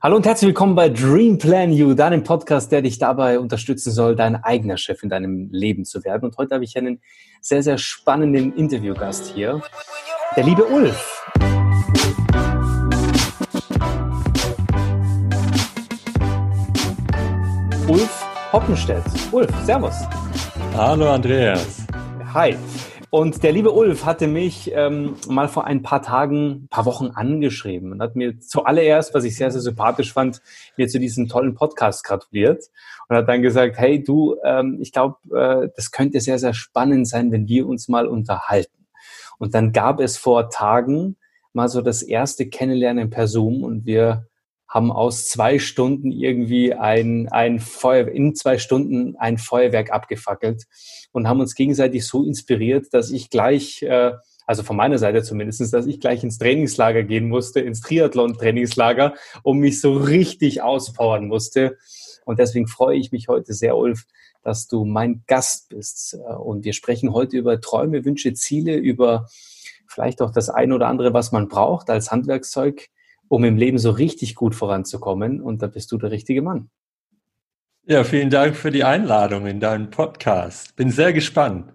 Hallo 0.00 0.14
und 0.14 0.24
herzlich 0.26 0.46
willkommen 0.46 0.76
bei 0.76 0.88
Dream 0.88 1.38
Plan 1.38 1.72
You, 1.72 1.92
deinem 1.92 2.22
Podcast, 2.22 2.70
der 2.70 2.82
dich 2.82 3.00
dabei 3.00 3.40
unterstützen 3.40 3.90
soll, 3.90 4.14
dein 4.14 4.36
eigener 4.36 4.76
Chef 4.76 5.02
in 5.02 5.08
deinem 5.08 5.48
Leben 5.50 5.84
zu 5.84 6.04
werden. 6.04 6.22
Und 6.22 6.36
heute 6.38 6.54
habe 6.54 6.62
ich 6.62 6.78
einen 6.78 7.00
sehr, 7.40 7.64
sehr 7.64 7.78
spannenden 7.78 8.54
Interviewgast 8.54 9.32
hier, 9.34 9.60
der 10.36 10.44
liebe 10.44 10.64
Ulf. 10.66 11.26
Ulf 17.88 18.26
Hoppenstedt. 18.52 19.02
Ulf, 19.32 19.50
Servus. 19.64 19.96
Hallo 20.76 21.10
Andreas. 21.10 21.84
Hi. 22.32 22.56
Und 23.10 23.42
der 23.42 23.52
liebe 23.52 23.72
Ulf 23.72 24.04
hatte 24.04 24.26
mich 24.26 24.70
ähm, 24.74 25.14
mal 25.28 25.48
vor 25.48 25.64
ein 25.64 25.82
paar 25.82 26.02
Tagen, 26.02 26.68
paar 26.68 26.84
Wochen 26.84 27.06
angeschrieben 27.06 27.92
und 27.92 28.02
hat 28.02 28.16
mir 28.16 28.38
zuallererst, 28.38 29.14
was 29.14 29.24
ich 29.24 29.34
sehr, 29.34 29.50
sehr 29.50 29.62
sympathisch 29.62 30.12
fand, 30.12 30.42
mir 30.76 30.88
zu 30.88 31.00
diesem 31.00 31.26
tollen 31.26 31.54
Podcast 31.54 32.04
gratuliert 32.04 32.64
und 33.08 33.16
hat 33.16 33.26
dann 33.26 33.40
gesagt, 33.40 33.78
hey 33.78 34.04
du, 34.04 34.36
ähm, 34.44 34.78
ich 34.82 34.92
glaube, 34.92 35.16
äh, 35.34 35.68
das 35.74 35.90
könnte 35.90 36.20
sehr, 36.20 36.38
sehr 36.38 36.52
spannend 36.52 37.08
sein, 37.08 37.32
wenn 37.32 37.48
wir 37.48 37.66
uns 37.66 37.88
mal 37.88 38.06
unterhalten. 38.06 38.86
Und 39.38 39.54
dann 39.54 39.72
gab 39.72 40.00
es 40.00 40.18
vor 40.18 40.50
Tagen 40.50 41.16
mal 41.54 41.68
so 41.68 41.80
das 41.80 42.02
erste 42.02 42.46
Kennenlernen 42.46 43.08
per 43.08 43.26
Zoom 43.26 43.64
und 43.64 43.86
wir 43.86 44.27
haben 44.68 44.92
aus 44.92 45.28
zwei 45.28 45.58
Stunden 45.58 46.12
irgendwie 46.12 46.74
ein, 46.74 47.28
ein 47.30 47.58
Feuer, 47.58 48.08
in 48.08 48.34
zwei 48.34 48.58
Stunden 48.58 49.16
ein 49.16 49.38
Feuerwerk 49.38 49.90
abgefackelt 49.90 50.64
und 51.12 51.26
haben 51.26 51.40
uns 51.40 51.54
gegenseitig 51.54 52.06
so 52.06 52.22
inspiriert, 52.22 52.92
dass 52.92 53.10
ich 53.10 53.30
gleich, 53.30 53.82
äh, 53.82 54.12
also 54.46 54.62
von 54.62 54.76
meiner 54.76 54.98
Seite 54.98 55.22
zumindestens, 55.22 55.70
dass 55.70 55.86
ich 55.86 56.00
gleich 56.00 56.22
ins 56.22 56.38
Trainingslager 56.38 57.02
gehen 57.02 57.28
musste, 57.28 57.60
ins 57.60 57.80
Triathlon-Trainingslager, 57.80 59.14
um 59.42 59.58
mich 59.58 59.80
so 59.80 59.96
richtig 59.96 60.60
auspowern 60.60 61.28
musste. 61.28 61.78
Und 62.26 62.38
deswegen 62.38 62.68
freue 62.68 62.98
ich 62.98 63.10
mich 63.10 63.28
heute 63.28 63.54
sehr, 63.54 63.76
Ulf, 63.76 64.04
dass 64.42 64.66
du 64.68 64.84
mein 64.84 65.24
Gast 65.26 65.70
bist. 65.70 66.18
Und 66.40 66.64
wir 66.64 66.74
sprechen 66.74 67.12
heute 67.14 67.38
über 67.38 67.60
Träume, 67.60 68.04
Wünsche, 68.04 68.34
Ziele, 68.34 68.76
über 68.76 69.26
vielleicht 69.86 70.20
auch 70.20 70.30
das 70.30 70.50
ein 70.50 70.72
oder 70.72 70.88
andere, 70.88 71.14
was 71.14 71.32
man 71.32 71.48
braucht 71.48 71.88
als 71.88 72.10
Handwerkszeug 72.10 72.90
um 73.28 73.44
im 73.44 73.56
Leben 73.56 73.78
so 73.78 73.90
richtig 73.90 74.34
gut 74.34 74.54
voranzukommen. 74.54 75.40
Und 75.40 75.62
da 75.62 75.66
bist 75.66 75.92
du 75.92 75.98
der 75.98 76.10
richtige 76.10 76.42
Mann. 76.42 76.70
Ja, 77.86 78.04
vielen 78.04 78.28
Dank 78.28 78.54
für 78.54 78.70
die 78.70 78.84
Einladung 78.84 79.46
in 79.46 79.60
deinen 79.60 79.90
Podcast. 79.90 80.76
Bin 80.76 80.90
sehr 80.90 81.12
gespannt. 81.12 81.72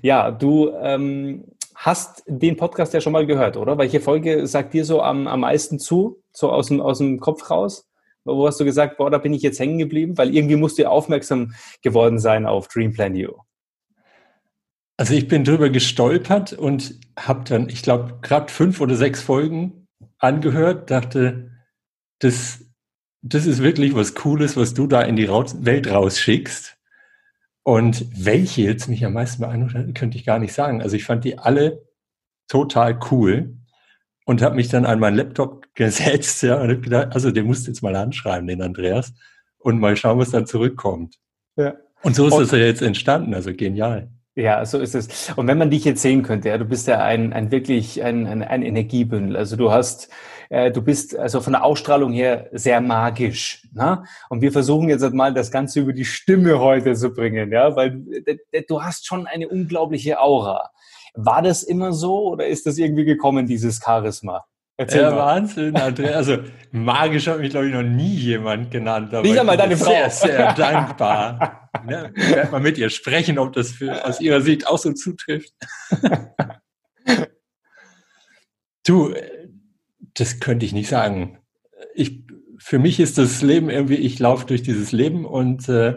Ja, 0.00 0.30
du 0.30 0.70
ähm, 0.80 1.44
hast 1.74 2.22
den 2.26 2.56
Podcast 2.56 2.94
ja 2.94 3.00
schon 3.00 3.12
mal 3.12 3.26
gehört, 3.26 3.56
oder? 3.56 3.76
Welche 3.76 4.00
Folge 4.00 4.46
sagt 4.46 4.72
dir 4.72 4.84
so 4.84 5.02
am, 5.02 5.26
am 5.26 5.40
meisten 5.40 5.78
zu, 5.78 6.22
so 6.32 6.50
aus 6.50 6.68
dem, 6.68 6.80
aus 6.80 6.98
dem 6.98 7.20
Kopf 7.20 7.50
raus? 7.50 7.86
Wo 8.24 8.46
hast 8.46 8.58
du 8.58 8.64
gesagt, 8.64 8.96
boah, 8.96 9.10
da 9.10 9.18
bin 9.18 9.34
ich 9.34 9.42
jetzt 9.42 9.60
hängen 9.60 9.78
geblieben? 9.78 10.16
Weil 10.18 10.34
irgendwie 10.34 10.56
musst 10.56 10.78
du 10.78 10.82
ja 10.82 10.88
aufmerksam 10.88 11.54
geworden 11.82 12.18
sein 12.18 12.46
auf 12.46 12.68
Dream 12.68 12.92
Plan 12.92 13.14
You. 13.14 13.32
Also 14.96 15.12
ich 15.12 15.28
bin 15.28 15.44
drüber 15.44 15.68
gestolpert 15.68 16.54
und 16.54 16.98
habe 17.18 17.44
dann, 17.44 17.68
ich 17.68 17.82
glaube, 17.82 18.18
gerade 18.22 18.50
fünf 18.50 18.80
oder 18.80 18.96
sechs 18.96 19.22
Folgen 19.22 19.85
angehört, 20.18 20.90
dachte, 20.90 21.50
das, 22.18 22.64
das 23.22 23.46
ist 23.46 23.62
wirklich 23.62 23.94
was 23.94 24.14
Cooles, 24.14 24.56
was 24.56 24.74
du 24.74 24.86
da 24.86 25.02
in 25.02 25.16
die 25.16 25.28
Welt 25.28 25.90
rausschickst. 25.90 26.76
Und 27.62 28.06
welche 28.16 28.62
jetzt 28.62 28.88
mich 28.88 29.04
am 29.04 29.14
meisten 29.14 29.42
beeindruckt 29.42 29.94
könnte 29.96 30.16
ich 30.16 30.24
gar 30.24 30.38
nicht 30.38 30.52
sagen. 30.52 30.82
Also 30.82 30.94
ich 30.94 31.04
fand 31.04 31.24
die 31.24 31.38
alle 31.38 31.84
total 32.46 32.98
cool 33.10 33.56
und 34.24 34.40
habe 34.40 34.54
mich 34.54 34.68
dann 34.68 34.86
an 34.86 35.00
meinen 35.00 35.16
Laptop 35.16 35.66
gesetzt 35.74 36.42
ja, 36.42 36.56
und 36.56 36.68
habe 36.68 36.80
gedacht, 36.80 37.08
also 37.12 37.30
den 37.30 37.46
musst 37.46 37.66
du 37.66 37.70
jetzt 37.70 37.82
mal 37.82 37.96
anschreiben, 37.96 38.46
den 38.46 38.62
Andreas, 38.62 39.12
und 39.58 39.80
mal 39.80 39.96
schauen, 39.96 40.18
was 40.18 40.30
dann 40.30 40.46
zurückkommt. 40.46 41.16
Ja. 41.56 41.74
Und 42.02 42.14
so 42.14 42.28
ist 42.28 42.34
und, 42.34 42.42
das 42.42 42.52
ja 42.52 42.58
jetzt 42.58 42.82
entstanden, 42.82 43.34
also 43.34 43.52
genial. 43.52 44.10
Ja, 44.38 44.66
so 44.66 44.78
ist 44.80 44.94
es. 44.94 45.32
Und 45.34 45.46
wenn 45.46 45.56
man 45.56 45.70
dich 45.70 45.84
jetzt 45.84 46.02
sehen 46.02 46.22
könnte, 46.22 46.50
ja, 46.50 46.58
du 46.58 46.66
bist 46.66 46.86
ja 46.86 47.02
ein, 47.02 47.32
ein 47.32 47.50
wirklich 47.50 48.02
ein, 48.02 48.26
ein, 48.26 48.42
ein 48.42 48.60
Energiebündel. 48.60 49.34
Also 49.34 49.56
du 49.56 49.72
hast, 49.72 50.10
äh, 50.50 50.70
du 50.70 50.82
bist 50.82 51.16
also 51.16 51.40
von 51.40 51.54
der 51.54 51.64
Ausstrahlung 51.64 52.12
her 52.12 52.50
sehr 52.52 52.82
magisch. 52.82 53.66
Ne? 53.72 54.04
Und 54.28 54.42
wir 54.42 54.52
versuchen 54.52 54.90
jetzt 54.90 55.10
mal 55.14 55.32
das 55.32 55.50
Ganze 55.50 55.80
über 55.80 55.94
die 55.94 56.04
Stimme 56.04 56.58
heute 56.60 56.94
zu 56.94 57.14
bringen, 57.14 57.50
ja, 57.50 57.74
weil 57.76 58.04
du 58.68 58.82
hast 58.82 59.06
schon 59.06 59.26
eine 59.26 59.48
unglaubliche 59.48 60.20
Aura. 60.20 60.70
War 61.14 61.40
das 61.40 61.62
immer 61.62 61.94
so 61.94 62.28
oder 62.28 62.46
ist 62.46 62.66
das 62.66 62.76
irgendwie 62.76 63.06
gekommen, 63.06 63.46
dieses 63.46 63.80
Charisma? 63.82 64.44
Erzähl 64.78 65.02
ja, 65.02 65.10
mal. 65.10 65.16
Wahnsinn, 65.16 65.74
Andrea. 65.76 66.16
Also 66.16 66.38
magisch 66.70 67.26
hat 67.28 67.38
mich, 67.38 67.50
glaube 67.50 67.66
ich, 67.68 67.72
noch 67.72 67.82
nie 67.82 68.14
jemand 68.14 68.70
genannt. 68.70 69.14
Aber 69.14 69.26
Nicht 69.26 69.38
einmal 69.38 69.56
deine 69.56 69.76
Frau. 69.76 69.90
Sehr, 69.90 70.10
sehr 70.10 70.52
dankbar. 70.54 71.70
ne? 71.86 72.12
Ich 72.14 72.30
werde 72.30 72.52
mal 72.52 72.60
mit 72.60 72.76
ihr 72.76 72.90
sprechen, 72.90 73.38
ob 73.38 73.54
das 73.54 73.70
für, 73.70 74.04
aus 74.04 74.20
ihrer 74.20 74.42
Sicht 74.42 74.66
auch 74.66 74.78
so 74.78 74.92
zutrifft. 74.92 75.52
du, 78.86 79.14
das 80.14 80.40
könnte 80.40 80.66
ich 80.66 80.72
nicht 80.74 80.88
sagen. 80.88 81.38
Ich, 81.94 82.24
für 82.58 82.78
mich 82.78 83.00
ist 83.00 83.16
das 83.16 83.40
Leben 83.40 83.70
irgendwie, 83.70 83.96
ich 83.96 84.18
laufe 84.18 84.44
durch 84.44 84.62
dieses 84.62 84.92
Leben 84.92 85.24
und 85.24 85.68
äh, 85.70 85.96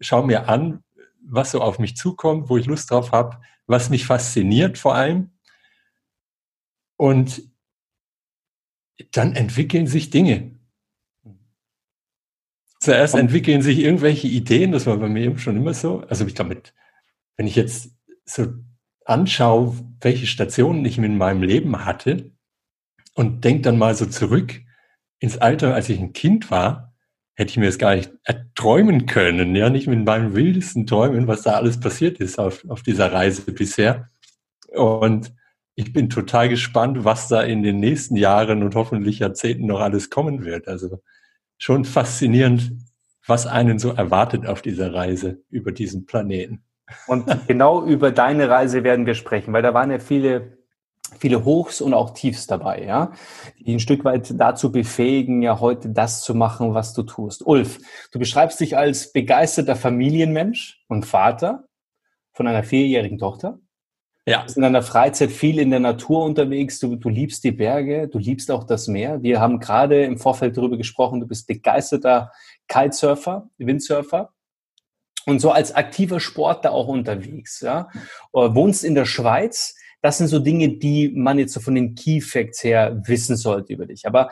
schaue 0.00 0.26
mir 0.26 0.48
an, 0.48 0.84
was 1.22 1.52
so 1.52 1.62
auf 1.62 1.78
mich 1.78 1.96
zukommt, 1.96 2.50
wo 2.50 2.58
ich 2.58 2.66
Lust 2.66 2.90
drauf 2.90 3.12
habe, 3.12 3.38
was 3.66 3.88
mich 3.88 4.04
fasziniert 4.04 4.76
vor 4.76 4.94
allem. 4.94 5.30
Und 6.96 7.42
dann 9.12 9.34
entwickeln 9.34 9.86
sich 9.86 10.10
Dinge. 10.10 10.52
Zuerst 12.80 13.14
entwickeln 13.14 13.62
sich 13.62 13.80
irgendwelche 13.80 14.28
Ideen, 14.28 14.72
das 14.72 14.86
war 14.86 14.96
bei 14.98 15.08
mir 15.08 15.24
eben 15.24 15.38
schon 15.38 15.56
immer 15.56 15.74
so. 15.74 16.00
Also 16.08 16.26
ich 16.26 16.34
damit, 16.34 16.74
wenn 17.36 17.46
ich 17.46 17.56
jetzt 17.56 17.90
so 18.24 18.52
anschaue, 19.04 19.74
welche 20.00 20.26
Stationen 20.26 20.84
ich 20.84 20.98
in 20.98 21.18
meinem 21.18 21.42
Leben 21.42 21.84
hatte 21.84 22.30
und 23.14 23.44
denke 23.44 23.62
dann 23.62 23.78
mal 23.78 23.94
so 23.94 24.06
zurück 24.06 24.60
ins 25.18 25.38
Alter, 25.38 25.74
als 25.74 25.88
ich 25.88 25.98
ein 25.98 26.12
Kind 26.12 26.50
war, 26.50 26.94
hätte 27.34 27.50
ich 27.50 27.56
mir 27.56 27.66
das 27.66 27.78
gar 27.78 27.96
nicht 27.96 28.12
erträumen 28.24 29.06
können, 29.06 29.56
ja, 29.56 29.70
nicht 29.70 29.86
mit 29.86 30.04
meinen 30.04 30.34
wildesten 30.34 30.86
Träumen, 30.86 31.26
was 31.26 31.42
da 31.42 31.52
alles 31.52 31.80
passiert 31.80 32.18
ist 32.18 32.38
auf, 32.38 32.64
auf 32.68 32.82
dieser 32.82 33.12
Reise 33.12 33.50
bisher. 33.52 34.10
Und 34.72 35.32
ich 35.78 35.92
bin 35.92 36.10
total 36.10 36.48
gespannt, 36.48 37.04
was 37.04 37.28
da 37.28 37.40
in 37.40 37.62
den 37.62 37.78
nächsten 37.78 38.16
Jahren 38.16 38.64
und 38.64 38.74
hoffentlich 38.74 39.20
Jahrzehnten 39.20 39.66
noch 39.66 39.78
alles 39.78 40.10
kommen 40.10 40.44
wird. 40.44 40.66
Also 40.66 41.00
schon 41.56 41.84
faszinierend, 41.84 42.72
was 43.28 43.46
einen 43.46 43.78
so 43.78 43.92
erwartet 43.92 44.44
auf 44.44 44.60
dieser 44.60 44.92
Reise 44.92 45.40
über 45.50 45.70
diesen 45.70 46.04
Planeten. 46.04 46.64
Und 47.06 47.26
genau 47.46 47.86
über 47.86 48.10
deine 48.10 48.50
Reise 48.50 48.82
werden 48.82 49.06
wir 49.06 49.14
sprechen, 49.14 49.52
weil 49.52 49.62
da 49.62 49.72
waren 49.72 49.92
ja 49.92 50.00
viele, 50.00 50.58
viele 51.20 51.44
Hochs 51.44 51.80
und 51.80 51.94
auch 51.94 52.10
Tiefs 52.10 52.48
dabei, 52.48 52.84
ja, 52.84 53.12
die 53.60 53.74
ein 53.74 53.80
Stück 53.80 54.04
weit 54.04 54.34
dazu 54.36 54.72
befähigen, 54.72 55.42
ja 55.42 55.60
heute 55.60 55.90
das 55.90 56.22
zu 56.22 56.34
machen, 56.34 56.74
was 56.74 56.92
du 56.92 57.04
tust. 57.04 57.46
Ulf, 57.46 57.78
du 58.10 58.18
beschreibst 58.18 58.58
dich 58.58 58.76
als 58.76 59.12
begeisterter 59.12 59.76
Familienmensch 59.76 60.84
und 60.88 61.06
Vater 61.06 61.68
von 62.32 62.48
einer 62.48 62.64
vierjährigen 62.64 63.18
Tochter. 63.18 63.60
Ja. 64.28 64.38
Du 64.38 64.44
bist 64.44 64.56
in 64.56 64.62
deiner 64.62 64.82
Freizeit 64.82 65.30
viel 65.30 65.58
in 65.58 65.70
der 65.70 65.80
Natur 65.80 66.22
unterwegs. 66.24 66.78
Du, 66.78 66.96
du 66.96 67.08
liebst 67.08 67.44
die 67.44 67.52
Berge, 67.52 68.08
du 68.08 68.18
liebst 68.18 68.50
auch 68.50 68.64
das 68.64 68.86
Meer. 68.86 69.22
Wir 69.22 69.40
haben 69.40 69.58
gerade 69.58 70.04
im 70.04 70.18
Vorfeld 70.18 70.56
darüber 70.56 70.76
gesprochen, 70.76 71.20
du 71.20 71.26
bist 71.26 71.46
begeisterter 71.46 72.30
Kitesurfer, 72.68 73.48
Windsurfer 73.56 74.34
und 75.24 75.40
so 75.40 75.50
als 75.50 75.74
aktiver 75.74 76.20
Sportler 76.20 76.72
auch 76.72 76.88
unterwegs. 76.88 77.60
Ja? 77.60 77.88
Äh, 78.34 78.54
wohnst 78.54 78.84
in 78.84 78.94
der 78.94 79.06
Schweiz. 79.06 79.74
Das 80.02 80.18
sind 80.18 80.28
so 80.28 80.38
Dinge, 80.38 80.76
die 80.76 81.08
man 81.08 81.38
jetzt 81.38 81.54
so 81.54 81.60
von 81.60 81.74
den 81.74 81.94
Key 81.94 82.20
Facts 82.20 82.62
her 82.62 83.00
wissen 83.06 83.34
sollte 83.34 83.72
über 83.72 83.86
dich. 83.86 84.06
Aber 84.06 84.30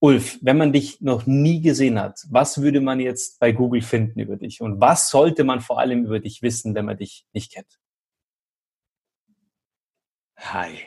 Ulf, 0.00 0.38
wenn 0.42 0.58
man 0.58 0.72
dich 0.72 1.00
noch 1.00 1.26
nie 1.26 1.60
gesehen 1.60 2.00
hat, 2.00 2.20
was 2.30 2.60
würde 2.60 2.80
man 2.80 3.00
jetzt 3.00 3.38
bei 3.40 3.52
Google 3.52 3.82
finden 3.82 4.20
über 4.20 4.36
dich? 4.36 4.60
Und 4.60 4.80
was 4.80 5.10
sollte 5.10 5.44
man 5.44 5.60
vor 5.60 5.78
allem 5.78 6.04
über 6.04 6.20
dich 6.20 6.42
wissen, 6.42 6.74
wenn 6.74 6.84
man 6.84 6.98
dich 6.98 7.24
nicht 7.32 7.52
kennt? 7.52 7.78
Hi. 10.38 10.78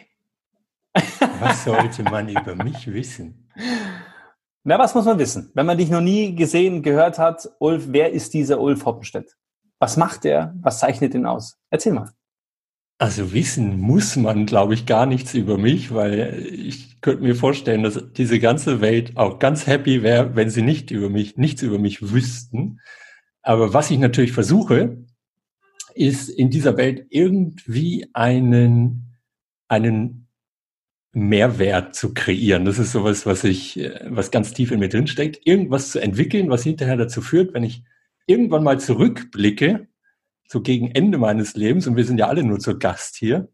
Was 1.40 1.66
sollte 1.66 2.04
man 2.04 2.30
über 2.30 2.56
mich 2.56 2.92
wissen? 2.92 3.50
Na, 4.64 4.80
was 4.80 4.96
muss 4.96 5.06
man 5.06 5.20
wissen? 5.20 5.52
Wenn 5.54 5.66
man 5.66 5.78
dich 5.78 5.90
noch 5.90 6.02
nie 6.02 6.36
gesehen, 6.36 6.84
gehört 6.84 7.20
hat, 7.20 7.50
Ulf, 7.60 7.86
wer 7.90 8.12
ist 8.12 8.34
dieser 8.34 8.60
Ulf 8.60 8.86
Hoppenstedt? 8.86 9.36
Was 9.80 9.98
macht 9.98 10.26
er? 10.26 10.56
Was 10.62 10.80
zeichnet 10.80 11.14
ihn 11.14 11.26
aus? 11.26 11.58
Erzähl 11.70 11.94
mal. 11.94 12.12
Also 12.98 13.34
wissen 13.34 13.80
muss 13.80 14.16
man, 14.16 14.46
glaube 14.46 14.76
ich, 14.76 14.86
gar 14.86 15.08
nichts 15.08 15.34
über 15.34 15.58
mich, 15.58 15.94
weil 15.94 16.46
ich 16.52 17.02
könnte 17.02 17.24
mir 17.24 17.36
vorstellen, 17.36 17.82
dass 17.82 18.00
diese 18.14 18.40
ganze 18.40 18.80
Welt 18.80 19.18
auch 19.18 19.40
ganz 19.40 19.66
happy 19.66 20.04
wäre, 20.04 20.36
wenn 20.36 20.52
sie 20.52 20.62
nicht 20.62 20.92
über 20.92 21.10
mich, 21.10 21.36
nichts 21.36 21.64
über 21.64 21.80
mich 21.80 22.12
wüssten. 22.14 22.80
Aber 23.42 23.74
was 23.74 23.90
ich 23.90 23.98
natürlich 23.98 24.34
versuche, 24.34 24.98
ist 25.96 26.30
in 26.30 26.52
dieser 26.52 26.78
Welt 26.78 27.08
irgendwie 27.10 28.08
einen 28.14 29.11
einen 29.72 30.28
Mehrwert 31.14 31.96
zu 31.96 32.14
kreieren. 32.14 32.66
Das 32.66 32.78
ist 32.78 32.92
sowas, 32.92 33.26
was 33.26 33.44
ich, 33.44 33.80
äh, 33.80 34.00
was 34.10 34.32
ganz 34.32 34.54
tief 34.54 34.72
in 34.72 34.80
mir 34.80 34.90
drin 34.90 35.08
steckt. 35.08 35.46
Irgendwas 35.46 35.92
zu 35.92 36.00
entwickeln, 36.00 36.50
was 36.50 36.64
hinterher 36.64 36.98
dazu 36.98 37.22
führt, 37.22 37.54
wenn 37.54 37.64
ich 37.64 37.84
irgendwann 38.28 38.64
mal 38.64 38.80
zurückblicke, 38.80 39.88
so 40.48 40.62
gegen 40.62 40.92
Ende 40.92 41.18
meines 41.18 41.56
Lebens, 41.56 41.88
und 41.88 41.96
wir 41.96 42.06
sind 42.06 42.18
ja 42.18 42.28
alle 42.28 42.44
nur 42.44 42.60
zu 42.60 42.78
Gast 42.78 43.16
hier, 43.16 43.50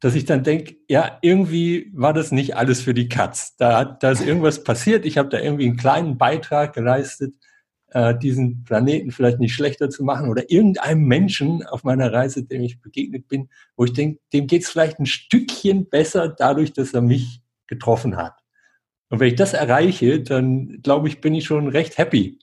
dass 0.00 0.14
ich 0.14 0.24
dann 0.24 0.42
denke, 0.42 0.76
ja, 0.88 1.18
irgendwie 1.22 1.90
war 1.94 2.12
das 2.12 2.32
nicht 2.32 2.56
alles 2.56 2.82
für 2.82 2.94
die 2.94 3.08
Katz. 3.08 3.56
Da, 3.56 3.84
da 3.84 4.10
ist 4.10 4.26
irgendwas 4.26 4.62
passiert. 4.62 5.06
Ich 5.06 5.16
habe 5.16 5.28
da 5.28 5.38
irgendwie 5.38 5.66
einen 5.66 5.76
kleinen 5.76 6.18
Beitrag 6.18 6.74
geleistet, 6.74 7.34
äh, 7.88 8.16
diesen 8.18 8.64
Planeten 8.64 9.10
vielleicht 9.10 9.38
nicht 9.38 9.54
schlechter 9.54 9.90
zu 9.90 10.04
machen 10.04 10.28
oder 10.28 10.50
irgendeinem 10.50 11.04
Menschen 11.04 11.64
auf 11.66 11.84
meiner 11.84 12.12
Reise, 12.12 12.44
dem 12.44 12.62
ich 12.62 12.80
begegnet 12.80 13.28
bin, 13.28 13.48
wo 13.76 13.84
ich 13.84 13.92
denke, 13.92 14.20
dem 14.32 14.46
geht 14.46 14.62
es 14.62 14.70
vielleicht 14.70 14.98
ein 14.98 15.06
Stückchen 15.06 15.88
besser 15.88 16.28
dadurch, 16.28 16.72
dass 16.72 16.94
er 16.94 17.02
mich 17.02 17.42
getroffen 17.66 18.16
hat. 18.16 18.34
Und 19.08 19.20
wenn 19.20 19.28
ich 19.28 19.36
das 19.36 19.52
erreiche, 19.52 20.20
dann 20.20 20.80
glaube 20.82 21.08
ich, 21.08 21.20
bin 21.20 21.34
ich 21.34 21.44
schon 21.44 21.68
recht 21.68 21.98
happy. 21.98 22.38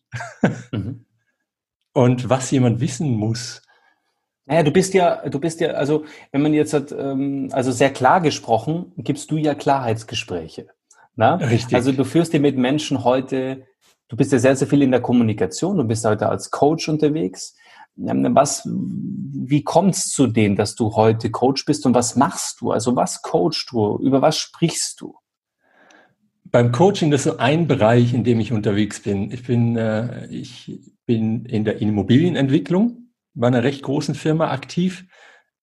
Mhm. 0.71 1.05
Und 1.95 2.27
was 2.27 2.49
jemand 2.49 2.79
wissen 2.79 3.11
muss, 3.11 3.61
naja, 4.45 4.63
du 4.63 4.71
bist 4.71 4.93
ja, 4.93 5.29
du 5.29 5.39
bist 5.39 5.61
ja, 5.61 5.69
also 5.71 6.05
wenn 6.31 6.41
man 6.41 6.53
jetzt 6.53 6.73
hat, 6.73 6.91
ähm, 6.91 7.49
also 7.51 7.71
sehr 7.71 7.91
klar 7.91 8.19
gesprochen, 8.19 8.91
gibst 8.97 9.31
du 9.31 9.37
ja 9.37 9.55
Klarheitsgespräche. 9.55 10.67
Na? 11.15 11.35
Richtig. 11.35 11.75
Also 11.75 11.91
du 11.91 12.03
führst 12.03 12.33
dir 12.33 12.39
mit 12.39 12.57
Menschen 12.57 13.03
heute, 13.03 13.65
du 14.13 14.17
bist 14.17 14.31
ja 14.31 14.37
sehr, 14.37 14.55
sehr 14.55 14.67
viel 14.67 14.83
in 14.83 14.91
der 14.91 15.01
Kommunikation, 15.01 15.75
du 15.75 15.83
bist 15.83 16.05
heute 16.05 16.29
als 16.29 16.51
Coach 16.51 16.87
unterwegs. 16.87 17.55
Ähm, 17.97 18.35
was, 18.35 18.61
wie 18.63 19.63
kommt 19.63 19.95
es 19.95 20.11
zu 20.11 20.27
dem, 20.27 20.55
dass 20.55 20.75
du 20.75 20.95
heute 20.95 21.31
Coach 21.31 21.65
bist 21.65 21.83
und 21.87 21.95
was 21.95 22.15
machst 22.15 22.61
du? 22.61 22.69
Also 22.69 22.95
was 22.95 23.23
coachst 23.23 23.71
du? 23.71 23.97
Über 23.97 24.21
was 24.21 24.37
sprichst 24.37 25.01
du? 25.01 25.15
Beim 26.45 26.71
Coaching, 26.71 27.09
das 27.09 27.25
ist 27.25 27.31
so 27.31 27.37
ein 27.39 27.65
Bereich, 27.67 28.13
in 28.13 28.23
dem 28.23 28.39
ich 28.39 28.51
unterwegs 28.51 29.01
bin. 29.01 29.31
Ich 29.31 29.47
bin, 29.47 29.77
äh, 29.77 30.27
ich 30.27 30.79
bin 31.07 31.45
in 31.45 31.65
der 31.65 31.81
Immobilienentwicklung 31.81 33.07
bei 33.33 33.47
einer 33.47 33.63
recht 33.63 33.81
großen 33.81 34.13
Firma 34.13 34.51
aktiv, 34.51 35.07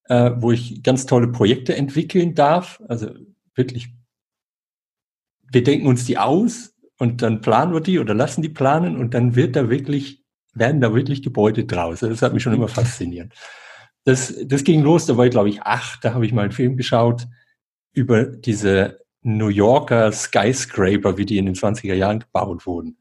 äh, 0.07 0.33
wo 0.39 0.51
ich 0.51 0.83
ganz 0.83 1.07
tolle 1.07 1.29
Projekte 1.29 1.77
entwickeln 1.77 2.35
darf. 2.35 2.83
Also 2.89 3.11
wirklich, 3.55 3.91
wir 5.53 5.63
denken 5.63 5.87
uns 5.87 6.05
die 6.05 6.19
aus 6.19 6.70
und 7.01 7.23
dann 7.23 7.41
planen 7.41 7.73
wir 7.73 7.81
die 7.81 7.99
oder 7.99 8.13
lassen 8.13 8.43
die 8.43 8.51
planen 8.51 8.99
und 8.99 9.15
dann 9.15 9.35
wird 9.35 9.57
da 9.57 9.71
wirklich, 9.71 10.23
werden 10.53 10.83
da 10.83 10.95
wirklich 10.95 11.23
Gebäude 11.23 11.65
draus. 11.65 12.01
Das 12.01 12.21
hat 12.21 12.35
mich 12.35 12.43
schon 12.43 12.53
immer 12.53 12.69
fasziniert. 12.69 13.33
Das, 14.05 14.35
das 14.45 14.65
ging 14.65 14.83
los, 14.83 15.07
da 15.07 15.17
war 15.17 15.25
ich 15.25 15.31
glaube 15.31 15.49
ich 15.49 15.63
acht, 15.63 16.05
da 16.05 16.13
habe 16.13 16.27
ich 16.27 16.33
mal 16.33 16.43
einen 16.43 16.53
Film 16.53 16.77
geschaut 16.77 17.27
über 17.93 18.25
diese 18.25 18.99
New 19.23 19.49
Yorker 19.49 20.13
Skyscraper, 20.13 21.17
wie 21.17 21.25
die 21.25 21.39
in 21.39 21.47
den 21.47 21.55
20er 21.55 21.95
Jahren 21.95 22.21
gebaut 22.21 22.67
wurden. 22.67 22.99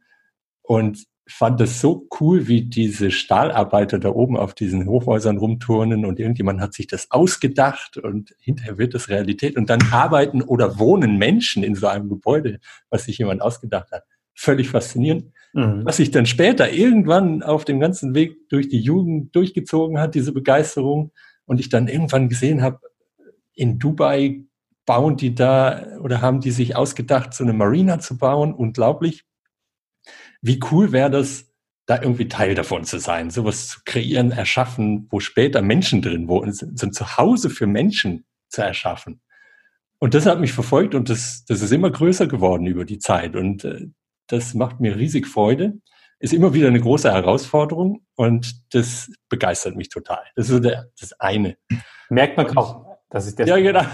Und 0.61 1.05
fand 1.29 1.61
es 1.61 1.79
so 1.79 2.07
cool, 2.19 2.47
wie 2.47 2.63
diese 2.63 3.11
Stahlarbeiter 3.11 3.99
da 3.99 4.09
oben 4.09 4.35
auf 4.35 4.53
diesen 4.53 4.87
Hochhäusern 4.87 5.37
rumturnen 5.37 6.05
und 6.05 6.19
irgendjemand 6.19 6.59
hat 6.59 6.73
sich 6.73 6.87
das 6.87 7.11
ausgedacht 7.11 7.97
und 7.97 8.35
hinterher 8.39 8.77
wird 8.77 8.93
das 8.93 9.09
Realität 9.09 9.55
und 9.55 9.69
dann 9.69 9.81
arbeiten 9.91 10.41
oder 10.41 10.79
wohnen 10.79 11.17
Menschen 11.17 11.63
in 11.63 11.75
so 11.75 11.87
einem 11.87 12.09
Gebäude, 12.09 12.59
was 12.89 13.05
sich 13.05 13.19
jemand 13.19 13.41
ausgedacht 13.41 13.91
hat. 13.91 14.03
Völlig 14.33 14.69
faszinierend. 14.69 15.31
Mhm. 15.53 15.85
Was 15.85 15.97
sich 15.97 16.11
dann 16.11 16.25
später 16.25 16.71
irgendwann 16.71 17.43
auf 17.43 17.65
dem 17.65 17.79
ganzen 17.79 18.15
Weg 18.15 18.49
durch 18.49 18.67
die 18.69 18.79
Jugend 18.79 19.35
durchgezogen 19.35 19.99
hat, 19.99 20.15
diese 20.15 20.31
Begeisterung 20.31 21.11
und 21.45 21.59
ich 21.59 21.69
dann 21.69 21.87
irgendwann 21.87 22.29
gesehen 22.29 22.61
habe, 22.61 22.79
in 23.53 23.77
Dubai 23.77 24.41
bauen 24.85 25.17
die 25.17 25.35
da 25.35 25.97
oder 26.01 26.21
haben 26.21 26.39
die 26.39 26.51
sich 26.51 26.75
ausgedacht, 26.75 27.33
so 27.33 27.43
eine 27.43 27.53
Marina 27.53 27.99
zu 27.99 28.17
bauen. 28.17 28.53
Unglaublich 28.53 29.25
wie 30.41 30.59
cool 30.71 30.91
wäre 30.91 31.09
das, 31.09 31.45
da 31.86 32.01
irgendwie 32.01 32.27
Teil 32.27 32.53
davon 32.53 32.83
zu 32.83 33.00
sein, 33.00 33.31
sowas 33.31 33.68
zu 33.68 33.80
kreieren, 33.83 34.31
erschaffen, 34.31 35.07
wo 35.09 35.19
später 35.19 35.62
Menschen 35.62 36.01
drin 36.01 36.27
wohnen, 36.27 36.53
so 36.53 36.65
ein 36.65 36.94
Zuhause 36.94 37.50
für 37.50 37.65
Menschen 37.65 38.25
zu 38.50 38.62
erschaffen. 38.62 39.21
Und 39.97 40.13
das 40.13 40.25
hat 40.25 40.39
mich 40.39 40.53
verfolgt 40.53 40.95
und 40.95 41.09
das, 41.09 41.45
das 41.45 41.62
ist 41.62 41.71
immer 41.71 41.91
größer 41.91 42.27
geworden 42.27 42.68
über 42.68 42.86
die 42.86 43.00
Zeit 43.00 43.36
und 43.36 43.65
äh, 43.65 43.88
das 44.27 44.53
macht 44.53 44.80
mir 44.80 44.95
riesig 44.95 45.27
Freude. 45.27 45.80
Ist 46.19 46.33
immer 46.33 46.53
wieder 46.53 46.68
eine 46.68 46.80
große 46.80 47.12
Herausforderung 47.12 48.06
und 48.15 48.74
das 48.74 49.12
begeistert 49.30 49.75
mich 49.75 49.89
total. 49.89 50.24
Das 50.35 50.50
ist 50.50 50.63
der, 50.63 50.89
das 51.00 51.13
eine. 51.19 51.57
Merkt 52.09 52.38
man 52.38 52.47
kaum. 52.47 52.88
Das 53.09 53.25
ist 53.25 53.39
der 53.39 53.47
ja, 53.47 53.57
genau. 53.57 53.81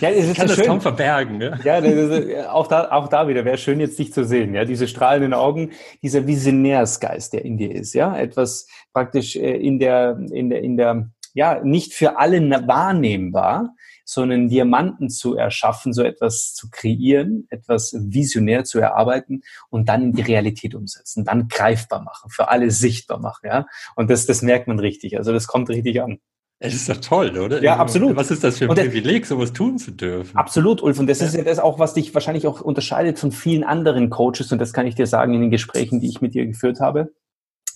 Ja, 0.00 0.08
es 0.10 0.24
ist 0.24 0.30
ich 0.30 0.36
kann 0.36 0.48
so 0.48 0.54
das 0.54 0.56
schön. 0.56 0.66
kaum 0.66 0.80
verbergen. 0.80 1.40
Ja, 1.40 1.56
ja 1.64 1.78
ist, 1.78 2.46
auch, 2.48 2.66
da, 2.66 2.90
auch 2.92 3.08
da 3.08 3.28
wieder 3.28 3.44
wäre 3.44 3.58
schön, 3.58 3.80
jetzt 3.80 3.98
dich 3.98 4.12
zu 4.12 4.24
sehen. 4.24 4.54
Ja, 4.54 4.64
diese 4.64 4.88
strahlenden 4.88 5.34
Augen, 5.34 5.72
dieser 6.02 6.26
Visionärsgeist, 6.26 7.32
der 7.32 7.44
in 7.44 7.58
dir 7.58 7.74
ist. 7.74 7.92
Ja, 7.92 8.16
etwas 8.16 8.66
praktisch 8.92 9.36
äh, 9.36 9.56
in 9.56 9.78
der, 9.78 10.18
in 10.30 10.50
der, 10.50 10.62
in 10.62 10.76
der, 10.76 11.10
ja, 11.34 11.60
nicht 11.62 11.94
für 11.94 12.18
alle 12.18 12.40
wahrnehmbar, 12.66 13.74
sondern 14.04 14.48
Diamanten 14.48 15.10
zu 15.10 15.36
erschaffen, 15.36 15.92
so 15.92 16.02
etwas 16.02 16.54
zu 16.54 16.70
kreieren, 16.70 17.46
etwas 17.50 17.94
visionär 17.98 18.64
zu 18.64 18.78
erarbeiten 18.78 19.42
und 19.68 19.88
dann 19.88 20.02
in 20.02 20.12
die 20.12 20.22
Realität 20.22 20.74
umsetzen, 20.74 21.24
dann 21.24 21.48
greifbar 21.48 22.02
machen, 22.02 22.30
für 22.30 22.48
alle 22.48 22.70
sichtbar 22.70 23.18
machen, 23.18 23.46
ja. 23.46 23.66
Und 23.96 24.10
das, 24.10 24.26
das 24.26 24.42
merkt 24.42 24.68
man 24.68 24.78
richtig. 24.78 25.18
Also 25.18 25.32
das 25.32 25.46
kommt 25.46 25.68
richtig 25.68 26.02
an. 26.02 26.18
Es 26.64 26.74
ist 26.74 26.88
doch 26.88 26.96
toll, 26.98 27.36
oder? 27.36 27.60
Ja, 27.60 27.76
absolut. 27.76 28.14
Was 28.14 28.30
ist 28.30 28.44
das 28.44 28.58
für 28.58 28.70
ein 28.70 28.76
Privileg, 28.76 29.26
sowas 29.26 29.52
tun 29.52 29.78
zu 29.78 29.90
dürfen? 29.90 30.36
Absolut, 30.36 30.80
Ulf. 30.80 31.00
Und 31.00 31.08
das 31.08 31.18
ja. 31.18 31.26
ist 31.26 31.34
ja 31.34 31.42
das 31.42 31.58
auch, 31.58 31.80
was 31.80 31.94
dich 31.94 32.14
wahrscheinlich 32.14 32.46
auch 32.46 32.60
unterscheidet 32.60 33.18
von 33.18 33.32
vielen 33.32 33.64
anderen 33.64 34.10
Coaches. 34.10 34.52
Und 34.52 34.60
das 34.60 34.72
kann 34.72 34.86
ich 34.86 34.94
dir 34.94 35.08
sagen 35.08 35.34
in 35.34 35.40
den 35.40 35.50
Gesprächen, 35.50 35.98
die 35.98 36.08
ich 36.08 36.20
mit 36.20 36.34
dir 36.34 36.46
geführt 36.46 36.78
habe, 36.78 37.12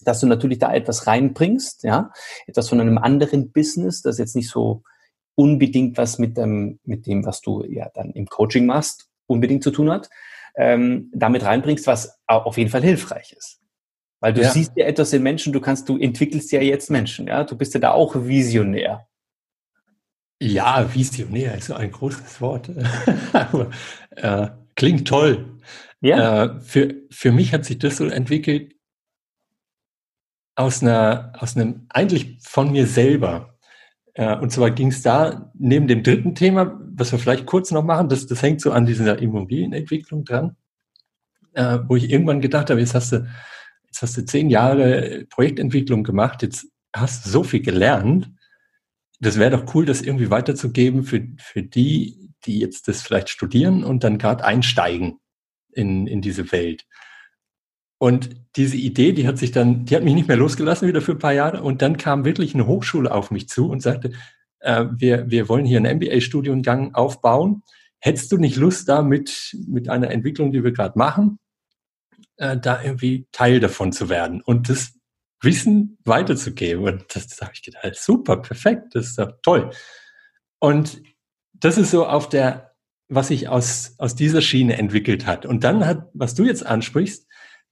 dass 0.05 0.21
du 0.21 0.29
natürlich 0.29 0.61
da 0.61 0.73
etwas 0.73 1.09
reinbringst, 1.09 1.83
ja, 1.83 2.13
etwas 2.47 2.69
von 2.69 2.81
einem 2.81 2.97
anderen 2.97 3.51
Business, 3.51 4.03
das 4.03 4.19
jetzt 4.19 4.37
nicht 4.37 4.51
so 4.51 4.85
unbedingt 5.35 5.99
was 5.99 6.21
mit 6.21 6.37
dem, 6.37 6.79
mit 6.85 7.09
dem, 7.09 7.27
was 7.27 7.41
du 7.41 7.65
ja 7.65 7.91
dann 7.93 8.13
im 8.13 8.27
Coaching 8.27 8.67
machst, 8.67 9.09
unbedingt 9.27 9.65
zu 9.65 9.73
tun 9.73 9.91
hat, 9.91 10.09
ähm, 10.57 11.11
damit 11.13 11.43
reinbringst, 11.43 11.89
was 11.89 12.21
auf 12.29 12.57
jeden 12.57 12.71
Fall 12.71 12.83
hilfreich 12.83 13.35
ist. 13.37 13.59
Weil 14.21 14.33
du 14.33 14.43
ja. 14.43 14.51
siehst 14.51 14.73
ja 14.77 14.87
etwas 14.87 15.13
in 15.13 15.23
Menschen, 15.23 15.53
du 15.53 15.61
kannst, 15.61 15.89
du 15.89 15.99
entwickelst 15.99 16.51
ja 16.53 16.61
jetzt 16.61 16.91
Menschen, 16.91 17.27
ja. 17.27 17.45
Du 17.45 17.57
bist 17.57 17.75
ja 17.75 17.81
da 17.81 17.93
auch 17.93 18.15
visionär. 18.15 19.07
Ja, 20.41 20.93
visionär 20.93 21.57
ist 21.57 21.71
ein 21.71 21.91
großes 21.91 22.41
Wort. 22.41 22.71
Aber 23.33 23.71
äh, 24.11 24.49
klingt 24.75 25.09
toll. 25.09 25.59
Ja. 26.01 26.45
Äh, 26.45 26.61
für, 26.61 26.95
für 27.11 27.33
mich 27.33 27.53
hat 27.53 27.65
sich 27.65 27.79
das 27.79 27.97
so 27.97 28.07
entwickelt 28.07 28.75
aus 30.55 30.83
einer, 30.83 31.33
aus 31.39 31.57
einem, 31.57 31.87
eigentlich 31.91 32.39
von 32.43 32.73
mir 32.73 32.87
selber. 32.87 33.59
Äh, 34.15 34.37
und 34.37 34.51
zwar 34.51 34.71
ging 34.71 34.89
es 34.89 35.03
da 35.03 35.51
neben 35.55 35.87
dem 35.87 36.03
dritten 36.03 36.35
Thema, 36.35 36.81
was 36.95 37.13
wir 37.13 37.19
vielleicht 37.19 37.47
kurz 37.47 37.71
noch 37.71 37.85
machen, 37.85 38.09
das, 38.09 38.27
das 38.27 38.43
hängt 38.43 38.61
so 38.61 38.73
an 38.73 38.87
dieser 38.87 39.19
Immobilienentwicklung 39.19 40.25
dran, 40.25 40.57
äh, 41.53 41.79
wo 41.87 41.97
ich 41.97 42.11
irgendwann 42.11 42.41
gedacht 42.41 42.71
habe, 42.71 42.81
jetzt 42.81 42.95
hast 42.95 43.13
du 43.13 43.27
jetzt 43.97 44.03
hast 44.03 44.17
du 44.19 44.27
zehn 44.27 44.51
Jahre 44.51 45.25
Projektentwicklung 45.31 46.05
gemacht, 46.05 46.43
jetzt 46.43 46.69
hast 46.95 47.25
du 47.25 47.31
so 47.31 47.43
viel 47.43 47.63
gelernt. 47.63 48.31
Das 49.21 49.39
wäre 49.39 49.57
doch 49.57 49.75
cool, 49.75 49.87
das 49.87 50.03
irgendwie 50.03 50.31
weiterzugeben 50.31 51.03
für, 51.03 51.27
für 51.39 51.63
die, 51.63 52.31
die 52.45 52.59
jetzt 52.59 52.89
das 52.89 53.01
vielleicht 53.01 53.31
studieren 53.31 53.85
und 53.85 54.05
dann 54.05 54.19
gerade 54.19 54.45
einsteigen 54.45 55.19
in, 55.73 56.07
in 56.07 56.21
diese 56.21 56.53
Welt. 56.53 56.85
Und 57.99 58.37
diese 58.57 58.77
Idee, 58.77 59.13
die 59.13 59.27
hat 59.27 59.39
sich 59.39 59.53
dann, 59.53 59.87
die 59.87 59.97
hat 59.97 60.05
mich 60.05 60.13
nicht 60.13 60.29
mehr 60.29 60.37
losgelassen 60.37 60.87
wieder 60.87 61.01
für 61.01 61.13
ein 61.13 61.19
paar 61.19 61.33
Jahre. 61.33 61.63
Und 61.63 61.81
dann 61.81 61.97
kam 61.97 62.27
wirklich 62.27 62.53
eine 62.53 62.67
Hochschule 62.67 63.11
auf 63.11 63.31
mich 63.31 63.49
zu 63.49 63.71
und 63.71 63.81
sagte, 63.81 64.13
äh, 64.61 64.85
wir, 64.95 65.31
wir 65.31 65.49
wollen 65.49 65.65
hier 65.65 65.79
einen 65.79 65.97
MBA-Studiengang 65.97 66.95
aufbauen. 66.95 67.63
Hättest 67.99 68.31
du 68.31 68.37
nicht 68.37 68.57
Lust 68.57 68.91
da 68.91 69.01
mit, 69.01 69.57
mit 69.67 69.89
einer 69.89 70.11
Entwicklung, 70.11 70.53
die 70.53 70.63
wir 70.63 70.73
gerade 70.73 70.99
machen, 70.99 71.39
äh, 72.37 72.57
da 72.57 72.83
irgendwie 72.83 73.27
Teil 73.33 73.61
davon 73.61 73.93
zu 73.93 74.09
werden 74.09 74.41
und 74.43 74.69
das 74.69 74.95
Wissen 75.43 75.99
weiterzugeben. 76.05 76.85
Und 76.85 77.05
das, 77.15 77.29
das 77.29 77.41
habe 77.41 77.53
ich 77.55 77.63
gedacht, 77.63 77.97
super, 77.97 78.37
perfekt, 78.39 78.95
das 78.95 79.09
ist 79.09 79.19
doch 79.19 79.33
toll. 79.43 79.71
Und 80.59 81.03
das 81.53 81.79
ist 81.79 81.91
so 81.91 82.07
auf 82.07 82.29
der, 82.29 82.75
was 83.09 83.29
sich 83.29 83.49
aus, 83.49 83.95
aus 83.99 84.15
dieser 84.15 84.41
Schiene 84.41 84.79
entwickelt 84.79 85.27
hat. 85.27 85.47
Und 85.47 85.65
dann 85.65 85.87
hat, 85.87 86.09
was 86.13 86.35
du 86.35 86.45
jetzt 86.45 86.67
ansprichst, 86.67 87.27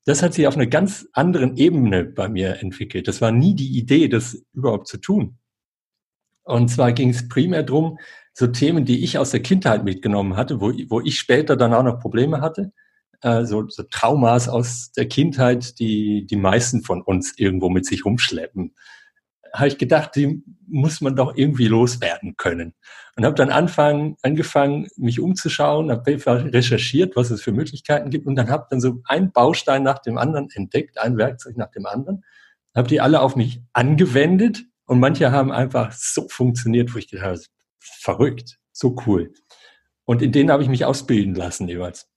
das 0.06 0.22
hat 0.22 0.34
sich 0.34 0.46
auf 0.46 0.56
einer 0.56 0.66
ganz 0.66 1.08
anderen 1.12 1.56
Ebene 1.56 2.04
bei 2.04 2.28
mir 2.28 2.60
entwickelt. 2.60 3.08
Das 3.08 3.20
war 3.20 3.32
nie 3.32 3.54
die 3.54 3.78
Idee, 3.78 4.08
das 4.08 4.44
überhaupt 4.52 4.86
zu 4.86 4.98
tun. 4.98 5.38
Und 6.42 6.68
zwar 6.68 6.92
ging 6.92 7.08
es 7.08 7.26
primär 7.28 7.62
darum, 7.62 7.98
so 8.34 8.46
Themen, 8.46 8.84
die 8.84 9.02
ich 9.02 9.16
aus 9.16 9.30
der 9.30 9.40
Kindheit 9.40 9.84
mitgenommen 9.84 10.36
hatte, 10.36 10.60
wo, 10.60 10.72
wo 10.88 11.00
ich 11.00 11.18
später 11.18 11.56
dann 11.56 11.72
auch 11.72 11.82
noch 11.82 12.00
Probleme 12.00 12.42
hatte, 12.42 12.72
äh, 13.24 13.46
so, 13.46 13.68
so 13.68 13.82
Traumas 13.84 14.48
aus 14.48 14.92
der 14.92 15.08
Kindheit, 15.08 15.78
die 15.78 16.26
die 16.26 16.36
meisten 16.36 16.82
von 16.82 17.00
uns 17.00 17.32
irgendwo 17.36 17.70
mit 17.70 17.86
sich 17.86 18.04
rumschleppen. 18.04 18.74
habe 19.52 19.68
ich 19.68 19.78
gedacht, 19.78 20.14
die 20.16 20.42
muss 20.66 21.00
man 21.00 21.16
doch 21.16 21.34
irgendwie 21.36 21.68
loswerden 21.68 22.36
können. 22.36 22.74
Und 23.16 23.24
habe 23.24 23.34
dann 23.34 23.50
anfangen, 23.50 24.16
angefangen, 24.22 24.88
mich 24.96 25.20
umzuschauen, 25.20 25.90
habe 25.90 26.52
recherchiert, 26.52 27.16
was 27.16 27.30
es 27.30 27.40
für 27.40 27.52
Möglichkeiten 27.52 28.10
gibt 28.10 28.26
und 28.26 28.34
dann 28.34 28.50
habe 28.50 28.66
dann 28.68 28.80
so 28.80 29.00
ein 29.04 29.32
Baustein 29.32 29.84
nach 29.84 30.00
dem 30.00 30.18
anderen 30.18 30.48
entdeckt, 30.52 30.98
ein 30.98 31.16
Werkzeug 31.16 31.56
nach 31.56 31.70
dem 31.70 31.86
anderen, 31.86 32.24
habe 32.74 32.88
die 32.88 33.00
alle 33.00 33.20
auf 33.20 33.36
mich 33.36 33.62
angewendet 33.72 34.64
und 34.86 35.00
manche 35.00 35.30
haben 35.30 35.52
einfach 35.52 35.92
so 35.92 36.28
funktioniert, 36.28 36.92
wo 36.94 36.98
ich 36.98 37.08
gedacht 37.08 37.26
habe, 37.26 37.40
verrückt, 37.78 38.58
so 38.72 38.96
cool. 39.06 39.32
Und 40.04 40.20
in 40.20 40.32
denen 40.32 40.50
habe 40.50 40.62
ich 40.62 40.68
mich 40.68 40.84
ausbilden 40.84 41.34
lassen 41.34 41.68
jeweils. 41.68 42.08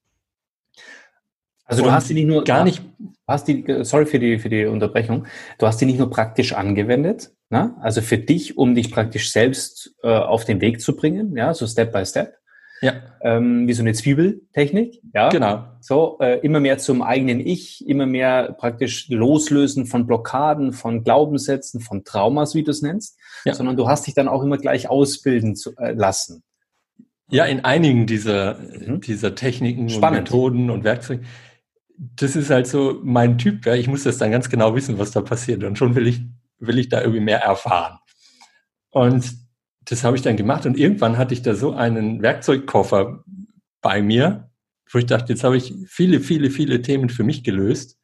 Also 1.68 1.82
du 1.82 1.92
hast 1.92 2.08
die 2.08 2.14
nicht 2.14 2.26
nur 2.26 2.44
gar 2.44 2.64
nicht, 2.64 2.82
hast 3.26 3.46
die, 3.46 3.62
sorry 3.82 4.06
für 4.06 4.18
die 4.18 4.38
für 4.38 4.48
die 4.48 4.64
Unterbrechung. 4.64 5.26
Du 5.58 5.66
hast 5.66 5.78
die 5.80 5.84
nicht 5.84 5.98
nur 5.98 6.08
praktisch 6.08 6.54
angewendet, 6.54 7.30
ne? 7.50 7.76
also 7.80 8.00
für 8.00 8.16
dich, 8.16 8.56
um 8.56 8.74
dich 8.74 8.90
praktisch 8.90 9.30
selbst 9.30 9.94
äh, 10.02 10.08
auf 10.08 10.46
den 10.46 10.62
Weg 10.62 10.80
zu 10.80 10.96
bringen, 10.96 11.36
ja, 11.36 11.52
so 11.52 11.66
Step 11.66 11.92
by 11.92 12.06
Step. 12.06 12.34
Ja. 12.80 12.94
Ähm, 13.22 13.66
wie 13.66 13.72
so 13.72 13.82
eine 13.82 13.92
Zwiebeltechnik, 13.92 15.02
ja. 15.12 15.28
Genau. 15.28 15.64
So 15.80 16.18
äh, 16.20 16.38
immer 16.40 16.60
mehr 16.60 16.78
zum 16.78 17.02
eigenen 17.02 17.40
Ich, 17.40 17.86
immer 17.86 18.06
mehr 18.06 18.52
praktisch 18.52 19.08
loslösen 19.08 19.84
von 19.84 20.06
Blockaden, 20.06 20.72
von 20.72 21.02
Glaubenssätzen, 21.02 21.80
von 21.80 22.04
Traumas, 22.04 22.54
wie 22.54 22.62
du 22.62 22.70
es 22.70 22.80
nennst, 22.80 23.18
ja. 23.44 23.52
sondern 23.52 23.76
du 23.76 23.88
hast 23.88 24.06
dich 24.06 24.14
dann 24.14 24.28
auch 24.28 24.42
immer 24.42 24.58
gleich 24.58 24.88
ausbilden 24.88 25.56
zu, 25.56 25.76
äh, 25.76 25.92
lassen. 25.92 26.44
Ja, 27.30 27.44
in 27.44 27.64
einigen 27.64 28.06
dieser, 28.06 28.58
mhm. 28.58 29.00
dieser 29.00 29.34
Techniken 29.34 29.88
Spannend. 29.88 30.18
und 30.18 30.24
Methoden 30.24 30.70
und 30.70 30.84
Werkzeuge 30.84 31.24
das 31.98 32.36
ist 32.36 32.50
halt 32.50 32.66
so 32.66 33.00
mein 33.02 33.38
Typ. 33.38 33.66
Ja. 33.66 33.74
Ich 33.74 33.88
muss 33.88 34.04
das 34.04 34.18
dann 34.18 34.30
ganz 34.30 34.48
genau 34.48 34.74
wissen, 34.74 34.98
was 34.98 35.10
da 35.10 35.20
passiert. 35.20 35.64
Und 35.64 35.76
schon 35.76 35.94
will 35.94 36.06
ich, 36.06 36.20
will 36.58 36.78
ich 36.78 36.88
da 36.88 37.00
irgendwie 37.00 37.20
mehr 37.20 37.40
erfahren. 37.40 37.98
Und 38.90 39.34
das 39.84 40.04
habe 40.04 40.16
ich 40.16 40.22
dann 40.22 40.36
gemacht. 40.36 40.64
Und 40.64 40.78
irgendwann 40.78 41.18
hatte 41.18 41.34
ich 41.34 41.42
da 41.42 41.54
so 41.54 41.72
einen 41.72 42.22
Werkzeugkoffer 42.22 43.24
bei 43.80 44.02
mir, 44.02 44.50
wo 44.90 44.98
ich 44.98 45.06
dachte, 45.06 45.32
jetzt 45.32 45.44
habe 45.44 45.56
ich 45.56 45.74
viele, 45.86 46.20
viele, 46.20 46.50
viele 46.50 46.82
Themen 46.82 47.08
für 47.08 47.24
mich 47.24 47.42
gelöst. 47.42 47.98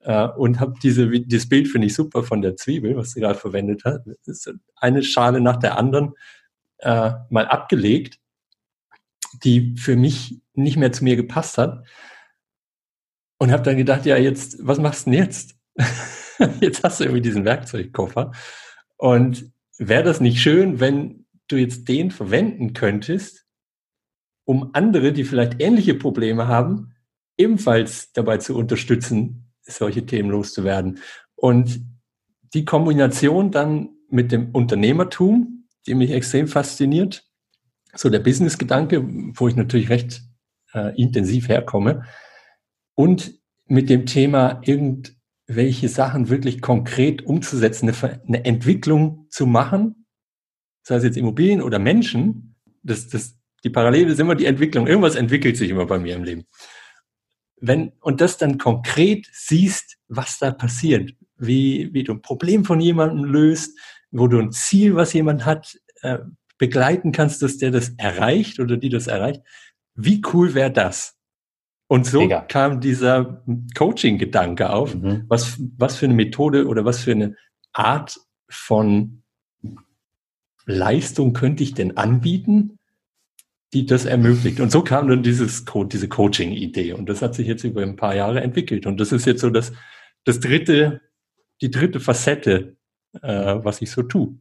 Äh, 0.00 0.28
und 0.28 0.60
habe 0.60 0.74
diese, 0.82 1.08
dieses 1.08 1.48
Bild 1.48 1.66
finde 1.68 1.88
ich 1.88 1.94
super 1.94 2.22
von 2.22 2.40
der 2.40 2.56
Zwiebel, 2.56 2.96
was 2.96 3.12
sie 3.12 3.20
gerade 3.20 3.38
verwendet 3.38 3.84
hat. 3.84 4.04
Eine 4.76 5.02
Schale 5.02 5.40
nach 5.40 5.56
der 5.56 5.76
anderen 5.76 6.12
äh, 6.78 7.10
mal 7.30 7.46
abgelegt, 7.46 8.20
die 9.42 9.74
für 9.76 9.96
mich 9.96 10.40
nicht 10.54 10.76
mehr 10.76 10.92
zu 10.92 11.02
mir 11.02 11.16
gepasst 11.16 11.58
hat 11.58 11.84
und 13.38 13.50
habe 13.50 13.62
dann 13.62 13.76
gedacht, 13.76 14.06
ja, 14.06 14.16
jetzt, 14.16 14.58
was 14.66 14.78
machst 14.78 15.06
du 15.06 15.10
denn 15.10 15.20
jetzt? 15.20 15.56
jetzt 16.60 16.82
hast 16.82 17.00
du 17.00 17.04
irgendwie 17.04 17.22
diesen 17.22 17.44
Werkzeugkoffer. 17.44 18.32
Und 18.96 19.52
wäre 19.78 20.04
das 20.04 20.20
nicht 20.20 20.40
schön, 20.40 20.80
wenn 20.80 21.26
du 21.48 21.56
jetzt 21.56 21.88
den 21.88 22.10
verwenden 22.10 22.72
könntest, 22.72 23.46
um 24.44 24.70
andere, 24.74 25.12
die 25.12 25.24
vielleicht 25.24 25.60
ähnliche 25.60 25.94
Probleme 25.94 26.48
haben, 26.48 26.94
ebenfalls 27.36 28.12
dabei 28.12 28.38
zu 28.38 28.56
unterstützen, 28.56 29.52
solche 29.62 30.06
Themen 30.06 30.30
loszuwerden. 30.30 30.98
Und 31.34 31.80
die 32.52 32.64
Kombination 32.64 33.50
dann 33.50 33.90
mit 34.10 34.30
dem 34.30 34.50
Unternehmertum, 34.50 35.66
die 35.86 35.94
mich 35.94 36.10
extrem 36.10 36.46
fasziniert, 36.46 37.24
so 37.94 38.10
der 38.10 38.20
Business-Gedanke, 38.20 39.04
wo 39.34 39.48
ich 39.48 39.56
natürlich 39.56 39.88
recht 39.88 40.22
äh, 40.72 40.94
intensiv 41.00 41.48
herkomme, 41.48 42.04
und 42.94 43.34
mit 43.66 43.88
dem 43.90 44.06
Thema 44.06 44.60
irgendwelche 44.64 45.88
Sachen 45.88 46.28
wirklich 46.28 46.60
konkret 46.60 47.24
umzusetzen, 47.24 47.88
eine, 47.88 48.20
eine 48.26 48.44
Entwicklung 48.44 49.26
zu 49.30 49.46
machen, 49.46 50.06
sei 50.82 50.96
es 50.96 51.04
jetzt 51.04 51.16
Immobilien 51.16 51.62
oder 51.62 51.78
Menschen, 51.78 52.56
das, 52.82 53.08
das, 53.08 53.38
die 53.64 53.70
Parallele 53.70 54.12
ist 54.12 54.20
immer 54.20 54.34
die 54.34 54.46
Entwicklung. 54.46 54.86
Irgendwas 54.86 55.16
entwickelt 55.16 55.56
sich 55.56 55.70
immer 55.70 55.86
bei 55.86 55.98
mir 55.98 56.14
im 56.14 56.24
Leben. 56.24 56.44
Wenn, 57.60 57.92
und 58.00 58.20
das 58.20 58.36
dann 58.36 58.58
konkret 58.58 59.26
siehst, 59.32 59.96
was 60.08 60.38
da 60.38 60.50
passiert, 60.50 61.14
wie, 61.38 61.88
wie 61.92 62.04
du 62.04 62.12
ein 62.12 62.22
Problem 62.22 62.64
von 62.64 62.80
jemandem 62.80 63.24
löst, 63.24 63.78
wo 64.10 64.28
du 64.28 64.38
ein 64.38 64.52
Ziel, 64.52 64.94
was 64.94 65.14
jemand 65.14 65.46
hat, 65.46 65.78
äh, 66.02 66.18
begleiten 66.58 67.12
kannst, 67.12 67.42
dass 67.42 67.56
der 67.56 67.70
das 67.70 67.90
erreicht 67.96 68.60
oder 68.60 68.76
die 68.76 68.90
das 68.90 69.06
erreicht. 69.06 69.42
Wie 69.94 70.22
cool 70.32 70.54
wäre 70.54 70.70
das? 70.70 71.16
Und 71.86 72.06
so 72.06 72.20
Mega. 72.20 72.40
kam 72.40 72.80
dieser 72.80 73.44
Coaching-Gedanke 73.76 74.70
auf. 74.70 74.94
Mhm. 74.94 75.24
Was, 75.28 75.60
was 75.76 75.96
für 75.96 76.06
eine 76.06 76.14
Methode 76.14 76.66
oder 76.66 76.84
was 76.84 77.00
für 77.00 77.12
eine 77.12 77.36
Art 77.72 78.18
von 78.48 79.22
Leistung 80.66 81.34
könnte 81.34 81.62
ich 81.62 81.74
denn 81.74 81.96
anbieten, 81.96 82.78
die 83.74 83.84
das 83.84 84.06
ermöglicht? 84.06 84.60
Und 84.60 84.72
so 84.72 84.82
kam 84.82 85.08
dann 85.08 85.22
dieses 85.22 85.66
Co 85.66 85.84
diese 85.84 86.08
Coaching-Idee. 86.08 86.94
Und 86.94 87.08
das 87.08 87.20
hat 87.20 87.34
sich 87.34 87.46
jetzt 87.46 87.64
über 87.64 87.82
ein 87.82 87.96
paar 87.96 88.14
Jahre 88.14 88.40
entwickelt. 88.40 88.86
Und 88.86 88.98
das 88.98 89.12
ist 89.12 89.26
jetzt 89.26 89.42
so 89.42 89.50
das, 89.50 89.72
das 90.24 90.40
dritte, 90.40 91.02
die 91.60 91.70
dritte 91.70 92.00
Facette, 92.00 92.76
äh, 93.20 93.56
was 93.62 93.82
ich 93.82 93.90
so 93.90 94.02
tue. 94.02 94.38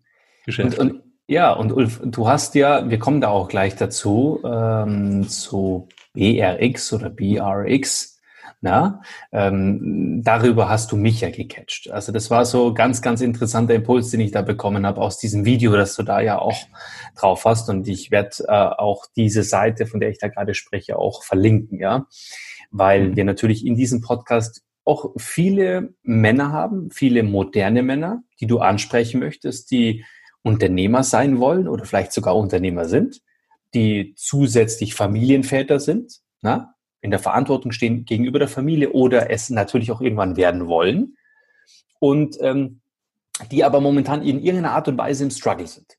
Und, 0.58 0.80
und, 0.80 1.04
ja, 1.28 1.52
und 1.52 1.72
Ulf, 1.72 2.02
du 2.06 2.28
hast 2.28 2.56
ja, 2.56 2.90
wir 2.90 3.00
kommen 3.00 3.22
da 3.22 3.30
auch 3.30 3.48
gleich 3.48 3.76
dazu, 3.76 4.42
ähm, 4.46 5.28
zu 5.28 5.88
BRX 6.14 6.94
oder 6.94 7.10
BRX. 7.10 8.14
Na, 8.66 9.02
ähm, 9.34 10.22
darüber 10.24 10.70
hast 10.70 10.94
du 10.94 10.96
mich 10.96 11.20
ja 11.20 11.30
gecatcht. 11.30 11.92
Also 11.92 12.14
das 12.14 12.32
war 12.32 12.46
so 12.46 12.74
ganz, 12.74 13.02
ganz 13.02 13.20
interessanter 13.20 13.74
Impuls, 13.74 14.10
den 14.10 14.22
ich 14.22 14.32
da 14.32 14.42
bekommen 14.42 14.86
habe 14.86 15.02
aus 15.02 15.18
diesem 15.18 15.44
Video, 15.44 15.76
das 15.76 15.98
du 15.98 16.04
da 16.04 16.22
ja 16.22 16.40
auch 16.40 16.56
drauf 17.18 17.44
hast. 17.44 17.70
Und 17.70 17.90
ich 17.90 18.10
werde 18.10 18.38
äh, 18.48 18.52
auch 18.54 19.06
diese 19.18 19.44
Seite, 19.44 19.86
von 19.86 20.00
der 20.00 20.12
ich 20.12 20.18
da 20.18 20.30
gerade 20.30 20.54
spreche, 20.54 20.98
auch 20.98 21.24
verlinken, 21.24 21.82
ja, 21.82 22.08
weil 22.72 23.10
mhm. 23.10 23.16
wir 23.18 23.26
natürlich 23.26 23.66
in 23.66 23.76
diesem 23.76 24.00
Podcast 24.00 24.64
auch 24.86 25.12
viele 25.18 25.94
Männer 26.02 26.54
haben, 26.54 26.90
viele 26.90 27.24
moderne 27.24 27.84
Männer, 27.84 28.24
die 28.40 28.48
du 28.48 28.60
ansprechen 28.60 29.20
möchtest, 29.20 29.72
die 29.72 30.06
Unternehmer 30.42 31.04
sein 31.04 31.40
wollen 31.40 31.68
oder 31.68 31.84
vielleicht 31.84 32.14
sogar 32.14 32.38
Unternehmer 32.38 32.86
sind 32.86 33.22
die 33.74 34.14
zusätzlich 34.16 34.96
Familienväter 34.96 35.80
sind, 35.80 36.20
na, 36.42 36.76
in 37.02 37.12
der 37.12 37.20
Verantwortung 37.20 37.72
stehen 37.72 38.06
gegenüber 38.06 38.40
der 38.40 38.48
Familie 38.48 38.92
oder 38.92 39.30
es 39.30 39.50
natürlich 39.50 39.92
auch 39.92 40.02
irgendwann 40.02 40.38
werden 40.38 40.68
wollen 40.68 41.18
und 42.00 42.38
ähm, 42.40 42.82
die 43.52 43.64
aber 43.64 43.82
momentan 43.82 44.22
in 44.22 44.40
irgendeiner 44.40 44.72
Art 44.72 44.88
und 44.88 44.98
Weise 44.98 45.24
im 45.24 45.32
Struggle 45.32 45.68
sind. 45.68 45.98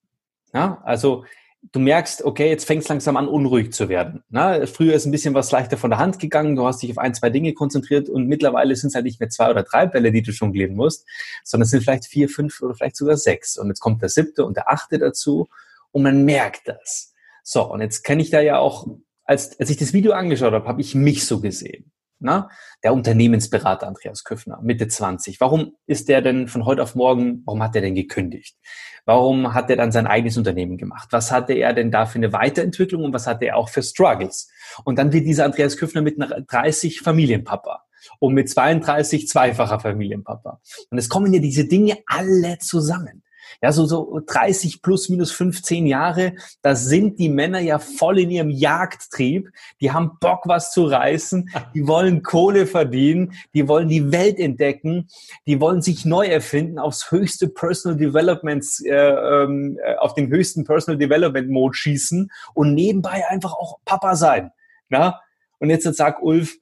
Ja, 0.52 0.80
also 0.84 1.24
du 1.72 1.80
merkst, 1.80 2.24
okay, 2.24 2.48
jetzt 2.48 2.64
fängt 2.64 2.82
es 2.82 2.88
langsam 2.88 3.16
an, 3.16 3.26
unruhig 3.26 3.72
zu 3.72 3.88
werden. 3.88 4.22
Na, 4.28 4.66
früher 4.66 4.94
ist 4.94 5.06
ein 5.06 5.10
bisschen 5.10 5.34
was 5.34 5.50
leichter 5.50 5.76
von 5.76 5.90
der 5.90 5.98
Hand 5.98 6.18
gegangen, 6.18 6.56
du 6.56 6.66
hast 6.66 6.82
dich 6.82 6.90
auf 6.90 6.98
ein, 6.98 7.14
zwei 7.14 7.30
Dinge 7.30 7.54
konzentriert 7.54 8.08
und 8.08 8.26
mittlerweile 8.26 8.76
sind 8.76 8.88
es 8.88 8.94
halt 8.94 9.04
nicht 9.04 9.20
mehr 9.20 9.30
zwei 9.30 9.50
oder 9.50 9.62
drei 9.62 9.86
Bälle, 9.86 10.12
die 10.12 10.22
du 10.22 10.30
jonglieren 10.30 10.74
musst, 10.74 11.06
sondern 11.42 11.64
es 11.64 11.70
sind 11.70 11.82
vielleicht 11.82 12.06
vier, 12.06 12.28
fünf 12.28 12.60
oder 12.62 12.74
vielleicht 12.74 12.96
sogar 12.96 13.16
sechs. 13.16 13.56
Und 13.56 13.68
jetzt 13.68 13.80
kommt 13.80 14.02
der 14.02 14.08
siebte 14.08 14.44
und 14.44 14.56
der 14.56 14.70
achte 14.70 14.98
dazu 14.98 15.48
und 15.90 16.02
man 16.02 16.24
merkt 16.24 16.68
das. 16.68 17.13
So, 17.46 17.70
und 17.70 17.82
jetzt 17.82 18.02
kenne 18.02 18.22
ich 18.22 18.30
da 18.30 18.40
ja 18.40 18.58
auch, 18.58 18.86
als, 19.24 19.60
als 19.60 19.68
ich 19.68 19.76
das 19.76 19.92
Video 19.92 20.12
angeschaut 20.12 20.54
habe, 20.54 20.66
habe 20.66 20.80
ich 20.80 20.94
mich 20.94 21.26
so 21.26 21.40
gesehen. 21.40 21.92
Na? 22.18 22.48
Der 22.82 22.94
Unternehmensberater 22.94 23.86
Andreas 23.86 24.24
Köffner, 24.24 24.58
Mitte 24.62 24.88
20. 24.88 25.40
Warum 25.40 25.76
ist 25.86 26.08
der 26.08 26.22
denn 26.22 26.48
von 26.48 26.64
heute 26.64 26.82
auf 26.82 26.94
morgen, 26.94 27.42
warum 27.44 27.62
hat 27.62 27.76
er 27.76 27.82
denn 27.82 27.94
gekündigt? 27.94 28.56
Warum 29.04 29.52
hat 29.52 29.68
er 29.68 29.76
dann 29.76 29.92
sein 29.92 30.06
eigenes 30.06 30.38
Unternehmen 30.38 30.78
gemacht? 30.78 31.08
Was 31.10 31.30
hatte 31.30 31.52
er 31.52 31.74
denn 31.74 31.90
da 31.90 32.06
für 32.06 32.16
eine 32.16 32.32
Weiterentwicklung 32.32 33.04
und 33.04 33.12
was 33.12 33.26
hatte 33.26 33.44
er 33.44 33.56
auch 33.56 33.68
für 33.68 33.82
Struggles? 33.82 34.48
Und 34.84 34.98
dann 34.98 35.12
wird 35.12 35.26
dieser 35.26 35.44
Andreas 35.44 35.76
Köffner 35.76 36.00
mit 36.00 36.16
30 36.18 37.02
Familienpapa 37.02 37.84
und 38.20 38.32
mit 38.32 38.48
32 38.48 39.28
zweifacher 39.28 39.80
Familienpapa. 39.80 40.60
Und 40.90 40.96
es 40.96 41.10
kommen 41.10 41.32
ja 41.34 41.40
diese 41.40 41.66
Dinge 41.66 41.98
alle 42.06 42.58
zusammen. 42.58 43.23
Ja, 43.62 43.72
so, 43.72 43.86
so 43.86 44.20
30 44.26 44.82
plus 44.82 45.08
minus 45.08 45.32
15 45.32 45.86
Jahre, 45.86 46.34
da 46.62 46.74
sind 46.74 47.18
die 47.18 47.28
Männer 47.28 47.60
ja 47.60 47.78
voll 47.78 48.18
in 48.20 48.30
ihrem 48.30 48.50
Jagdtrieb. 48.50 49.50
Die 49.80 49.92
haben 49.92 50.18
Bock, 50.20 50.42
was 50.46 50.72
zu 50.72 50.84
reißen. 50.84 51.50
Die 51.74 51.86
wollen 51.86 52.22
Kohle 52.22 52.66
verdienen. 52.66 53.32
Die 53.54 53.68
wollen 53.68 53.88
die 53.88 54.12
Welt 54.12 54.38
entdecken. 54.38 55.08
Die 55.46 55.60
wollen 55.60 55.82
sich 55.82 56.04
neu 56.04 56.26
erfinden, 56.26 56.78
aufs 56.78 57.10
höchste 57.10 57.48
Personal 57.48 57.98
Development, 57.98 58.64
äh, 58.84 58.90
ähm, 58.90 59.78
äh, 59.84 59.96
auf 59.96 60.14
den 60.14 60.28
höchsten 60.28 60.64
Personal 60.64 60.98
Development 60.98 61.48
Mode 61.48 61.74
schießen 61.74 62.30
und 62.54 62.74
nebenbei 62.74 63.24
einfach 63.28 63.52
auch 63.52 63.78
Papa 63.84 64.16
sein. 64.16 64.50
Ja? 64.90 65.20
Und 65.58 65.70
jetzt 65.70 65.84
sag 65.94 66.22
Ulf, 66.22 66.56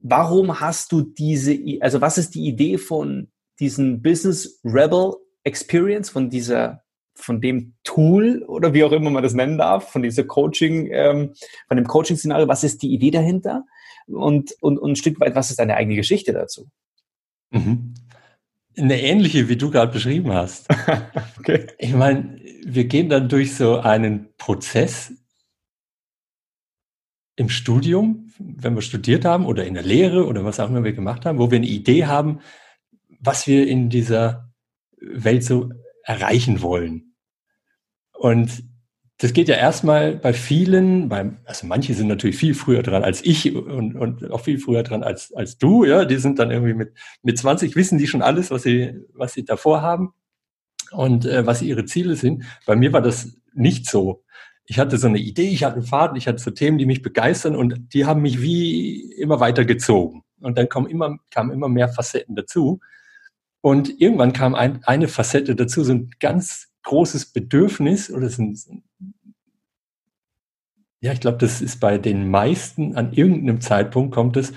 warum 0.00 0.60
hast 0.60 0.92
du 0.92 1.02
diese, 1.02 1.56
also 1.80 2.00
was 2.00 2.18
ist 2.18 2.34
die 2.34 2.46
Idee 2.46 2.78
von 2.78 3.28
diesen 3.60 4.02
Business 4.02 4.60
Rebel 4.64 5.14
Experience, 5.44 6.10
von 6.10 6.30
dieser, 6.30 6.82
von 7.14 7.40
dem 7.40 7.74
Tool 7.84 8.42
oder 8.46 8.72
wie 8.74 8.84
auch 8.84 8.92
immer 8.92 9.10
man 9.10 9.22
das 9.22 9.34
nennen 9.34 9.58
darf, 9.58 9.90
von 9.90 10.02
dieser 10.02 10.24
Coaching, 10.24 10.88
ähm, 10.92 11.34
von 11.68 11.76
dem 11.76 11.86
Coaching-Szenario, 11.86 12.48
was 12.48 12.64
ist 12.64 12.82
die 12.82 12.92
Idee 12.92 13.10
dahinter? 13.10 13.64
Und, 14.06 14.52
und, 14.60 14.78
und 14.78 14.92
ein 14.92 14.96
Stück 14.96 15.20
weit, 15.20 15.34
was 15.34 15.50
ist 15.50 15.58
deine 15.58 15.76
eigene 15.76 15.96
Geschichte 15.96 16.32
dazu? 16.32 16.68
Mhm. 17.50 17.94
eine 18.78 19.00
ähnliche, 19.02 19.50
wie 19.50 19.56
du 19.56 19.70
gerade 19.70 19.92
beschrieben 19.92 20.32
hast. 20.32 20.66
okay. 21.38 21.66
Ich 21.78 21.92
meine, 21.92 22.40
wir 22.64 22.86
gehen 22.86 23.10
dann 23.10 23.28
durch 23.28 23.54
so 23.54 23.78
einen 23.78 24.28
Prozess 24.38 25.12
im 27.36 27.48
Studium, 27.48 28.32
wenn 28.38 28.74
wir 28.74 28.82
studiert 28.82 29.24
haben 29.24 29.46
oder 29.46 29.64
in 29.64 29.74
der 29.74 29.82
Lehre 29.82 30.26
oder 30.26 30.44
was 30.44 30.60
auch 30.60 30.68
immer 30.68 30.84
wir 30.84 30.92
gemacht 30.92 31.26
haben, 31.26 31.38
wo 31.38 31.50
wir 31.50 31.56
eine 31.56 31.66
Idee 31.66 32.06
haben, 32.06 32.40
was 33.20 33.46
wir 33.46 33.66
in 33.66 33.88
dieser 33.88 34.51
Welt 35.02 35.44
so 35.44 35.70
erreichen 36.04 36.62
wollen. 36.62 37.14
Und 38.12 38.64
das 39.18 39.32
geht 39.32 39.48
ja 39.48 39.54
erstmal 39.54 40.16
bei 40.16 40.32
vielen, 40.32 41.08
beim, 41.08 41.38
also 41.44 41.66
manche 41.66 41.94
sind 41.94 42.08
natürlich 42.08 42.36
viel 42.36 42.54
früher 42.54 42.82
dran 42.82 43.04
als 43.04 43.24
ich 43.24 43.54
und, 43.54 43.94
und 43.94 44.30
auch 44.32 44.40
viel 44.40 44.58
früher 44.58 44.82
dran 44.82 45.04
als, 45.04 45.32
als 45.32 45.58
du, 45.58 45.84
ja, 45.84 46.04
die 46.04 46.16
sind 46.16 46.40
dann 46.40 46.50
irgendwie 46.50 46.74
mit, 46.74 46.92
mit 47.22 47.38
20, 47.38 47.76
wissen 47.76 47.98
die 47.98 48.08
schon 48.08 48.22
alles, 48.22 48.50
was 48.50 48.64
sie, 48.64 49.00
was 49.14 49.32
sie 49.32 49.44
davor 49.44 49.80
haben 49.80 50.12
und 50.90 51.24
äh, 51.24 51.46
was 51.46 51.62
ihre 51.62 51.84
Ziele 51.84 52.16
sind. 52.16 52.44
Bei 52.66 52.74
mir 52.74 52.92
war 52.92 53.00
das 53.00 53.36
nicht 53.54 53.88
so. 53.88 54.24
Ich 54.66 54.80
hatte 54.80 54.98
so 54.98 55.06
eine 55.06 55.18
Idee, 55.18 55.48
ich 55.48 55.62
hatte 55.62 55.76
einen 55.76 55.86
Faden, 55.86 56.16
ich 56.16 56.26
hatte 56.26 56.38
so 56.38 56.50
Themen, 56.50 56.78
die 56.78 56.86
mich 56.86 57.02
begeistern 57.02 57.54
und 57.54 57.94
die 57.94 58.06
haben 58.06 58.22
mich 58.22 58.42
wie 58.42 59.12
immer 59.12 59.38
weiter 59.38 59.64
gezogen. 59.64 60.24
Und 60.40 60.58
dann 60.58 60.68
kommen 60.68 60.88
immer, 60.88 61.18
kamen 61.30 61.52
immer 61.52 61.68
mehr 61.68 61.88
Facetten 61.88 62.34
dazu. 62.34 62.80
Und 63.62 64.00
irgendwann 64.00 64.32
kam 64.32 64.54
ein, 64.54 64.84
eine 64.84 65.08
Facette 65.08 65.54
dazu, 65.54 65.84
so 65.84 65.92
ein 65.92 66.10
ganz 66.20 66.68
großes 66.82 67.26
Bedürfnis 67.32 68.10
oder 68.10 68.28
so 68.28 68.42
ein, 68.42 68.82
ja, 71.00 71.12
ich 71.12 71.20
glaube, 71.20 71.38
das 71.38 71.62
ist 71.62 71.80
bei 71.80 71.96
den 71.96 72.30
meisten 72.30 72.96
an 72.96 73.12
irgendeinem 73.12 73.60
Zeitpunkt 73.60 74.14
kommt 74.14 74.36
es. 74.36 74.52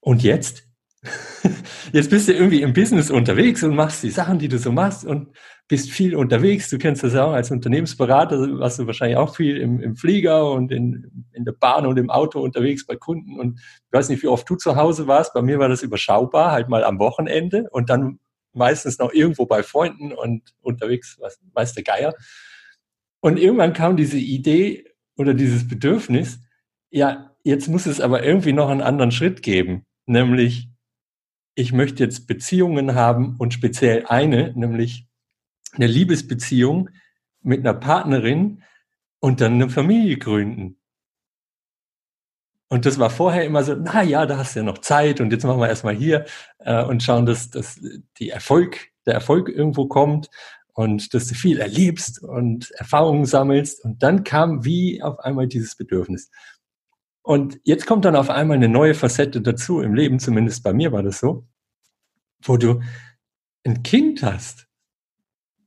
Und 0.00 0.22
jetzt? 0.22 0.64
Jetzt 1.92 2.10
bist 2.10 2.28
du 2.28 2.32
irgendwie 2.32 2.62
im 2.62 2.72
Business 2.72 3.10
unterwegs 3.10 3.62
und 3.62 3.74
machst 3.74 4.02
die 4.02 4.10
Sachen, 4.10 4.38
die 4.38 4.48
du 4.48 4.58
so 4.58 4.72
machst 4.72 5.04
und 5.04 5.28
bist 5.68 5.90
viel 5.90 6.16
unterwegs. 6.16 6.70
Du 6.70 6.78
kennst 6.78 7.04
das 7.04 7.14
auch 7.14 7.32
als 7.32 7.50
Unternehmensberater, 7.50 8.58
warst 8.58 8.78
du 8.78 8.86
wahrscheinlich 8.86 9.18
auch 9.18 9.36
viel 9.36 9.58
im, 9.58 9.80
im 9.80 9.96
Flieger 9.96 10.50
und 10.50 10.72
in, 10.72 11.26
in 11.32 11.44
der 11.44 11.52
Bahn 11.52 11.86
und 11.86 11.98
im 11.98 12.10
Auto 12.10 12.40
unterwegs 12.40 12.86
bei 12.86 12.96
Kunden. 12.96 13.38
Und 13.38 13.60
ich 13.60 13.92
weiß 13.92 14.08
nicht, 14.08 14.22
wie 14.22 14.28
oft 14.28 14.48
du 14.48 14.56
zu 14.56 14.76
Hause 14.76 15.06
warst. 15.06 15.34
Bei 15.34 15.42
mir 15.42 15.58
war 15.58 15.68
das 15.68 15.82
überschaubar, 15.82 16.52
halt 16.52 16.70
mal 16.70 16.84
am 16.84 16.98
Wochenende 16.98 17.68
und 17.70 17.90
dann 17.90 18.18
meistens 18.54 18.98
noch 18.98 19.12
irgendwo 19.12 19.44
bei 19.44 19.62
Freunden 19.62 20.12
und 20.12 20.54
unterwegs, 20.62 21.18
was 21.20 21.38
weiß 21.52 21.74
der 21.74 21.84
Geier. 21.84 22.14
Und 23.20 23.38
irgendwann 23.38 23.74
kam 23.74 23.96
diese 23.96 24.18
Idee 24.18 24.86
oder 25.16 25.34
dieses 25.34 25.68
Bedürfnis, 25.68 26.40
ja, 26.90 27.34
jetzt 27.44 27.68
muss 27.68 27.86
es 27.86 28.00
aber 28.00 28.24
irgendwie 28.24 28.52
noch 28.54 28.70
einen 28.70 28.80
anderen 28.80 29.10
Schritt 29.10 29.42
geben, 29.42 29.84
nämlich 30.06 30.70
ich 31.54 31.72
möchte 31.72 32.04
jetzt 32.04 32.28
Beziehungen 32.28 32.94
haben 32.94 33.34
und 33.36 33.52
speziell 33.52 34.06
eine, 34.06 34.52
nämlich 34.54 35.07
eine 35.74 35.86
Liebesbeziehung 35.86 36.90
mit 37.42 37.60
einer 37.60 37.74
Partnerin 37.74 38.62
und 39.20 39.40
dann 39.40 39.54
eine 39.54 39.70
Familie 39.70 40.18
gründen. 40.18 40.78
Und 42.70 42.84
das 42.84 42.98
war 42.98 43.08
vorher 43.08 43.44
immer 43.44 43.64
so, 43.64 43.74
na 43.74 44.02
ja, 44.02 44.26
da 44.26 44.36
hast 44.36 44.54
du 44.54 44.60
ja 44.60 44.64
noch 44.64 44.78
Zeit 44.78 45.20
und 45.20 45.32
jetzt 45.32 45.44
machen 45.44 45.60
wir 45.60 45.68
erstmal 45.68 45.94
hier 45.94 46.26
äh, 46.58 46.84
und 46.84 47.02
schauen, 47.02 47.24
dass, 47.24 47.48
dass 47.48 47.80
die 48.18 48.28
Erfolg, 48.28 48.90
der 49.06 49.14
Erfolg 49.14 49.48
irgendwo 49.48 49.86
kommt 49.86 50.28
und 50.74 51.14
dass 51.14 51.26
du 51.26 51.34
viel 51.34 51.60
erlebst 51.60 52.22
und 52.22 52.70
Erfahrungen 52.72 53.24
sammelst. 53.24 53.82
Und 53.84 54.02
dann 54.02 54.22
kam 54.22 54.66
wie 54.66 55.02
auf 55.02 55.18
einmal 55.18 55.48
dieses 55.48 55.76
Bedürfnis. 55.76 56.30
Und 57.22 57.58
jetzt 57.64 57.86
kommt 57.86 58.04
dann 58.04 58.16
auf 58.16 58.30
einmal 58.30 58.58
eine 58.58 58.68
neue 58.68 58.94
Facette 58.94 59.40
dazu 59.40 59.80
im 59.80 59.94
Leben, 59.94 60.18
zumindest 60.18 60.62
bei 60.62 60.72
mir 60.72 60.92
war 60.92 61.02
das 61.02 61.18
so, 61.20 61.46
wo 62.42 62.58
du 62.58 62.80
ein 63.64 63.82
Kind 63.82 64.22
hast. 64.22 64.67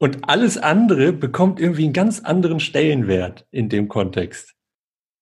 Und 0.01 0.27
alles 0.27 0.58
andere 0.58 1.13
bekommt 1.13 1.60
irgendwie 1.60 1.84
einen 1.84 1.93
ganz 1.93 2.22
anderen 2.22 2.60
Stellenwert 2.60 3.48
in 3.51 3.70
dem 3.70 3.88
Kontext. 3.88 4.55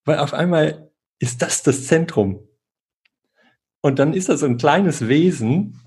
Weil 0.05 0.19
auf 0.19 0.33
einmal 0.33 0.89
ist 1.19 1.41
das 1.41 1.63
das 1.63 1.86
Zentrum. 1.86 2.48
Und 3.81 4.00
dann 4.00 4.13
ist 4.13 4.29
das 4.29 4.39
so 4.39 4.45
ein 4.45 4.55
kleines 4.55 5.09
Wesen, 5.09 5.81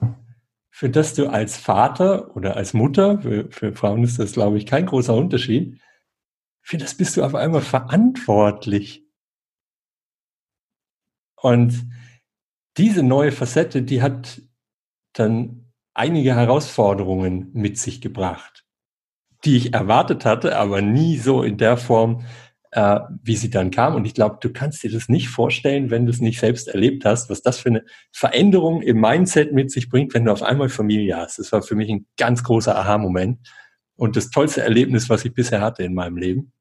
für 0.70 0.90
das 0.90 1.14
du 1.14 1.28
als 1.28 1.56
Vater 1.56 2.36
oder 2.36 2.54
als 2.56 2.74
Mutter, 2.74 3.22
für, 3.22 3.50
für 3.50 3.72
Frauen 3.72 4.04
ist 4.04 4.18
das, 4.18 4.32
glaube 4.32 4.58
ich, 4.58 4.66
kein 4.66 4.84
großer 4.84 5.14
Unterschied, 5.14 5.80
für 6.60 6.76
das 6.76 6.94
bist 6.94 7.16
du 7.16 7.24
auf 7.24 7.34
einmal 7.34 7.62
verantwortlich. 7.62 9.06
Und 11.40 11.90
diese 12.76 13.02
neue 13.02 13.32
Facette, 13.32 13.80
die 13.80 14.02
hat 14.02 14.42
dann 15.14 15.72
einige 15.94 16.34
Herausforderungen 16.34 17.50
mit 17.54 17.78
sich 17.78 18.02
gebracht, 18.02 18.61
die 19.44 19.56
ich 19.56 19.74
erwartet 19.74 20.24
hatte, 20.24 20.56
aber 20.56 20.82
nie 20.82 21.18
so 21.18 21.42
in 21.42 21.58
der 21.58 21.76
Form, 21.76 22.24
äh, 22.72 23.00
wie 23.22 23.36
sie 23.36 23.50
dann 23.50 23.70
kam. 23.70 23.94
Und 23.94 24.06
ich 24.06 24.14
glaube, 24.14 24.38
du 24.40 24.50
kannst 24.50 24.82
dir 24.82 24.90
das 24.90 25.08
nicht 25.08 25.28
vorstellen, 25.28 25.90
wenn 25.90 26.06
du 26.06 26.10
es 26.10 26.20
nicht 26.20 26.40
selbst 26.40 26.68
erlebt 26.68 27.04
hast, 27.04 27.28
was 27.28 27.42
das 27.42 27.58
für 27.58 27.68
eine 27.68 27.84
Veränderung 28.12 28.82
im 28.82 29.00
Mindset 29.00 29.52
mit 29.52 29.70
sich 29.70 29.88
bringt, 29.88 30.14
wenn 30.14 30.24
du 30.24 30.32
auf 30.32 30.42
einmal 30.42 30.68
Familie 30.68 31.16
hast. 31.16 31.38
Das 31.38 31.52
war 31.52 31.62
für 31.62 31.74
mich 31.74 31.90
ein 31.90 32.06
ganz 32.16 32.42
großer 32.42 32.76
Aha-Moment 32.76 33.40
und 33.96 34.16
das 34.16 34.30
tollste 34.30 34.62
Erlebnis, 34.62 35.10
was 35.10 35.24
ich 35.24 35.34
bisher 35.34 35.60
hatte 35.60 35.82
in 35.82 35.94
meinem 35.94 36.16
Leben. 36.16 36.52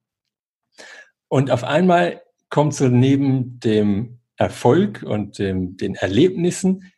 Und 1.29 1.49
auf 1.49 1.63
einmal 1.63 2.21
kommt 2.49 2.73
so 2.75 2.89
neben 2.89 3.59
dem 3.61 4.19
Erfolg 4.35 5.03
und 5.03 5.39
dem, 5.39 5.77
den 5.77 5.95
Erlebnissen, 5.95 6.91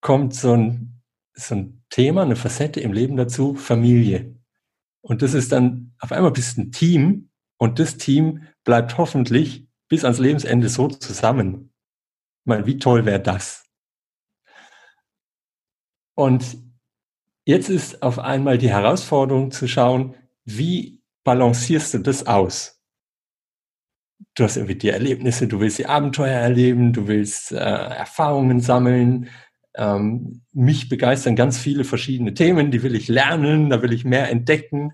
kommt 0.00 0.34
so 0.34 0.54
ein, 0.54 1.00
so 1.34 1.54
ein 1.54 1.84
Thema, 1.90 2.22
eine 2.22 2.34
Facette 2.34 2.80
im 2.80 2.92
Leben 2.92 3.16
dazu, 3.16 3.54
Familie. 3.54 4.34
Und 5.02 5.22
das 5.22 5.34
ist 5.34 5.52
dann, 5.52 5.94
auf 5.98 6.12
einmal 6.12 6.30
bist 6.30 6.56
du 6.56 6.62
ein 6.62 6.72
Team 6.72 7.30
und 7.58 7.78
das 7.78 7.96
Team 7.96 8.46
bleibt 8.64 8.96
hoffentlich 8.98 9.66
bis 9.88 10.04
ans 10.04 10.18
Lebensende 10.18 10.68
so 10.68 10.88
zusammen. 10.88 11.72
Ich 12.40 12.46
meine, 12.46 12.66
wie 12.66 12.78
toll 12.78 13.04
wäre 13.04 13.20
das? 13.20 13.64
Und 16.14 16.56
jetzt 17.44 17.68
ist 17.68 18.02
auf 18.02 18.18
einmal 18.18 18.58
die 18.58 18.70
Herausforderung 18.70 19.50
zu 19.50 19.66
schauen, 19.66 20.14
wie 20.44 21.02
balancierst 21.24 21.94
du 21.94 21.98
das 21.98 22.26
aus? 22.26 22.80
Du 24.34 24.44
hast 24.44 24.56
irgendwie 24.56 24.76
die 24.76 24.88
Erlebnisse, 24.88 25.48
du 25.48 25.60
willst 25.60 25.78
die 25.78 25.86
Abenteuer 25.86 26.38
erleben, 26.38 26.92
du 26.92 27.08
willst 27.08 27.52
äh, 27.52 27.56
Erfahrungen 27.56 28.60
sammeln. 28.60 29.28
Ähm, 29.74 30.42
mich 30.52 30.88
begeistern 30.88 31.36
ganz 31.36 31.58
viele 31.58 31.84
verschiedene 31.84 32.34
Themen, 32.34 32.70
die 32.70 32.82
will 32.82 32.94
ich 32.94 33.08
lernen, 33.08 33.70
da 33.70 33.82
will 33.82 33.92
ich 33.92 34.04
mehr 34.04 34.30
entdecken. 34.30 34.92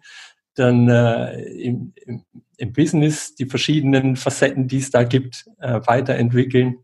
Dann 0.55 0.89
äh, 0.89 1.41
im, 1.43 1.93
im, 2.05 2.25
im 2.57 2.73
Business 2.73 3.35
die 3.35 3.47
verschiedenen 3.47 4.17
Facetten, 4.17 4.69
die 4.69 4.79
es 4.79 4.91
da 4.91 5.05
gibt, 5.05 5.47
äh, 5.59 5.81
weiterentwickeln. 5.87 6.79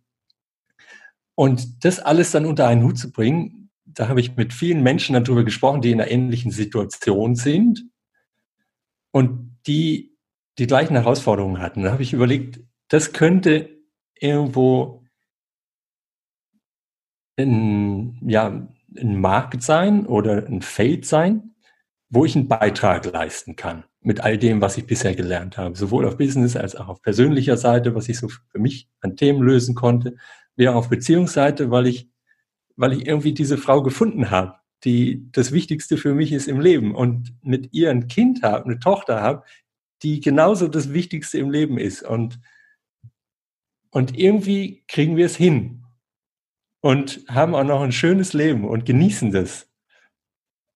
Und 1.34 1.84
das 1.84 2.00
alles 2.00 2.30
dann 2.30 2.46
unter 2.46 2.68
einen 2.68 2.84
Hut 2.84 2.98
zu 2.98 3.10
bringen, 3.10 3.70
da 3.84 4.08
habe 4.08 4.20
ich 4.20 4.36
mit 4.36 4.52
vielen 4.52 4.82
Menschen 4.82 5.14
darüber 5.14 5.44
gesprochen, 5.44 5.80
die 5.80 5.90
in 5.90 6.00
einer 6.00 6.10
ähnlichen 6.10 6.50
Situation 6.50 7.34
sind 7.34 7.84
und 9.12 9.56
die 9.66 10.14
die 10.58 10.66
gleichen 10.66 10.94
Herausforderungen 10.94 11.60
hatten. 11.60 11.82
Da 11.82 11.92
habe 11.92 12.02
ich 12.02 12.12
überlegt, 12.12 12.60
das 12.88 13.12
könnte 13.12 13.70
irgendwo 14.14 15.03
ein, 17.36 18.18
ja, 18.26 18.68
ein 18.96 19.20
Markt 19.20 19.62
sein 19.62 20.06
oder 20.06 20.46
ein 20.46 20.62
Feld 20.62 21.06
sein, 21.06 21.54
wo 22.08 22.24
ich 22.24 22.36
einen 22.36 22.48
Beitrag 22.48 23.04
leisten 23.06 23.56
kann 23.56 23.84
mit 24.00 24.20
all 24.20 24.36
dem, 24.36 24.60
was 24.60 24.76
ich 24.76 24.86
bisher 24.86 25.14
gelernt 25.14 25.56
habe, 25.56 25.76
sowohl 25.76 26.06
auf 26.06 26.18
Business 26.18 26.56
als 26.56 26.76
auch 26.76 26.88
auf 26.88 27.02
persönlicher 27.02 27.56
Seite, 27.56 27.94
was 27.94 28.08
ich 28.08 28.18
so 28.18 28.28
für 28.28 28.58
mich 28.58 28.88
an 29.00 29.16
Themen 29.16 29.42
lösen 29.42 29.74
konnte, 29.74 30.16
wie 30.56 30.68
auch 30.68 30.74
auf 30.74 30.90
Beziehungsseite, 30.90 31.70
weil 31.70 31.86
ich, 31.86 32.10
weil 32.76 32.92
ich 32.92 33.06
irgendwie 33.06 33.32
diese 33.32 33.56
Frau 33.56 33.82
gefunden 33.82 34.30
habe, 34.30 34.56
die 34.84 35.26
das 35.32 35.52
Wichtigste 35.52 35.96
für 35.96 36.14
mich 36.14 36.32
ist 36.32 36.48
im 36.48 36.60
Leben. 36.60 36.94
Und 36.94 37.32
mit 37.42 37.72
ihr 37.72 37.90
ein 37.90 38.06
Kind 38.06 38.42
habe, 38.42 38.66
eine 38.66 38.78
Tochter 38.78 39.22
habe, 39.22 39.42
die 40.02 40.20
genauso 40.20 40.68
das 40.68 40.92
Wichtigste 40.92 41.38
im 41.38 41.50
Leben 41.50 41.78
ist. 41.78 42.02
Und 42.02 42.38
und 43.90 44.18
irgendwie 44.18 44.82
kriegen 44.88 45.16
wir 45.16 45.26
es 45.26 45.36
hin 45.36 45.83
und 46.84 47.24
haben 47.30 47.54
auch 47.54 47.64
noch 47.64 47.80
ein 47.80 47.92
schönes 47.92 48.34
Leben 48.34 48.68
und 48.68 48.84
genießen 48.84 49.32
das. 49.32 49.70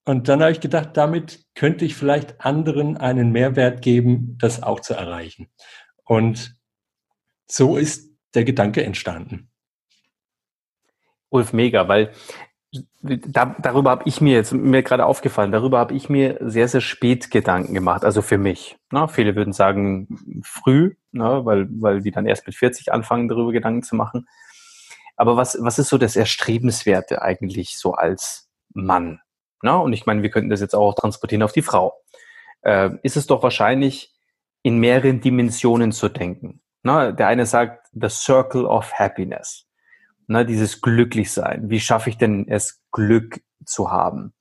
Und 0.06 0.28
dann 0.28 0.40
habe 0.40 0.52
ich 0.52 0.60
gedacht, 0.60 0.96
damit 0.96 1.44
könnte 1.54 1.84
ich 1.84 1.96
vielleicht 1.96 2.40
anderen 2.40 2.96
einen 2.96 3.30
Mehrwert 3.30 3.82
geben, 3.82 4.38
das 4.40 4.62
auch 4.62 4.80
zu 4.80 4.94
erreichen. 4.94 5.48
Und 6.04 6.56
so 7.46 7.76
ist 7.76 8.10
der 8.34 8.44
Gedanke 8.44 8.82
entstanden. 8.82 9.50
Ulf, 11.28 11.52
mega, 11.52 11.88
weil 11.88 12.14
da, 13.02 13.54
darüber 13.58 13.90
habe 13.90 14.04
ich 14.06 14.22
mir 14.22 14.32
jetzt 14.32 14.54
mir 14.54 14.82
gerade 14.82 15.04
aufgefallen, 15.04 15.52
darüber 15.52 15.78
habe 15.78 15.92
ich 15.92 16.08
mir 16.08 16.38
sehr, 16.40 16.68
sehr 16.68 16.80
spät 16.80 17.30
Gedanken 17.30 17.74
gemacht, 17.74 18.06
also 18.06 18.22
für 18.22 18.38
mich. 18.38 18.78
Ne? 18.90 19.08
Viele 19.08 19.36
würden 19.36 19.52
sagen 19.52 20.40
früh, 20.42 20.94
ne? 21.12 21.44
weil, 21.44 21.68
weil 21.70 22.00
die 22.00 22.12
dann 22.12 22.24
erst 22.24 22.46
mit 22.46 22.56
40 22.56 22.94
anfangen, 22.94 23.28
darüber 23.28 23.52
Gedanken 23.52 23.82
zu 23.82 23.94
machen. 23.94 24.26
Aber 25.18 25.36
was, 25.36 25.58
was 25.60 25.78
ist 25.78 25.88
so 25.88 25.98
das 25.98 26.16
Erstrebenswerte 26.16 27.20
eigentlich 27.20 27.76
so 27.76 27.92
als 27.92 28.48
Mann, 28.72 29.20
na, 29.62 29.76
und 29.76 29.92
ich 29.92 30.06
meine, 30.06 30.22
wir 30.22 30.30
könnten 30.30 30.50
das 30.50 30.60
jetzt 30.60 30.74
auch 30.74 30.94
transportieren 30.94 31.42
auf 31.42 31.52
die 31.52 31.62
Frau, 31.62 32.00
äh, 32.62 32.90
ist 33.02 33.16
es 33.16 33.26
doch 33.26 33.42
wahrscheinlich 33.42 34.14
in 34.62 34.78
mehreren 34.78 35.20
Dimensionen 35.20 35.90
zu 35.90 36.08
denken. 36.08 36.62
Na, 36.84 37.10
der 37.10 37.26
eine 37.26 37.46
sagt, 37.46 37.88
the 37.92 38.08
circle 38.08 38.64
of 38.64 38.92
happiness. 38.92 39.66
Na, 40.28 40.44
dieses 40.44 40.80
Glücklichsein. 40.80 41.68
Wie 41.68 41.80
schaffe 41.80 42.10
ich 42.10 42.18
denn 42.18 42.46
es, 42.48 42.80
Glück 42.92 43.40
zu 43.64 43.90
haben? 43.90 44.34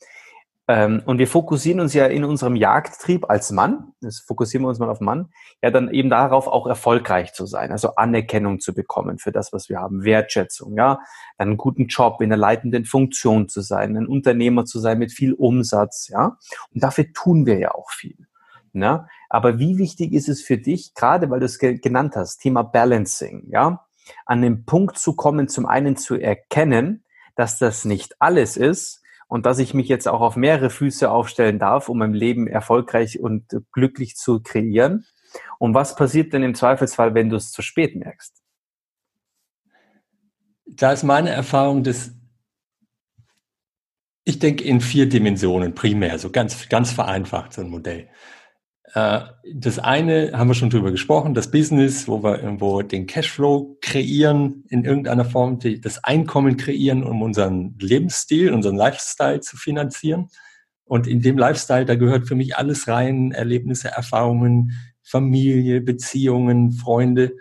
Ähm, 0.70 1.02
und 1.06 1.18
wir 1.18 1.28
fokussieren 1.28 1.80
uns 1.80 1.94
ja 1.94 2.08
in 2.08 2.26
unserem 2.26 2.56
Jagdtrieb 2.56 3.30
als 3.30 3.52
Mann, 3.52 3.94
das 4.02 4.20
fokussieren 4.20 4.66
wir 4.66 4.70
uns 4.70 4.80
mal 4.80 4.90
auf 4.90 5.00
Mann, 5.00 5.30
ja 5.64 5.72
dann 5.72 5.90
eben 5.90 6.10
darauf, 6.10 6.48
auch 6.48 6.68
erfolgreich 6.68 7.34
zu 7.34 7.46
sein, 7.46 7.72
also 7.72 7.96
Anerkennung 7.96 8.60
zu 8.60 8.74
bekommen 8.74 9.18
für 9.18 9.32
das, 9.32 9.54
was 9.54 9.70
wir 9.70 9.80
haben, 9.80 10.04
Wertschätzung, 10.04 10.76
ja, 10.76 11.00
einen 11.38 11.56
guten 11.56 11.88
Job 11.88 12.22
in 12.22 12.30
der 12.30 12.38
leitenden 12.38 12.84
Funktion 12.84 13.48
zu 13.48 13.62
sein, 13.62 13.96
ein 13.96 14.08
Unternehmer 14.08 14.66
zu 14.66 14.80
sein 14.80 15.00
mit 15.00 15.14
viel 15.14 15.34
Umsatz, 15.34 16.10
ja. 16.10 16.38
Und 16.74 16.84
dafür 16.84 17.06
tun 17.14 17.46
wir 17.46 17.60
ja 17.60 17.72
auch 17.74 17.92
viel. 17.92 18.28
Ja? 18.74 19.08
Aber 19.30 19.60
wie 19.60 19.78
wichtig 19.78 20.14
ist 20.14 20.30
es 20.30 20.42
für 20.42 20.58
dich, 20.58 20.94
gerade 20.94 21.30
weil 21.30 21.40
du 21.40 21.46
es 21.46 21.60
ge 21.60 21.78
genannt 21.78 22.16
hast, 22.16 22.40
Thema 22.40 22.64
Balancing, 22.64 23.48
ja, 23.50 23.86
an 24.26 24.42
den 24.42 24.66
Punkt 24.66 24.98
zu 24.98 25.16
kommen, 25.16 25.48
zum 25.48 25.66
einen 25.66 25.98
zu 25.98 26.16
erkennen, 26.16 27.04
dass 27.36 27.60
das 27.60 27.86
nicht 27.86 28.16
alles 28.20 28.58
ist, 28.58 29.02
und 29.28 29.46
dass 29.46 29.60
ich 29.60 29.74
mich 29.74 29.88
jetzt 29.88 30.08
auch 30.08 30.22
auf 30.22 30.36
mehrere 30.36 30.70
Füße 30.70 31.10
aufstellen 31.10 31.60
darf, 31.60 31.90
um 31.90 32.00
mein 32.00 32.14
Leben 32.14 32.48
erfolgreich 32.48 33.20
und 33.20 33.46
glücklich 33.72 34.16
zu 34.16 34.42
kreieren. 34.42 35.06
Und 35.60 35.74
was 35.74 35.96
passiert 35.96 36.34
denn 36.34 36.44
im 36.44 36.56
Zweifelsfall, 36.56 37.14
wenn 37.14 37.30
du 37.30 37.36
es 37.36 37.52
zu 37.52 37.62
spät 37.62 37.96
merkst? 37.96 38.42
Da 40.66 40.92
ist 40.92 41.04
meine 41.04 41.30
Erfahrung, 41.30 41.84
dass 41.84 42.12
ich 44.24 44.40
denke 44.40 44.64
in 44.66 44.82
vier 44.82 45.08
Dimensionen 45.08 45.74
primär, 45.74 46.20
so 46.20 46.30
ganz, 46.30 46.68
ganz 46.68 46.92
vereinfacht 46.92 47.54
so 47.54 47.62
ein 47.62 47.70
Modell. 47.70 48.10
Äh, 48.98 49.20
das 49.54 49.78
eine 49.78 50.32
haben 50.34 50.48
wir 50.48 50.56
schon 50.56 50.72
drüber 50.72 50.90
gesprochen, 50.90 51.36
das 51.36 51.52
Business, 51.52 52.08
wo 52.08 52.24
wir 52.24 52.42
irgendwo 52.42 52.82
den 52.82 53.06
Cashflow 53.06 53.78
kreieren, 53.80 54.64
in 54.70 54.86
irgendeiner 54.86 55.24
Form 55.24 55.60
das 55.60 56.04
Einkommen 56.04 56.58
kreieren, 56.58 57.04
um 57.04 57.22
unseren 57.22 57.76
Lebensstil, 57.80 58.52
unseren 58.52 58.76
Lifestyle 58.76 59.40
zu 59.42 59.56
finanzieren. 59.56 60.30
Und 60.84 61.06
in 61.06 61.22
dem 61.22 61.38
Lifestyle, 61.38 61.86
da 61.86 61.96
gehört 61.96 62.28
für 62.28 62.34
mich 62.34 62.58
alles 62.58 62.88
rein, 62.88 63.32
Erlebnisse, 63.34 63.90
Erfahrungen, 63.90 64.72
Familie, 65.04 65.82
Beziehungen, 65.82 66.72
Freunde 66.72 67.36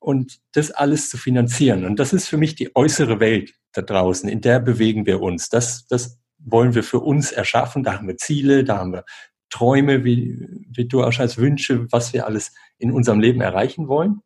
und 0.00 0.40
das 0.52 0.72
alles 0.72 1.08
zu 1.08 1.18
finanzieren. 1.18 1.84
Und 1.84 2.00
das 2.00 2.12
ist 2.12 2.26
für 2.26 2.36
mich 2.36 2.56
die 2.56 2.74
äußere 2.74 3.20
Welt 3.20 3.54
da 3.72 3.82
draußen, 3.82 4.28
in 4.28 4.40
der 4.40 4.58
bewegen 4.58 5.06
wir 5.06 5.22
uns. 5.22 5.50
Das, 5.50 5.86
das 5.86 6.18
wollen 6.38 6.74
wir 6.74 6.82
für 6.82 6.98
uns 6.98 7.30
erschaffen. 7.30 7.84
Da 7.84 7.94
haben 7.94 8.08
wir 8.08 8.16
Ziele, 8.16 8.64
da 8.64 8.78
haben 8.78 8.92
wir 8.92 9.04
Träume, 9.52 10.04
wie, 10.04 10.48
wie 10.70 10.86
du 10.86 11.04
auch 11.04 11.18
als 11.18 11.38
Wünsche, 11.38 11.86
was 11.92 12.12
wir 12.12 12.26
alles 12.26 12.52
in 12.78 12.90
unserem 12.90 13.20
Leben 13.20 13.40
erreichen 13.40 13.86
wollen. 13.86 14.20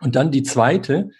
Und 0.00 0.16
dann 0.16 0.32
die 0.32 0.42
zweite 0.42 1.10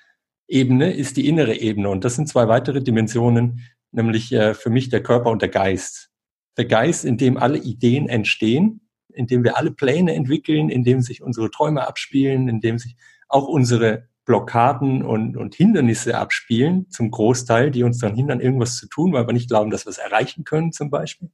Ebene 0.49 0.92
ist 0.92 1.16
die 1.16 1.29
innere 1.29 1.55
Ebene. 1.55 1.88
Und 1.90 2.05
das 2.05 2.16
sind 2.16 2.29
zwei 2.29 2.49
weitere 2.49 2.83
Dimensionen, 2.83 3.61
nämlich 3.92 4.33
äh, 4.33 4.55
für 4.55 4.70
mich 4.70 4.88
der 4.88 5.03
Körper 5.03 5.31
und 5.31 5.42
der 5.42 5.49
Geist. 5.49 6.11
Der 6.57 6.64
Geist, 6.64 7.05
in 7.05 7.18
dem 7.18 7.37
alle 7.37 7.59
Ideen 7.59 8.09
entstehen, 8.09 8.81
in 9.12 9.27
dem 9.27 9.44
wir 9.44 9.57
alle 9.57 9.70
Pläne 9.70 10.14
entwickeln, 10.14 10.68
in 10.68 10.85
dem 10.85 11.01
sich 11.01 11.22
unsere 11.22 11.51
Träume 11.51 11.87
abspielen, 11.87 12.49
in 12.49 12.61
dem 12.61 12.79
sich 12.79 12.96
auch 13.29 13.49
unsere 13.49 14.09
Blockaden 14.25 15.03
und, 15.05 15.37
und 15.37 15.55
Hindernisse 15.55 16.18
abspielen, 16.18 16.88
zum 16.90 17.11
Großteil, 17.11 17.70
die 17.70 17.83
uns 17.83 17.99
dann 17.99 18.14
hindern, 18.14 18.40
irgendwas 18.40 18.77
zu 18.77 18.88
tun, 18.88 19.12
weil 19.12 19.27
wir 19.27 19.33
nicht 19.33 19.49
glauben, 19.49 19.70
dass 19.70 19.87
wir 19.87 19.90
es 19.90 19.99
erreichen 19.99 20.44
können, 20.44 20.72
zum 20.72 20.90
Beispiel. 20.90 21.31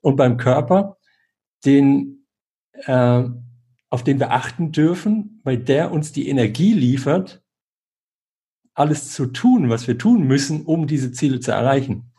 Und 0.00 0.16
beim 0.16 0.36
Körper 0.36 0.96
den, 1.64 2.26
äh, 2.72 3.24
auf 3.90 4.04
den 4.04 4.18
wir 4.18 4.32
achten 4.32 4.72
dürfen, 4.72 5.40
weil 5.44 5.58
der 5.58 5.92
uns 5.92 6.12
die 6.12 6.28
Energie 6.28 6.72
liefert, 6.72 7.42
alles 8.74 9.12
zu 9.12 9.26
tun, 9.26 9.70
was 9.70 9.86
wir 9.86 9.98
tun 9.98 10.26
müssen, 10.26 10.64
um 10.64 10.86
diese 10.86 11.12
Ziele 11.12 11.40
zu 11.40 11.52
erreichen. 11.52 12.12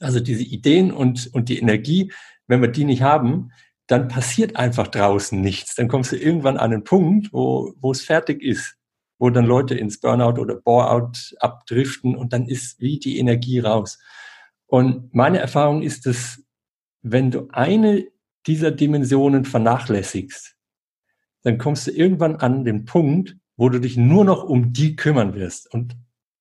Also 0.00 0.20
diese 0.20 0.42
Ideen 0.42 0.90
und, 0.92 1.32
und 1.32 1.48
die 1.48 1.58
Energie, 1.58 2.12
wenn 2.46 2.60
wir 2.60 2.68
die 2.68 2.84
nicht 2.84 3.02
haben, 3.02 3.52
dann 3.86 4.08
passiert 4.08 4.56
einfach 4.56 4.88
draußen 4.88 5.40
nichts. 5.40 5.74
Dann 5.74 5.88
kommst 5.88 6.12
du 6.12 6.16
irgendwann 6.16 6.56
an 6.56 6.72
einen 6.72 6.84
Punkt, 6.84 7.32
wo, 7.32 7.74
wo 7.78 7.92
es 7.92 8.02
fertig 8.02 8.42
ist, 8.42 8.76
wo 9.18 9.30
dann 9.30 9.44
Leute 9.44 9.74
ins 9.74 10.00
Burnout 10.00 10.40
oder 10.40 10.56
Boreout 10.56 11.12
abdriften 11.38 12.16
und 12.16 12.32
dann 12.32 12.46
ist 12.46 12.80
wie 12.80 12.98
die 12.98 13.18
Energie 13.18 13.60
raus. 13.60 13.98
Und 14.66 15.14
meine 15.14 15.38
Erfahrung 15.38 15.82
ist, 15.82 16.06
dass 16.06 16.42
wenn 17.02 17.30
du 17.30 17.48
eine 17.52 18.06
dieser 18.46 18.70
Dimensionen 18.70 19.44
vernachlässigst, 19.44 20.56
dann 21.42 21.58
kommst 21.58 21.86
du 21.86 21.90
irgendwann 21.90 22.36
an 22.36 22.64
den 22.64 22.84
Punkt, 22.84 23.36
wo 23.56 23.68
du 23.68 23.80
dich 23.80 23.96
nur 23.96 24.24
noch 24.24 24.44
um 24.44 24.72
die 24.72 24.96
kümmern 24.96 25.34
wirst. 25.34 25.72
Und 25.72 25.96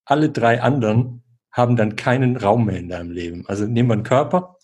alle 0.06 0.30
drei 0.30 0.62
anderen 0.62 1.24
haben 1.52 1.76
dann 1.76 1.96
keinen 1.96 2.38
Raum 2.38 2.66
mehr 2.66 2.80
in 2.80 2.90
deinem 2.90 3.12
Leben. 3.12 3.46
Also 3.48 3.66
nehmen 3.66 3.90
wir 3.90 3.94
einen 3.94 4.04
Körper. 4.04 4.58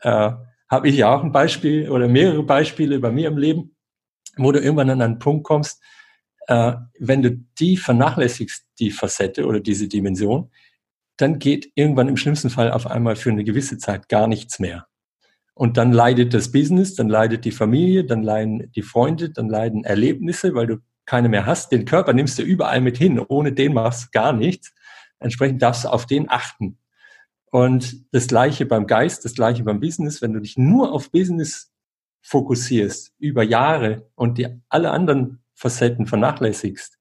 Äh, 0.00 0.32
Habe 0.70 0.88
ich 0.88 0.96
ja 0.96 1.14
auch 1.14 1.24
ein 1.24 1.32
Beispiel 1.32 1.90
oder 1.90 2.08
mehrere 2.08 2.42
Beispiele 2.42 3.00
bei 3.00 3.10
mir 3.10 3.28
im 3.28 3.38
Leben, 3.38 3.76
wo 4.36 4.52
du 4.52 4.60
irgendwann 4.60 4.90
an 4.90 5.02
einen 5.02 5.18
Punkt 5.18 5.44
kommst, 5.44 5.82
äh, 6.46 6.74
wenn 6.98 7.22
du 7.22 7.32
die 7.58 7.76
vernachlässigst, 7.76 8.66
die 8.78 8.90
Facette 8.90 9.46
oder 9.46 9.60
diese 9.60 9.88
Dimension, 9.88 10.50
dann 11.16 11.38
geht 11.38 11.72
irgendwann 11.74 12.08
im 12.08 12.16
schlimmsten 12.16 12.50
Fall 12.50 12.70
auf 12.70 12.86
einmal 12.86 13.16
für 13.16 13.30
eine 13.30 13.44
gewisse 13.44 13.78
Zeit 13.78 14.08
gar 14.08 14.28
nichts 14.28 14.60
mehr. 14.60 14.86
Und 15.58 15.76
dann 15.76 15.90
leidet 15.90 16.34
das 16.34 16.52
Business, 16.52 16.94
dann 16.94 17.08
leidet 17.08 17.44
die 17.44 17.50
Familie, 17.50 18.04
dann 18.04 18.22
leiden 18.22 18.70
die 18.76 18.82
Freunde, 18.82 19.30
dann 19.30 19.48
leiden 19.48 19.82
Erlebnisse, 19.82 20.54
weil 20.54 20.68
du 20.68 20.76
keine 21.04 21.28
mehr 21.28 21.46
hast. 21.46 21.72
Den 21.72 21.84
Körper 21.84 22.12
nimmst 22.12 22.38
du 22.38 22.44
überall 22.44 22.80
mit 22.80 22.96
hin. 22.96 23.18
Ohne 23.18 23.52
den 23.52 23.72
machst 23.72 24.04
du 24.04 24.08
gar 24.12 24.32
nichts. 24.32 24.72
Entsprechend 25.18 25.60
darfst 25.60 25.82
du 25.82 25.88
auf 25.88 26.06
den 26.06 26.30
achten. 26.30 26.78
Und 27.50 28.04
das 28.14 28.28
Gleiche 28.28 28.66
beim 28.66 28.86
Geist, 28.86 29.24
das 29.24 29.34
Gleiche 29.34 29.64
beim 29.64 29.80
Business. 29.80 30.22
Wenn 30.22 30.32
du 30.32 30.38
dich 30.38 30.56
nur 30.56 30.92
auf 30.92 31.10
Business 31.10 31.72
fokussierst 32.22 33.14
über 33.18 33.42
Jahre 33.42 34.08
und 34.14 34.38
die 34.38 34.46
alle 34.68 34.92
anderen 34.92 35.40
Facetten 35.54 36.06
vernachlässigst, 36.06 37.00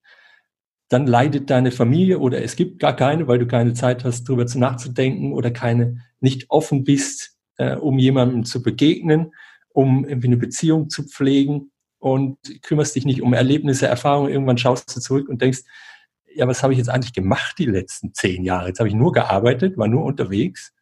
dann 0.89 1.05
leidet 1.05 1.51
deine 1.51 1.69
Familie 1.69 2.17
oder 2.17 2.41
es 2.41 2.55
gibt 2.55 2.79
gar 2.79 2.95
keine, 2.95 3.27
weil 3.27 3.37
du 3.37 3.45
keine 3.45 3.75
Zeit 3.75 4.03
hast, 4.03 4.27
darüber 4.27 4.47
zu 4.47 4.57
nachzudenken 4.57 5.31
oder 5.31 5.51
keine, 5.51 6.01
nicht 6.21 6.49
offen 6.49 6.83
bist 6.83 7.26
äh, 7.57 7.75
um 7.75 7.99
jemandem 7.99 8.45
zu 8.45 8.61
begegnen, 8.61 9.33
um 9.69 10.05
irgendwie 10.05 10.27
eine 10.27 10.37
Beziehung 10.37 10.89
zu 10.89 11.03
pflegen 11.03 11.71
und 11.99 12.37
kümmerst 12.61 12.95
dich 12.95 13.05
nicht 13.05 13.21
um 13.21 13.33
Erlebnisse, 13.33 13.87
Erfahrungen. 13.87 14.31
Irgendwann 14.31 14.57
schaust 14.57 14.95
du 14.95 14.99
zurück 14.99 15.29
und 15.29 15.41
denkst, 15.41 15.61
ja, 16.33 16.47
was 16.47 16.61
habe 16.61 16.73
ich 16.73 16.79
jetzt 16.79 16.89
eigentlich 16.89 17.13
gemacht 17.13 17.57
die 17.57 17.65
letzten 17.65 18.13
zehn 18.13 18.43
Jahre? 18.43 18.67
Jetzt 18.67 18.79
habe 18.79 18.89
ich 18.89 18.95
nur 18.95 19.11
gearbeitet, 19.11 19.77
war 19.77 19.87
nur 19.87 20.03
unterwegs. 20.03 20.73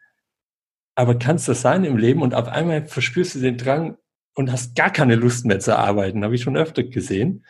Aber 0.95 1.17
kann 1.17 1.37
es 1.37 1.45
das 1.45 1.61
sein 1.61 1.83
im 1.85 1.97
Leben? 1.97 2.21
Und 2.21 2.33
auf 2.33 2.47
einmal 2.47 2.85
verspürst 2.87 3.35
du 3.35 3.39
den 3.39 3.57
Drang 3.57 3.97
und 4.33 4.51
hast 4.51 4.75
gar 4.75 4.89
keine 4.89 5.15
Lust 5.15 5.45
mehr 5.45 5.59
zu 5.59 5.77
arbeiten, 5.77 6.23
habe 6.23 6.35
ich 6.35 6.41
schon 6.41 6.57
öfter 6.57 6.83
gesehen. 6.83 7.45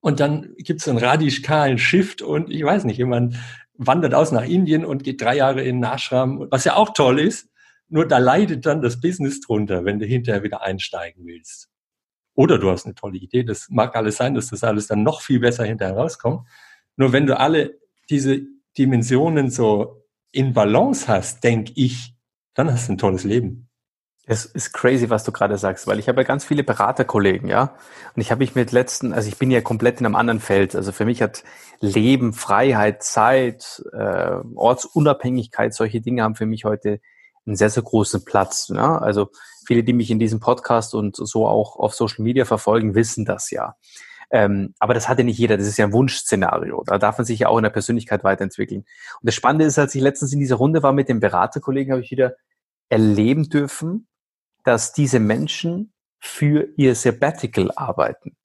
Und 0.00 0.20
dann 0.20 0.54
gibt 0.58 0.80
es 0.80 0.88
einen 0.88 0.98
radikalen 0.98 1.78
Shift 1.78 2.22
und 2.22 2.50
ich 2.50 2.62
weiß 2.62 2.84
nicht, 2.84 2.98
jemand 2.98 3.36
wandert 3.74 4.14
aus 4.14 4.32
nach 4.32 4.44
Indien 4.44 4.84
und 4.84 5.04
geht 5.04 5.20
drei 5.20 5.36
Jahre 5.36 5.62
in 5.62 5.82
den 5.82 5.90
was 6.50 6.64
ja 6.64 6.76
auch 6.76 6.94
toll 6.94 7.18
ist. 7.18 7.48
Nur 7.88 8.06
da 8.06 8.18
leidet 8.18 8.66
dann 8.66 8.82
das 8.82 9.00
Business 9.00 9.40
drunter, 9.40 9.84
wenn 9.84 9.98
du 9.98 10.06
hinterher 10.06 10.42
wieder 10.42 10.62
einsteigen 10.62 11.24
willst. 11.26 11.68
Oder 12.34 12.58
du 12.58 12.70
hast 12.70 12.84
eine 12.84 12.94
tolle 12.94 13.18
Idee. 13.18 13.44
Das 13.44 13.68
mag 13.70 13.96
alles 13.96 14.16
sein, 14.16 14.34
dass 14.34 14.50
das 14.50 14.64
alles 14.64 14.86
dann 14.86 15.02
noch 15.02 15.22
viel 15.22 15.40
besser 15.40 15.64
hinterher 15.64 15.96
rauskommt. 15.96 16.46
Nur 16.96 17.12
wenn 17.12 17.26
du 17.26 17.38
alle 17.38 17.78
diese 18.10 18.42
Dimensionen 18.76 19.50
so 19.50 20.04
in 20.32 20.52
Balance 20.52 21.08
hast, 21.08 21.42
denke 21.44 21.72
ich, 21.76 22.14
dann 22.54 22.70
hast 22.70 22.88
du 22.88 22.92
ein 22.92 22.98
tolles 22.98 23.24
Leben. 23.24 23.68
Es 24.28 24.44
ist 24.44 24.72
crazy, 24.72 25.08
was 25.08 25.22
du 25.22 25.30
gerade 25.30 25.56
sagst, 25.56 25.86
weil 25.86 26.00
ich 26.00 26.08
habe 26.08 26.22
ja 26.22 26.26
ganz 26.26 26.44
viele 26.44 26.64
Beraterkollegen, 26.64 27.48
ja. 27.48 27.76
Und 28.14 28.20
ich 28.20 28.32
habe 28.32 28.40
mich 28.40 28.56
mit 28.56 28.72
letzten, 28.72 29.12
also 29.12 29.28
ich 29.28 29.38
bin 29.38 29.52
ja 29.52 29.60
komplett 29.60 30.00
in 30.00 30.06
einem 30.06 30.16
anderen 30.16 30.40
Feld. 30.40 30.74
Also 30.74 30.90
für 30.90 31.04
mich 31.04 31.22
hat 31.22 31.44
Leben, 31.80 32.32
Freiheit, 32.32 33.04
Zeit, 33.04 33.84
äh, 33.92 34.40
Ortsunabhängigkeit, 34.56 35.72
solche 35.72 36.00
Dinge 36.00 36.24
haben 36.24 36.34
für 36.34 36.46
mich 36.46 36.64
heute 36.64 37.00
einen 37.46 37.56
sehr, 37.56 37.70
sehr 37.70 37.82
großen 37.82 38.24
Platz. 38.24 38.68
Ja? 38.68 38.98
Also 38.98 39.30
viele, 39.66 39.84
die 39.84 39.92
mich 39.92 40.10
in 40.10 40.18
diesem 40.18 40.40
Podcast 40.40 40.94
und 40.94 41.16
so 41.16 41.46
auch 41.46 41.76
auf 41.76 41.94
Social 41.94 42.22
Media 42.22 42.44
verfolgen, 42.44 42.94
wissen 42.94 43.24
das 43.24 43.50
ja. 43.50 43.76
Ähm, 44.30 44.74
aber 44.78 44.94
das 44.94 45.08
hatte 45.08 45.24
nicht 45.24 45.38
jeder. 45.38 45.56
Das 45.56 45.66
ist 45.66 45.78
ja 45.78 45.86
ein 45.86 45.92
Wunschszenario. 45.92 46.82
Da 46.84 46.98
darf 46.98 47.18
man 47.18 47.24
sich 47.24 47.40
ja 47.40 47.48
auch 47.48 47.58
in 47.58 47.62
der 47.62 47.70
Persönlichkeit 47.70 48.24
weiterentwickeln. 48.24 48.80
Und 48.80 49.22
das 49.22 49.34
Spannende 49.34 49.64
ist, 49.64 49.78
als 49.78 49.94
ich 49.94 50.02
letztens 50.02 50.32
in 50.32 50.40
dieser 50.40 50.56
Runde 50.56 50.82
war 50.82 50.92
mit 50.92 51.08
dem 51.08 51.20
Beraterkollegen, 51.20 51.92
habe 51.92 52.02
ich 52.02 52.10
wieder 52.10 52.34
erleben 52.88 53.48
dürfen, 53.48 54.08
dass 54.64 54.92
diese 54.92 55.20
Menschen 55.20 55.92
für 56.18 56.68
ihr 56.76 56.94
Sabbatical 56.94 57.70
arbeiten. 57.76 58.36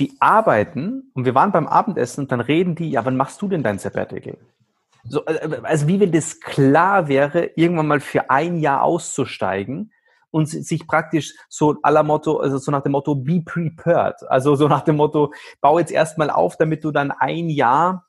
Die 0.00 0.16
arbeiten 0.18 1.10
und 1.14 1.24
wir 1.24 1.34
waren 1.34 1.52
beim 1.52 1.66
Abendessen 1.66 2.22
und 2.22 2.32
dann 2.32 2.40
reden 2.40 2.74
die, 2.74 2.90
ja, 2.90 3.04
wann 3.04 3.16
machst 3.16 3.42
du 3.42 3.48
denn 3.48 3.62
dein 3.62 3.78
Sabbatical? 3.78 4.38
So, 5.04 5.24
äh, 5.26 5.60
also 5.62 5.86
wie 5.86 6.00
wenn 6.00 6.12
das 6.12 6.40
klar 6.40 7.08
wäre, 7.08 7.50
irgendwann 7.56 7.88
mal 7.88 8.00
für 8.00 8.30
ein 8.30 8.58
Jahr 8.58 8.82
auszusteigen 8.82 9.92
und 10.30 10.46
sich 10.46 10.86
praktisch 10.86 11.34
so 11.48 11.76
aller 11.82 12.02
Motto, 12.02 12.38
also 12.38 12.58
so 12.58 12.70
nach 12.70 12.82
dem 12.82 12.92
Motto, 12.92 13.14
be 13.14 13.42
prepared. 13.44 14.16
Also 14.28 14.54
so 14.54 14.68
nach 14.68 14.82
dem 14.82 14.96
Motto, 14.96 15.32
bau 15.60 15.78
jetzt 15.78 15.92
erstmal 15.92 16.30
auf, 16.30 16.56
damit 16.56 16.84
du 16.84 16.90
dann 16.90 17.10
ein 17.10 17.48
Jahr 17.48 18.06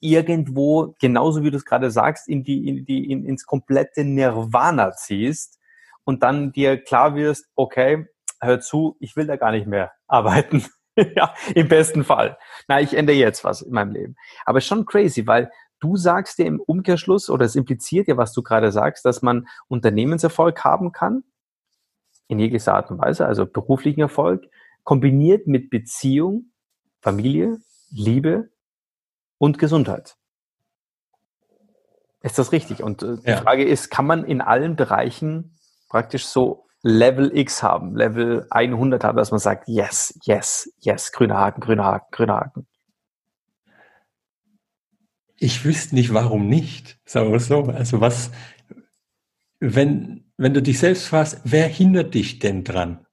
irgendwo, 0.00 0.94
genauso 1.00 1.42
wie 1.42 1.50
du 1.50 1.56
es 1.56 1.64
gerade 1.64 1.90
sagst, 1.90 2.28
in 2.28 2.44
die, 2.44 2.68
in 2.68 2.84
die, 2.84 3.10
in, 3.10 3.24
ins 3.24 3.44
komplette 3.46 4.04
Nirvana 4.04 4.92
ziehst 4.92 5.58
und 6.04 6.22
dann 6.22 6.52
dir 6.52 6.82
klar 6.82 7.14
wirst, 7.14 7.46
okay, 7.56 8.06
hör 8.40 8.60
zu, 8.60 8.96
ich 9.00 9.16
will 9.16 9.26
da 9.26 9.36
gar 9.36 9.50
nicht 9.50 9.66
mehr 9.66 9.92
arbeiten. 10.06 10.64
ja, 11.16 11.34
im 11.54 11.68
besten 11.68 12.04
Fall. 12.04 12.38
Na, 12.66 12.80
ich 12.80 12.94
ändere 12.94 13.16
jetzt 13.16 13.44
was 13.44 13.62
in 13.62 13.72
meinem 13.72 13.92
Leben. 13.92 14.16
Aber 14.44 14.60
schon 14.60 14.86
crazy, 14.86 15.26
weil 15.26 15.50
du 15.80 15.96
sagst 15.96 16.38
dir 16.38 16.46
im 16.46 16.60
Umkehrschluss 16.60 17.30
oder 17.30 17.44
es 17.44 17.56
impliziert 17.56 18.08
ja, 18.08 18.16
was 18.16 18.32
du 18.32 18.42
gerade 18.42 18.72
sagst, 18.72 19.04
dass 19.04 19.22
man 19.22 19.46
Unternehmenserfolg 19.68 20.64
haben 20.64 20.92
kann, 20.92 21.24
in 22.26 22.38
jeglicher 22.38 22.74
Art 22.74 22.90
und 22.90 22.98
Weise, 22.98 23.26
also 23.26 23.46
beruflichen 23.46 24.00
Erfolg, 24.00 24.44
kombiniert 24.84 25.46
mit 25.46 25.70
Beziehung, 25.70 26.52
Familie, 27.00 27.58
Liebe 27.90 28.50
und 29.38 29.58
Gesundheit. 29.58 30.16
Ist 32.20 32.38
das 32.38 32.52
richtig? 32.52 32.82
Und 32.82 33.02
äh, 33.02 33.16
die 33.18 33.30
ja. 33.30 33.36
Frage 33.38 33.64
ist, 33.64 33.90
kann 33.90 34.06
man 34.06 34.24
in 34.24 34.40
allen 34.40 34.76
Bereichen 34.76 35.56
praktisch 35.88 36.26
so 36.26 36.66
Level 36.82 37.36
X 37.36 37.62
haben, 37.62 37.96
Level 37.96 38.46
100 38.50 39.02
haben, 39.04 39.16
dass 39.16 39.30
man 39.30 39.40
sagt, 39.40 39.68
yes, 39.68 40.18
yes, 40.22 40.72
yes, 40.80 41.12
grüner 41.12 41.38
Haken, 41.38 41.60
grüner 41.60 41.84
Haken, 41.84 42.08
grüner 42.10 42.36
Haken? 42.36 42.66
Ich 45.40 45.64
wüsste 45.64 45.94
nicht, 45.94 46.12
warum 46.12 46.48
nicht, 46.48 46.98
sagen 47.04 47.32
wir 47.32 47.40
so. 47.40 47.64
Also 47.64 48.00
was, 48.00 48.30
wenn, 49.60 50.32
wenn 50.36 50.54
du 50.54 50.62
dich 50.62 50.78
selbst 50.78 51.06
fragst, 51.06 51.40
wer 51.44 51.66
hindert 51.68 52.14
dich 52.14 52.38
denn 52.38 52.64
dran? 52.64 53.06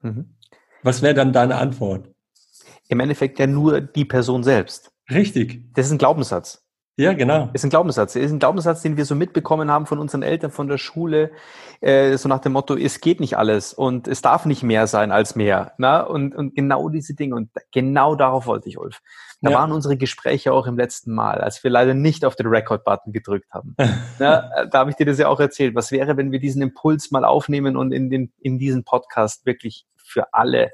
Mhm. 0.00 0.36
Was 0.82 1.02
wäre 1.02 1.14
dann 1.14 1.32
deine 1.32 1.56
Antwort? 1.56 2.10
Im 2.88 3.00
Endeffekt 3.00 3.38
ja 3.38 3.46
nur 3.46 3.80
die 3.80 4.04
Person 4.04 4.44
selbst. 4.44 4.92
Richtig. 5.10 5.72
Das 5.74 5.86
ist 5.86 5.92
ein 5.92 5.98
Glaubenssatz. 5.98 6.66
Ja, 6.98 7.12
genau. 7.12 7.50
Ist 7.52 7.64
ein 7.64 7.70
Glaubenssatz. 7.70 8.16
Ist 8.16 8.32
ein 8.32 8.38
Glaubenssatz, 8.38 8.80
den 8.80 8.96
wir 8.96 9.04
so 9.04 9.14
mitbekommen 9.14 9.70
haben 9.70 9.84
von 9.84 9.98
unseren 9.98 10.22
Eltern, 10.22 10.50
von 10.50 10.66
der 10.66 10.78
Schule, 10.78 11.30
äh, 11.82 12.16
so 12.16 12.26
nach 12.28 12.38
dem 12.38 12.52
Motto, 12.52 12.74
es 12.74 13.00
geht 13.00 13.20
nicht 13.20 13.36
alles 13.36 13.74
und 13.74 14.08
es 14.08 14.22
darf 14.22 14.46
nicht 14.46 14.62
mehr 14.62 14.86
sein 14.86 15.12
als 15.12 15.36
mehr. 15.36 15.74
Na? 15.76 16.00
Und, 16.00 16.34
und 16.34 16.54
genau 16.54 16.88
diese 16.88 17.14
Dinge. 17.14 17.34
Und 17.34 17.50
genau 17.70 18.14
darauf 18.14 18.46
wollte 18.46 18.70
ich, 18.70 18.78
Ulf. 18.78 19.02
Da 19.42 19.50
ja. 19.50 19.58
waren 19.58 19.72
unsere 19.72 19.96
Gespräche 19.96 20.52
auch 20.52 20.66
im 20.66 20.78
letzten 20.78 21.14
Mal, 21.14 21.40
als 21.40 21.62
wir 21.62 21.70
leider 21.70 21.92
nicht 21.92 22.24
auf 22.24 22.36
den 22.36 22.46
Record-Button 22.46 23.12
gedrückt 23.12 23.52
haben. 23.52 23.76
Na, 24.18 24.66
da 24.66 24.78
habe 24.78 24.90
ich 24.90 24.96
dir 24.96 25.04
das 25.04 25.18
ja 25.18 25.28
auch 25.28 25.40
erzählt. 25.40 25.74
Was 25.74 25.92
wäre, 25.92 26.16
wenn 26.16 26.32
wir 26.32 26.40
diesen 26.40 26.62
Impuls 26.62 27.10
mal 27.10 27.24
aufnehmen 27.24 27.76
und 27.76 27.92
in, 27.92 28.08
den, 28.08 28.32
in 28.40 28.58
diesen 28.58 28.84
Podcast 28.84 29.44
wirklich 29.44 29.86
für 29.96 30.32
alle 30.32 30.72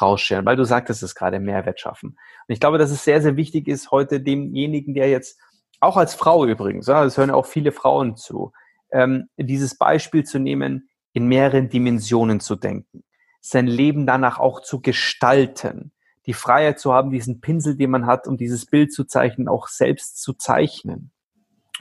rausscheren? 0.00 0.46
Weil 0.46 0.56
du 0.56 0.64
sagtest 0.64 1.02
es 1.02 1.14
gerade, 1.14 1.40
Mehrwert 1.40 1.80
schaffen. 1.80 2.10
Und 2.10 2.52
ich 2.52 2.60
glaube, 2.60 2.78
dass 2.78 2.90
es 2.90 3.02
sehr, 3.02 3.20
sehr 3.20 3.36
wichtig 3.36 3.66
ist, 3.66 3.90
heute 3.90 4.20
demjenigen, 4.20 4.94
der 4.94 5.08
jetzt 5.08 5.40
auch 5.80 5.96
als 5.96 6.14
Frau 6.14 6.46
übrigens, 6.46 6.86
ja, 6.86 7.02
das 7.02 7.18
hören 7.18 7.30
auch 7.30 7.46
viele 7.46 7.72
Frauen 7.72 8.16
zu, 8.16 8.52
ähm, 8.92 9.28
dieses 9.36 9.76
Beispiel 9.76 10.24
zu 10.24 10.38
nehmen, 10.38 10.88
in 11.12 11.26
mehreren 11.26 11.68
Dimensionen 11.68 12.40
zu 12.40 12.56
denken, 12.56 13.04
sein 13.40 13.66
Leben 13.66 14.06
danach 14.06 14.38
auch 14.38 14.60
zu 14.60 14.80
gestalten, 14.80 15.92
die 16.26 16.34
Freiheit 16.34 16.78
zu 16.78 16.92
haben, 16.92 17.10
diesen 17.10 17.40
Pinsel, 17.40 17.76
den 17.76 17.90
man 17.90 18.06
hat, 18.06 18.26
um 18.26 18.36
dieses 18.36 18.66
Bild 18.66 18.92
zu 18.92 19.04
zeichnen, 19.04 19.48
auch 19.48 19.68
selbst 19.68 20.22
zu 20.22 20.32
zeichnen. 20.32 21.10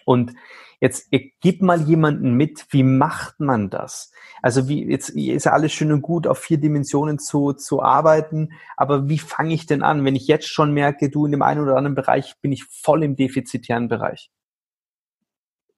Und 0.05 0.33
jetzt 0.81 1.09
gib 1.39 1.61
mal 1.61 1.81
jemanden 1.81 2.33
mit, 2.33 2.65
wie 2.69 2.83
macht 2.83 3.39
man 3.39 3.69
das? 3.69 4.11
Also 4.41 4.67
wie, 4.67 4.85
jetzt 4.89 5.09
ist 5.11 5.45
ja 5.45 5.53
alles 5.53 5.71
schön 5.71 5.93
und 5.93 6.01
gut, 6.01 6.27
auf 6.27 6.39
vier 6.39 6.57
Dimensionen 6.57 7.19
zu, 7.19 7.53
zu 7.53 7.81
arbeiten, 7.81 8.49
aber 8.75 9.07
wie 9.07 9.19
fange 9.19 9.53
ich 9.53 9.65
denn 9.65 9.81
an, 9.81 10.03
wenn 10.03 10.17
ich 10.17 10.27
jetzt 10.27 10.47
schon 10.47 10.73
merke, 10.73 11.09
du 11.09 11.25
in 11.25 11.31
dem 11.31 11.41
einen 11.41 11.61
oder 11.61 11.77
anderen 11.77 11.95
Bereich 11.95 12.35
bin 12.41 12.51
ich 12.51 12.65
voll 12.65 13.03
im 13.03 13.15
defizitären 13.15 13.87
Bereich? 13.87 14.29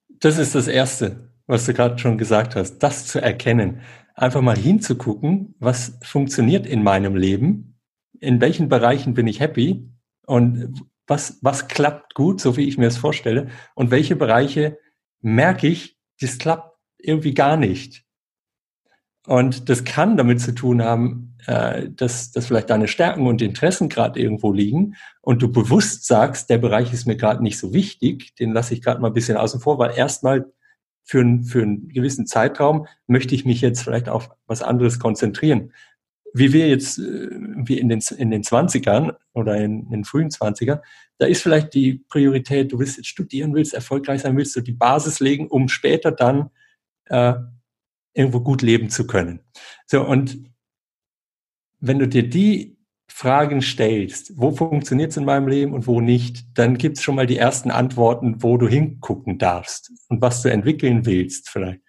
Das 0.08 0.38
ist 0.38 0.56
das 0.56 0.66
Erste, 0.66 1.30
was 1.46 1.66
du 1.66 1.74
gerade 1.74 1.98
schon 1.98 2.18
gesagt 2.18 2.56
hast, 2.56 2.78
das 2.78 3.06
zu 3.06 3.20
erkennen. 3.20 3.82
Einfach 4.14 4.40
mal 4.40 4.56
hinzugucken, 4.56 5.54
was 5.60 5.98
funktioniert 6.02 6.66
in 6.66 6.82
meinem 6.82 7.14
Leben, 7.14 7.75
in 8.20 8.40
welchen 8.40 8.68
Bereichen 8.68 9.14
bin 9.14 9.26
ich 9.26 9.40
happy 9.40 9.88
und 10.26 10.82
was, 11.06 11.38
was 11.42 11.68
klappt 11.68 12.14
gut, 12.14 12.40
so 12.40 12.56
wie 12.56 12.66
ich 12.66 12.78
mir 12.78 12.86
es 12.86 12.96
vorstelle, 12.96 13.48
und 13.74 13.90
welche 13.90 14.16
Bereiche 14.16 14.78
merke 15.20 15.68
ich, 15.68 15.96
das 16.20 16.38
klappt 16.38 16.76
irgendwie 16.98 17.34
gar 17.34 17.56
nicht. 17.56 18.04
Und 19.26 19.68
das 19.68 19.84
kann 19.84 20.16
damit 20.16 20.40
zu 20.40 20.52
tun 20.52 20.82
haben, 20.82 21.36
äh, 21.46 21.88
dass, 21.90 22.30
dass 22.30 22.46
vielleicht 22.46 22.70
deine 22.70 22.86
Stärken 22.86 23.26
und 23.26 23.42
Interessen 23.42 23.88
gerade 23.88 24.20
irgendwo 24.20 24.52
liegen 24.52 24.94
und 25.20 25.42
du 25.42 25.50
bewusst 25.50 26.06
sagst, 26.06 26.48
der 26.48 26.58
Bereich 26.58 26.92
ist 26.92 27.06
mir 27.06 27.16
gerade 27.16 27.42
nicht 27.42 27.58
so 27.58 27.72
wichtig, 27.72 28.36
den 28.36 28.52
lasse 28.52 28.74
ich 28.74 28.82
gerade 28.82 29.00
mal 29.00 29.08
ein 29.08 29.14
bisschen 29.14 29.36
außen 29.36 29.60
vor, 29.60 29.78
weil 29.78 29.96
erstmal 29.96 30.52
für, 31.02 31.20
ein, 31.20 31.44
für 31.44 31.62
einen 31.62 31.88
gewissen 31.88 32.26
Zeitraum 32.26 32.86
möchte 33.06 33.34
ich 33.34 33.44
mich 33.44 33.60
jetzt 33.60 33.82
vielleicht 33.82 34.08
auf 34.08 34.30
was 34.46 34.62
anderes 34.62 34.98
konzentrieren 35.00 35.72
wie 36.36 36.52
wir 36.52 36.68
jetzt, 36.68 36.98
äh, 36.98 37.28
wie 37.30 37.78
in 37.78 37.88
den, 37.88 38.02
in 38.18 38.30
den 38.30 38.42
20ern 38.42 39.14
oder 39.32 39.56
in, 39.56 39.84
in 39.84 39.90
den 39.90 40.04
frühen 40.04 40.28
20ern, 40.28 40.80
da 41.18 41.26
ist 41.26 41.42
vielleicht 41.42 41.74
die 41.74 42.04
Priorität, 42.08 42.72
du 42.72 42.78
willst 42.78 42.98
jetzt 42.98 43.08
studieren, 43.08 43.54
willst 43.54 43.72
erfolgreich 43.72 44.20
sein, 44.20 44.36
willst 44.36 44.54
du 44.54 44.60
die 44.60 44.72
Basis 44.72 45.20
legen, 45.20 45.48
um 45.48 45.68
später 45.68 46.12
dann 46.12 46.50
äh, 47.06 47.34
irgendwo 48.12 48.40
gut 48.40 48.62
leben 48.62 48.90
zu 48.90 49.06
können. 49.06 49.40
So, 49.86 50.06
und 50.06 50.38
wenn 51.80 51.98
du 51.98 52.08
dir 52.08 52.28
die 52.28 52.76
Fragen 53.08 53.62
stellst, 53.62 54.32
wo 54.36 54.50
funktioniert 54.50 55.12
es 55.12 55.16
in 55.16 55.24
meinem 55.24 55.48
Leben 55.48 55.72
und 55.72 55.86
wo 55.86 56.00
nicht, 56.00 56.58
dann 56.58 56.76
gibt 56.76 56.98
es 56.98 57.02
schon 57.02 57.14
mal 57.14 57.26
die 57.26 57.38
ersten 57.38 57.70
Antworten, 57.70 58.42
wo 58.42 58.58
du 58.58 58.68
hingucken 58.68 59.38
darfst 59.38 59.90
und 60.08 60.20
was 60.20 60.42
du 60.42 60.50
entwickeln 60.50 61.06
willst 61.06 61.48
vielleicht. 61.48 61.80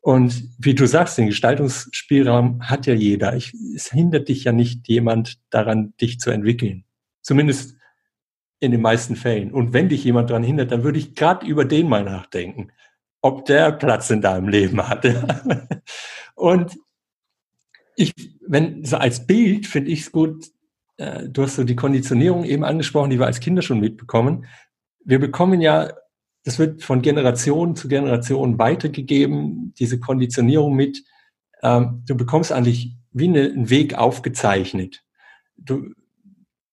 Und 0.00 0.48
wie 0.58 0.74
du 0.74 0.86
sagst, 0.86 1.18
den 1.18 1.26
Gestaltungsspielraum 1.26 2.68
hat 2.68 2.86
ja 2.86 2.94
jeder. 2.94 3.36
Ich, 3.36 3.52
es 3.74 3.90
hindert 3.90 4.28
dich 4.28 4.44
ja 4.44 4.52
nicht 4.52 4.88
jemand 4.88 5.38
daran, 5.50 5.94
dich 6.00 6.18
zu 6.18 6.30
entwickeln. 6.30 6.84
Zumindest 7.20 7.76
in 8.60 8.70
den 8.70 8.80
meisten 8.80 9.16
Fällen. 9.16 9.52
Und 9.52 9.72
wenn 9.72 9.88
dich 9.88 10.04
jemand 10.04 10.30
daran 10.30 10.42
hindert, 10.42 10.70
dann 10.72 10.84
würde 10.84 10.98
ich 10.98 11.14
gerade 11.14 11.46
über 11.46 11.64
den 11.64 11.88
mal 11.88 12.04
nachdenken, 12.04 12.72
ob 13.20 13.44
der 13.44 13.72
Platz 13.72 14.10
in 14.10 14.22
deinem 14.22 14.48
Leben 14.48 14.88
hatte. 14.88 15.82
Und 16.34 16.78
ich, 17.96 18.14
wenn 18.46 18.84
so 18.84 18.96
als 18.96 19.26
Bild 19.26 19.66
finde 19.66 19.90
ich 19.90 20.00
es 20.00 20.12
gut, 20.12 20.46
äh, 20.96 21.28
du 21.28 21.42
hast 21.42 21.56
so 21.56 21.64
die 21.64 21.76
Konditionierung 21.76 22.44
eben 22.44 22.64
angesprochen, 22.64 23.10
die 23.10 23.18
wir 23.18 23.26
als 23.26 23.40
Kinder 23.40 23.62
schon 23.62 23.80
mitbekommen. 23.80 24.46
Wir 25.04 25.18
bekommen 25.18 25.60
ja 25.60 25.92
das 26.44 26.58
wird 26.58 26.82
von 26.82 27.02
Generation 27.02 27.76
zu 27.76 27.88
Generation 27.88 28.58
weitergegeben, 28.58 29.74
diese 29.78 30.00
Konditionierung 30.00 30.74
mit. 30.74 31.02
Ähm, 31.62 32.02
du 32.06 32.16
bekommst 32.16 32.52
eigentlich 32.52 32.96
wie 33.12 33.28
eine, 33.28 33.42
einen 33.42 33.70
Weg 33.70 33.94
aufgezeichnet. 33.94 35.04
Du, 35.56 35.92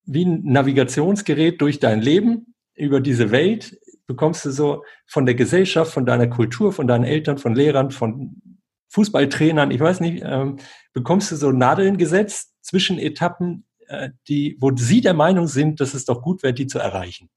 wie 0.05 0.25
ein 0.25 0.43
Navigationsgerät 0.43 1.59
durch 1.59 1.79
dein 1.79 2.01
Leben 2.01 2.55
über 2.75 3.01
diese 3.01 3.31
Welt 3.31 3.77
bekommst 4.05 4.45
du 4.45 4.51
so 4.51 4.83
von 5.05 5.25
der 5.25 5.35
Gesellschaft, 5.35 5.91
von 5.91 6.05
deiner 6.05 6.27
Kultur, 6.27 6.71
von 6.71 6.87
deinen 6.87 7.03
Eltern, 7.03 7.37
von 7.37 7.53
Lehrern, 7.53 7.91
von 7.91 8.41
Fußballtrainern, 8.89 9.71
ich 9.71 9.81
weiß 9.81 9.99
nicht, 9.99 10.23
ähm, 10.25 10.57
bekommst 10.93 11.31
du 11.31 11.35
so 11.35 11.51
Nadeln 11.51 11.97
gesetzt 11.97 12.53
zwischen 12.61 12.97
Etappen, 12.97 13.65
äh, 13.87 14.11
die, 14.29 14.55
wo 14.59 14.71
sie 14.75 15.01
der 15.01 15.13
Meinung 15.13 15.47
sind, 15.47 15.81
dass 15.81 15.93
es 15.93 16.05
doch 16.05 16.21
gut 16.21 16.41
wäre, 16.41 16.53
die 16.53 16.67
zu 16.67 16.79
erreichen. 16.79 17.29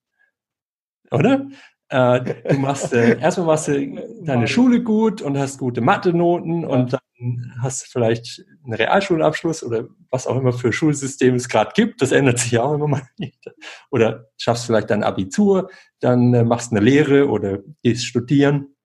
Oder? 1.10 1.48
Äh, 1.90 2.35
du 2.48 2.59
machst, 2.59 2.92
äh, 2.92 3.18
erstmal 3.20 3.48
machst 3.48 3.66
du 3.66 4.22
deine 4.22 4.46
Schule 4.46 4.83
gut 4.83 5.20
und 5.22 5.37
hast 5.37 5.59
gute 5.59 5.81
Mathe-Noten 5.81 6.64
und 6.64 6.92
dann 6.92 7.53
hast 7.61 7.83
du 7.83 7.90
vielleicht 7.90 8.44
einen 8.64 8.74
Realschulabschluss 8.74 9.64
oder 9.64 9.88
was 10.09 10.29
auch 10.29 10.37
immer 10.37 10.53
für 10.53 10.72
Schulsystem 10.72 11.35
es 11.35 11.48
gerade 11.48 11.72
gibt. 11.74 12.00
Das 12.00 12.12
ändert 12.12 12.38
sich 12.38 12.53
ja 12.53 12.62
auch 12.62 12.74
immer 12.74 12.87
mal 12.87 13.03
nicht. 13.18 13.44
Oder 13.90 14.29
schaffst 14.38 14.66
vielleicht 14.66 14.90
dein 14.90 15.03
Abitur, 15.03 15.68
dann 15.98 16.33
äh, 16.33 16.44
machst 16.44 16.70
eine 16.70 16.81
Lehre 16.81 17.29
oder 17.29 17.59
gehst 17.83 18.07
studieren. 18.07 18.76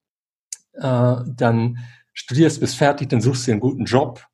Äh, 0.74 1.18
dann 1.28 1.78
studierst, 2.13 2.60
bist 2.60 2.76
fertig, 2.76 3.10
dann 3.10 3.22
suchst 3.22 3.48
du 3.48 3.52
einen 3.52 3.60
guten 3.60 3.86
Job 3.86 4.26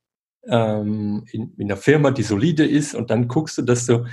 ähm, 0.48 1.26
in, 1.30 1.54
in 1.58 1.70
einer 1.70 1.78
Firma, 1.78 2.12
die 2.12 2.24
solide 2.24 2.66
ist 2.66 2.96
und 2.96 3.10
dann 3.10 3.28
guckst 3.28 3.58
du, 3.58 3.64
dass 3.64 3.86
du 3.86 4.06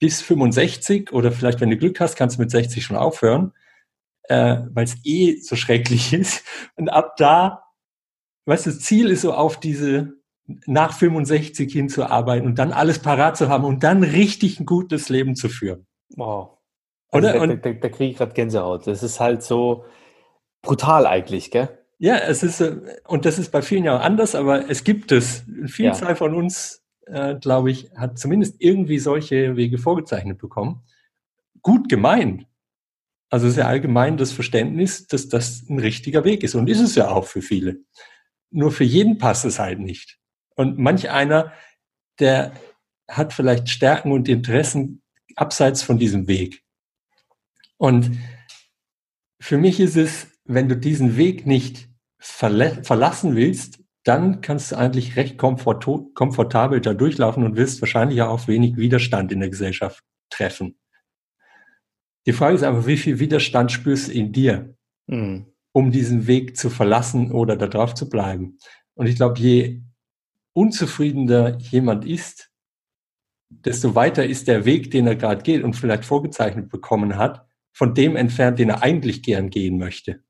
bis 0.00 0.22
65 0.22 1.12
oder 1.12 1.32
vielleicht, 1.32 1.60
wenn 1.60 1.70
du 1.70 1.76
Glück 1.76 2.00
hast, 2.00 2.16
kannst 2.16 2.38
du 2.38 2.40
mit 2.40 2.50
60 2.50 2.82
schon 2.82 2.96
aufhören 2.96 3.52
äh, 4.28 4.58
weil 4.72 4.84
es 4.84 4.96
eh 5.04 5.40
so 5.40 5.56
schrecklich 5.56 6.12
ist. 6.14 6.44
Und 6.76 6.88
ab 6.88 7.16
da, 7.16 7.64
weißt 8.46 8.66
du, 8.66 8.70
das 8.70 8.80
Ziel 8.80 9.10
ist 9.10 9.22
so 9.22 9.32
auf 9.32 9.58
diese 9.58 10.14
nach 10.66 10.92
65 10.92 11.72
hinzuarbeiten 11.72 12.46
und 12.46 12.58
dann 12.58 12.72
alles 12.72 13.00
parat 13.00 13.36
zu 13.36 13.48
haben 13.48 13.64
und 13.64 13.82
dann 13.82 14.04
richtig 14.04 14.60
ein 14.60 14.66
gutes 14.66 15.08
Leben 15.08 15.34
zu 15.34 15.48
führen. 15.48 15.86
Wow. 16.14 16.58
Also 17.10 17.28
Oder? 17.28 17.46
Da, 17.46 17.56
da, 17.56 17.72
da 17.72 17.88
kriege 17.88 18.10
ich 18.12 18.16
gerade 18.16 18.32
Gänsehaut. 18.32 18.86
Das 18.86 19.02
ist 19.02 19.18
halt 19.18 19.42
so 19.42 19.84
brutal 20.62 21.06
eigentlich, 21.06 21.50
gell? 21.50 21.68
Ja, 21.98 22.16
es 22.16 22.42
ist, 22.42 22.60
äh, 22.60 22.76
und 23.06 23.24
das 23.24 23.38
ist 23.38 23.50
bei 23.50 23.62
vielen 23.62 23.84
ja 23.84 23.96
auch 23.96 24.02
anders, 24.02 24.34
aber 24.34 24.68
es 24.68 24.84
gibt 24.84 25.12
es. 25.12 25.44
Eine 25.48 25.68
Vielzahl 25.68 26.10
ja. 26.10 26.14
von 26.14 26.34
uns, 26.34 26.84
äh, 27.06 27.36
glaube 27.36 27.70
ich, 27.70 27.90
hat 27.96 28.18
zumindest 28.18 28.56
irgendwie 28.58 28.98
solche 28.98 29.56
Wege 29.56 29.78
vorgezeichnet 29.78 30.38
bekommen. 30.38 30.82
Gut 31.62 31.88
gemeint. 31.88 32.46
Also 33.28 33.46
ja 33.56 33.66
allgemein 33.66 34.16
das 34.16 34.32
Verständnis, 34.32 35.06
dass 35.06 35.28
das 35.28 35.68
ein 35.68 35.78
richtiger 35.78 36.24
Weg 36.24 36.42
ist. 36.42 36.54
Und 36.54 36.68
ist 36.68 36.80
es 36.80 36.94
ja 36.94 37.08
auch 37.08 37.26
für 37.26 37.42
viele. 37.42 37.80
Nur 38.50 38.70
für 38.70 38.84
jeden 38.84 39.18
passt 39.18 39.44
es 39.44 39.58
halt 39.58 39.80
nicht. 39.80 40.18
Und 40.54 40.78
manch 40.78 41.10
einer, 41.10 41.52
der 42.18 42.52
hat 43.08 43.32
vielleicht 43.32 43.68
Stärken 43.68 44.12
und 44.12 44.28
Interessen 44.28 45.02
abseits 45.34 45.82
von 45.82 45.98
diesem 45.98 46.28
Weg. 46.28 46.62
Und 47.76 48.18
für 49.40 49.58
mich 49.58 49.80
ist 49.80 49.96
es, 49.96 50.28
wenn 50.44 50.68
du 50.68 50.76
diesen 50.76 51.16
Weg 51.16 51.46
nicht 51.46 51.88
verlassen 52.18 53.36
willst, 53.36 53.80
dann 54.04 54.40
kannst 54.40 54.70
du 54.70 54.76
eigentlich 54.76 55.16
recht 55.16 55.36
komfortabel 55.36 56.80
da 56.80 56.94
durchlaufen 56.94 57.44
und 57.44 57.56
wirst 57.56 57.82
wahrscheinlich 57.82 58.22
auch 58.22 58.46
wenig 58.46 58.76
Widerstand 58.76 59.32
in 59.32 59.40
der 59.40 59.50
Gesellschaft 59.50 60.02
treffen. 60.30 60.78
Die 62.26 62.32
Frage 62.32 62.56
ist 62.56 62.62
aber, 62.62 62.86
wie 62.86 62.96
viel 62.96 63.18
Widerstand 63.18 63.70
spürst 63.70 64.08
du 64.08 64.12
in 64.12 64.32
dir, 64.32 64.76
mhm. 65.06 65.46
um 65.72 65.90
diesen 65.90 66.26
Weg 66.26 66.56
zu 66.56 66.70
verlassen 66.70 67.30
oder 67.30 67.56
da 67.56 67.66
drauf 67.68 67.94
zu 67.94 68.08
bleiben? 68.08 68.58
Und 68.94 69.06
ich 69.06 69.16
glaube, 69.16 69.38
je 69.38 69.82
unzufriedener 70.52 71.58
jemand 71.58 72.04
ist, 72.04 72.50
desto 73.48 73.94
weiter 73.94 74.26
ist 74.26 74.48
der 74.48 74.64
Weg, 74.64 74.90
den 74.90 75.06
er 75.06 75.16
gerade 75.16 75.42
geht 75.42 75.62
und 75.62 75.74
vielleicht 75.74 76.04
vorgezeichnet 76.04 76.68
bekommen 76.68 77.16
hat, 77.16 77.46
von 77.72 77.94
dem 77.94 78.16
entfernt, 78.16 78.58
den 78.58 78.70
er 78.70 78.82
eigentlich 78.82 79.22
gern 79.22 79.50
gehen 79.50 79.78
möchte. 79.78 80.24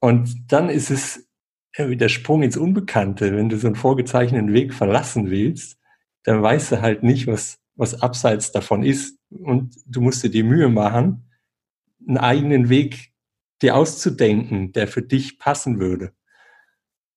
Und 0.00 0.50
dann 0.50 0.68
ist 0.68 0.90
es 0.90 1.28
irgendwie 1.76 1.96
der 1.96 2.08
Sprung 2.08 2.42
ins 2.42 2.56
Unbekannte. 2.56 3.36
Wenn 3.36 3.48
du 3.48 3.56
so 3.56 3.68
einen 3.68 3.76
vorgezeichneten 3.76 4.52
Weg 4.52 4.74
verlassen 4.74 5.30
willst, 5.30 5.78
dann 6.24 6.42
weißt 6.42 6.72
du 6.72 6.82
halt 6.82 7.02
nicht, 7.02 7.26
was, 7.26 7.60
was 7.76 8.02
abseits 8.02 8.52
davon 8.52 8.82
ist. 8.82 9.18
Und 9.40 9.76
du 9.86 10.00
musst 10.00 10.22
dir 10.22 10.30
die 10.30 10.42
Mühe 10.42 10.68
machen, 10.68 11.30
einen 12.06 12.18
eigenen 12.18 12.68
Weg 12.68 13.12
dir 13.62 13.76
auszudenken, 13.76 14.72
der 14.72 14.88
für 14.88 15.02
dich 15.02 15.38
passen 15.38 15.78
würde. 15.78 16.12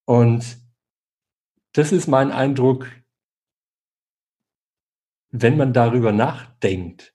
Und 0.06 0.60
das 1.73 1.91
ist 1.91 2.08
mein 2.08 2.32
Eindruck, 2.32 2.88
wenn 5.32 5.58
man 5.58 5.73
darüber 5.73 6.12
nachdenkt 6.12 7.13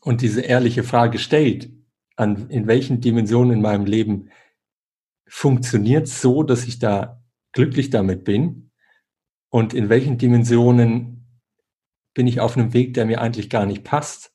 und 0.00 0.22
diese 0.22 0.40
ehrliche 0.40 0.82
Frage 0.82 1.18
stellt, 1.18 1.70
an, 2.16 2.48
in 2.48 2.66
welchen 2.66 3.00
Dimensionen 3.00 3.54
in 3.54 3.60
meinem 3.60 3.86
Leben 3.86 4.30
funktioniert 5.26 6.06
so, 6.06 6.42
dass 6.42 6.64
ich 6.64 6.78
da 6.78 7.22
glücklich 7.52 7.90
damit 7.90 8.24
bin 8.24 8.70
und 9.50 9.74
in 9.74 9.88
welchen 9.88 10.16
Dimensionen 10.16 11.23
bin 12.14 12.26
ich 12.26 12.40
auf 12.40 12.56
einem 12.56 12.72
Weg, 12.72 12.94
der 12.94 13.04
mir 13.04 13.20
eigentlich 13.20 13.50
gar 13.50 13.66
nicht 13.66 13.84
passt, 13.84 14.32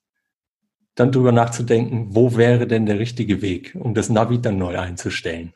dann 0.96 1.12
drüber 1.12 1.32
nachzudenken, 1.32 2.14
wo 2.14 2.36
wäre 2.36 2.68
denn 2.68 2.86
der 2.86 3.00
richtige 3.00 3.42
Weg, 3.42 3.76
um 3.80 3.94
das 3.94 4.10
Navi 4.10 4.42
dann 4.42 4.58
neu 4.58 4.78
einzustellen. 4.78 5.54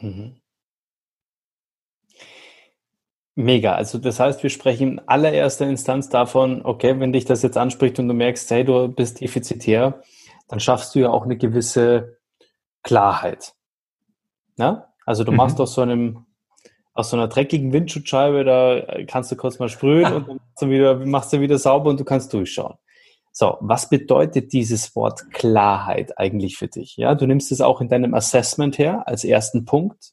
Mhm. 0.00 0.40
Mega. 3.34 3.74
Also 3.74 3.98
das 3.98 4.18
heißt, 4.18 4.42
wir 4.42 4.48
sprechen 4.48 4.92
in 4.92 4.98
allererster 5.00 5.68
Instanz 5.68 6.08
davon, 6.08 6.64
okay, 6.64 6.98
wenn 6.98 7.12
dich 7.12 7.26
das 7.26 7.42
jetzt 7.42 7.58
anspricht 7.58 7.98
und 7.98 8.08
du 8.08 8.14
merkst, 8.14 8.50
hey, 8.50 8.64
du 8.64 8.88
bist 8.88 9.20
defizitär, 9.20 10.02
dann 10.48 10.58
schaffst 10.58 10.94
du 10.94 11.00
ja 11.00 11.10
auch 11.10 11.24
eine 11.24 11.36
gewisse 11.36 12.18
Klarheit. 12.82 13.54
Ja? 14.56 14.94
Also 15.04 15.22
du 15.22 15.32
mhm. 15.32 15.36
machst 15.36 15.60
aus 15.60 15.74
so 15.74 15.82
einem 15.82 16.25
aus 16.96 17.10
so 17.10 17.16
einer 17.16 17.28
dreckigen 17.28 17.72
Windschutzscheibe, 17.72 18.44
da 18.44 19.04
kannst 19.06 19.30
du 19.30 19.36
kurz 19.36 19.58
mal 19.58 19.68
sprühen 19.68 20.12
und 20.12 20.28
dann 20.28 20.36
machst 20.36 20.62
du, 20.62 20.70
wieder, 20.70 21.06
machst 21.06 21.32
du 21.32 21.40
wieder 21.40 21.58
sauber 21.58 21.90
und 21.90 22.00
du 22.00 22.04
kannst 22.04 22.32
durchschauen. 22.32 22.74
So, 23.32 23.58
was 23.60 23.90
bedeutet 23.90 24.54
dieses 24.54 24.96
Wort 24.96 25.30
Klarheit 25.30 26.18
eigentlich 26.18 26.56
für 26.56 26.68
dich? 26.68 26.96
Ja, 26.96 27.14
du 27.14 27.26
nimmst 27.26 27.52
es 27.52 27.60
auch 27.60 27.82
in 27.82 27.88
deinem 27.88 28.14
Assessment 28.14 28.78
her 28.78 29.06
als 29.06 29.24
ersten 29.24 29.66
Punkt 29.66 30.12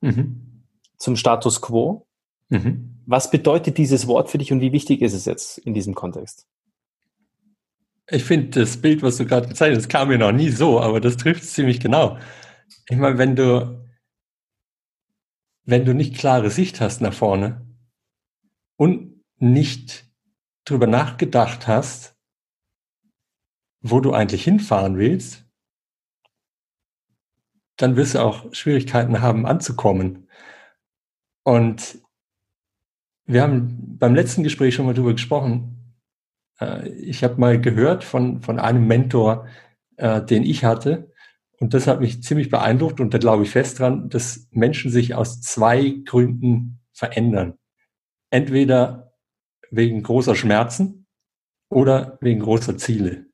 mhm. 0.00 0.64
zum 0.96 1.16
Status 1.16 1.60
quo. 1.60 2.06
Mhm. 2.48 3.02
Was 3.04 3.30
bedeutet 3.30 3.76
dieses 3.76 4.06
Wort 4.06 4.30
für 4.30 4.38
dich 4.38 4.52
und 4.52 4.62
wie 4.62 4.72
wichtig 4.72 5.02
ist 5.02 5.12
es 5.12 5.26
jetzt 5.26 5.58
in 5.58 5.74
diesem 5.74 5.94
Kontext? 5.94 6.46
Ich 8.08 8.24
finde 8.24 8.60
das 8.60 8.78
Bild, 8.78 9.02
was 9.02 9.18
du 9.18 9.26
gerade 9.26 9.48
gezeigt 9.48 9.76
hast, 9.76 9.88
kam 9.88 10.08
mir 10.08 10.18
noch 10.18 10.32
nie 10.32 10.48
so, 10.48 10.80
aber 10.80 11.00
das 11.00 11.18
trifft 11.18 11.42
es 11.42 11.52
ziemlich 11.52 11.78
genau. 11.78 12.16
Ich 12.88 12.96
meine, 12.96 13.18
wenn 13.18 13.36
du, 13.36 13.81
wenn 15.64 15.84
du 15.84 15.94
nicht 15.94 16.16
klare 16.16 16.50
Sicht 16.50 16.80
hast 16.80 17.00
nach 17.00 17.14
vorne 17.14 17.66
und 18.76 19.22
nicht 19.38 20.10
drüber 20.64 20.86
nachgedacht 20.86 21.66
hast, 21.66 22.16
wo 23.80 24.00
du 24.00 24.12
eigentlich 24.12 24.44
hinfahren 24.44 24.96
willst, 24.96 25.44
dann 27.76 27.96
wirst 27.96 28.14
du 28.14 28.20
auch 28.20 28.52
Schwierigkeiten 28.54 29.20
haben, 29.20 29.46
anzukommen. 29.46 30.28
Und 31.42 31.98
wir 33.24 33.42
haben 33.42 33.98
beim 33.98 34.14
letzten 34.14 34.42
Gespräch 34.42 34.74
schon 34.74 34.86
mal 34.86 34.94
drüber 34.94 35.12
gesprochen. 35.12 35.96
Äh, 36.60 36.88
ich 36.90 37.24
habe 37.24 37.40
mal 37.40 37.60
gehört 37.60 38.04
von, 38.04 38.40
von 38.42 38.60
einem 38.60 38.86
Mentor, 38.86 39.48
äh, 39.96 40.22
den 40.22 40.44
ich 40.44 40.64
hatte. 40.64 41.11
Und 41.62 41.74
das 41.74 41.86
hat 41.86 42.00
mich 42.00 42.24
ziemlich 42.24 42.50
beeindruckt 42.50 42.98
und 42.98 43.14
da 43.14 43.18
glaube 43.18 43.44
ich 43.44 43.50
fest 43.50 43.78
dran, 43.78 44.08
dass 44.08 44.48
Menschen 44.50 44.90
sich 44.90 45.14
aus 45.14 45.40
zwei 45.42 45.90
Gründen 46.04 46.80
verändern. 46.92 47.56
Entweder 48.30 49.14
wegen 49.70 50.02
großer 50.02 50.34
Schmerzen 50.34 51.06
oder 51.68 52.18
wegen 52.20 52.40
großer 52.40 52.78
Ziele. 52.78 53.26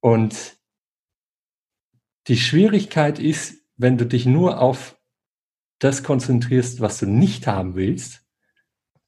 Und 0.00 0.58
die 2.26 2.36
Schwierigkeit 2.36 3.20
ist, 3.20 3.62
wenn 3.76 3.96
du 3.96 4.04
dich 4.04 4.26
nur 4.26 4.60
auf 4.60 5.00
das 5.78 6.02
konzentrierst, 6.02 6.80
was 6.80 6.98
du 6.98 7.06
nicht 7.06 7.46
haben 7.46 7.76
willst, 7.76 8.26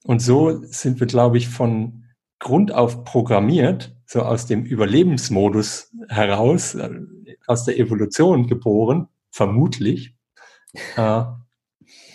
und 0.05 0.23
so 0.23 0.63
sind 0.63 1.01
wir, 1.01 1.09
glaube 1.09 1.39
ich, 1.39 1.49
von 1.49 2.05
Grund 2.39 2.71
auf 2.71 3.03
programmiert, 3.03 3.97
so 4.07 4.23
aus 4.23 4.47
dem 4.47 4.65
Überlebensmodus 4.65 5.93
heraus, 6.09 6.77
äh, 6.77 6.91
aus 7.51 7.65
der 7.65 7.79
Evolution 7.79 8.47
geboren, 8.47 9.09
vermutlich, 9.31 10.15
äh, 10.97 11.23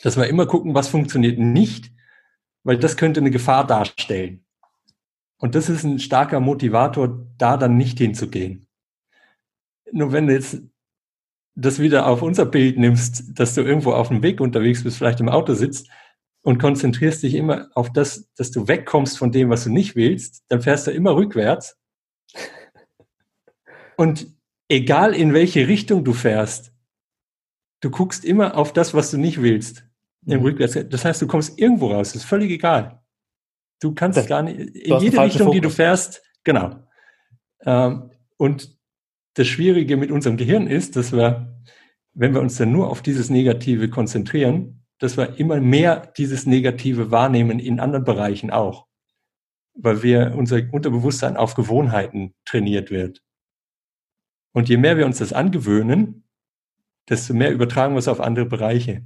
dass 0.01 0.17
wir 0.17 0.27
immer 0.27 0.45
gucken, 0.45 0.73
was 0.73 0.87
funktioniert 0.87 1.37
nicht, 1.37 1.91
weil 2.63 2.77
das 2.77 2.95
könnte 2.95 3.19
eine 3.19 3.31
Gefahr 3.31 3.67
darstellen. 3.67 4.45
Und 5.37 5.55
das 5.55 5.67
ist 5.69 5.83
ein 5.83 5.99
starker 5.99 6.39
Motivator, 6.39 7.27
da 7.37 7.57
dann 7.57 7.75
nicht 7.75 7.97
hinzugehen. 7.97 8.67
Nur 9.91 10.13
wenn 10.13 10.27
du 10.27 10.33
jetzt 10.33 10.61
das 11.53 11.79
wieder 11.79 12.07
auf 12.07 12.21
unser 12.21 12.45
Bild 12.45 12.77
nimmst, 12.77 13.37
dass 13.37 13.55
du 13.55 13.61
irgendwo 13.61 13.91
auf 13.91 14.07
dem 14.07 14.23
Weg 14.23 14.39
unterwegs 14.39 14.83
bist, 14.83 14.97
vielleicht 14.97 15.19
im 15.19 15.29
Auto 15.29 15.53
sitzt, 15.53 15.89
und 16.43 16.59
konzentrierst 16.59 17.23
dich 17.23 17.33
immer 17.33 17.69
auf 17.73 17.91
das, 17.91 18.31
dass 18.35 18.51
du 18.51 18.67
wegkommst 18.67 19.17
von 19.17 19.31
dem, 19.31 19.49
was 19.49 19.63
du 19.63 19.71
nicht 19.71 19.95
willst, 19.95 20.43
dann 20.47 20.61
fährst 20.61 20.85
du 20.85 20.91
immer 20.91 21.15
rückwärts. 21.15 21.75
Und 23.97 24.34
egal 24.69 25.13
in 25.13 25.33
welche 25.33 25.67
Richtung 25.67 26.03
du 26.03 26.13
fährst, 26.13 26.73
du 27.81 27.89
guckst 27.89 28.25
immer 28.25 28.55
auf 28.55 28.73
das, 28.73 28.93
was 28.93 29.11
du 29.11 29.17
nicht 29.17 29.41
willst. 29.41 29.85
Im 30.25 30.39
mhm. 30.39 30.45
Rückwärts. 30.45 30.77
Das 30.89 31.05
heißt, 31.05 31.21
du 31.21 31.27
kommst 31.27 31.59
irgendwo 31.59 31.91
raus, 31.91 32.13
das 32.13 32.23
ist 32.23 32.29
völlig 32.29 32.51
egal. 32.51 33.01
Du 33.79 33.93
kannst 33.93 34.17
das, 34.17 34.27
gar 34.27 34.41
nicht, 34.41 34.57
in 34.57 34.99
jede 34.99 35.21
Richtung, 35.21 35.47
Fokus. 35.47 35.53
die 35.53 35.61
du 35.61 35.69
fährst, 35.69 36.23
genau. 36.43 36.79
Ähm, 37.63 38.11
und 38.37 38.75
das 39.35 39.47
Schwierige 39.47 39.97
mit 39.97 40.11
unserem 40.11 40.37
Gehirn 40.37 40.67
ist, 40.67 40.95
dass 40.95 41.11
wir, 41.11 41.61
wenn 42.13 42.33
wir 42.33 42.41
uns 42.41 42.55
dann 42.55 42.71
nur 42.71 42.89
auf 42.89 43.01
dieses 43.01 43.29
Negative 43.29 43.89
konzentrieren, 43.89 44.85
dass 44.99 45.17
wir 45.17 45.37
immer 45.37 45.59
mehr 45.59 46.11
dieses 46.17 46.45
Negative 46.45 47.11
wahrnehmen 47.11 47.59
in 47.59 47.79
anderen 47.79 48.05
Bereichen 48.05 48.49
auch, 48.49 48.87
weil 49.75 50.01
wir 50.03 50.33
unser 50.35 50.61
Unterbewusstsein 50.71 51.35
auf 51.35 51.53
Gewohnheiten 51.53 52.33
trainiert 52.45 52.91
wird. 52.91 53.21
Und 54.55 54.69
je 54.69 54.77
mehr 54.77 54.95
wir 54.95 55.05
uns 55.05 55.17
das 55.17 55.33
angewöhnen, 55.33 56.23
desto 57.09 57.33
mehr 57.33 57.51
übertragen 57.51 57.93
wir 57.93 57.99
es 57.99 58.07
auf 58.07 58.21
andere 58.21 58.45
Bereiche. 58.45 59.03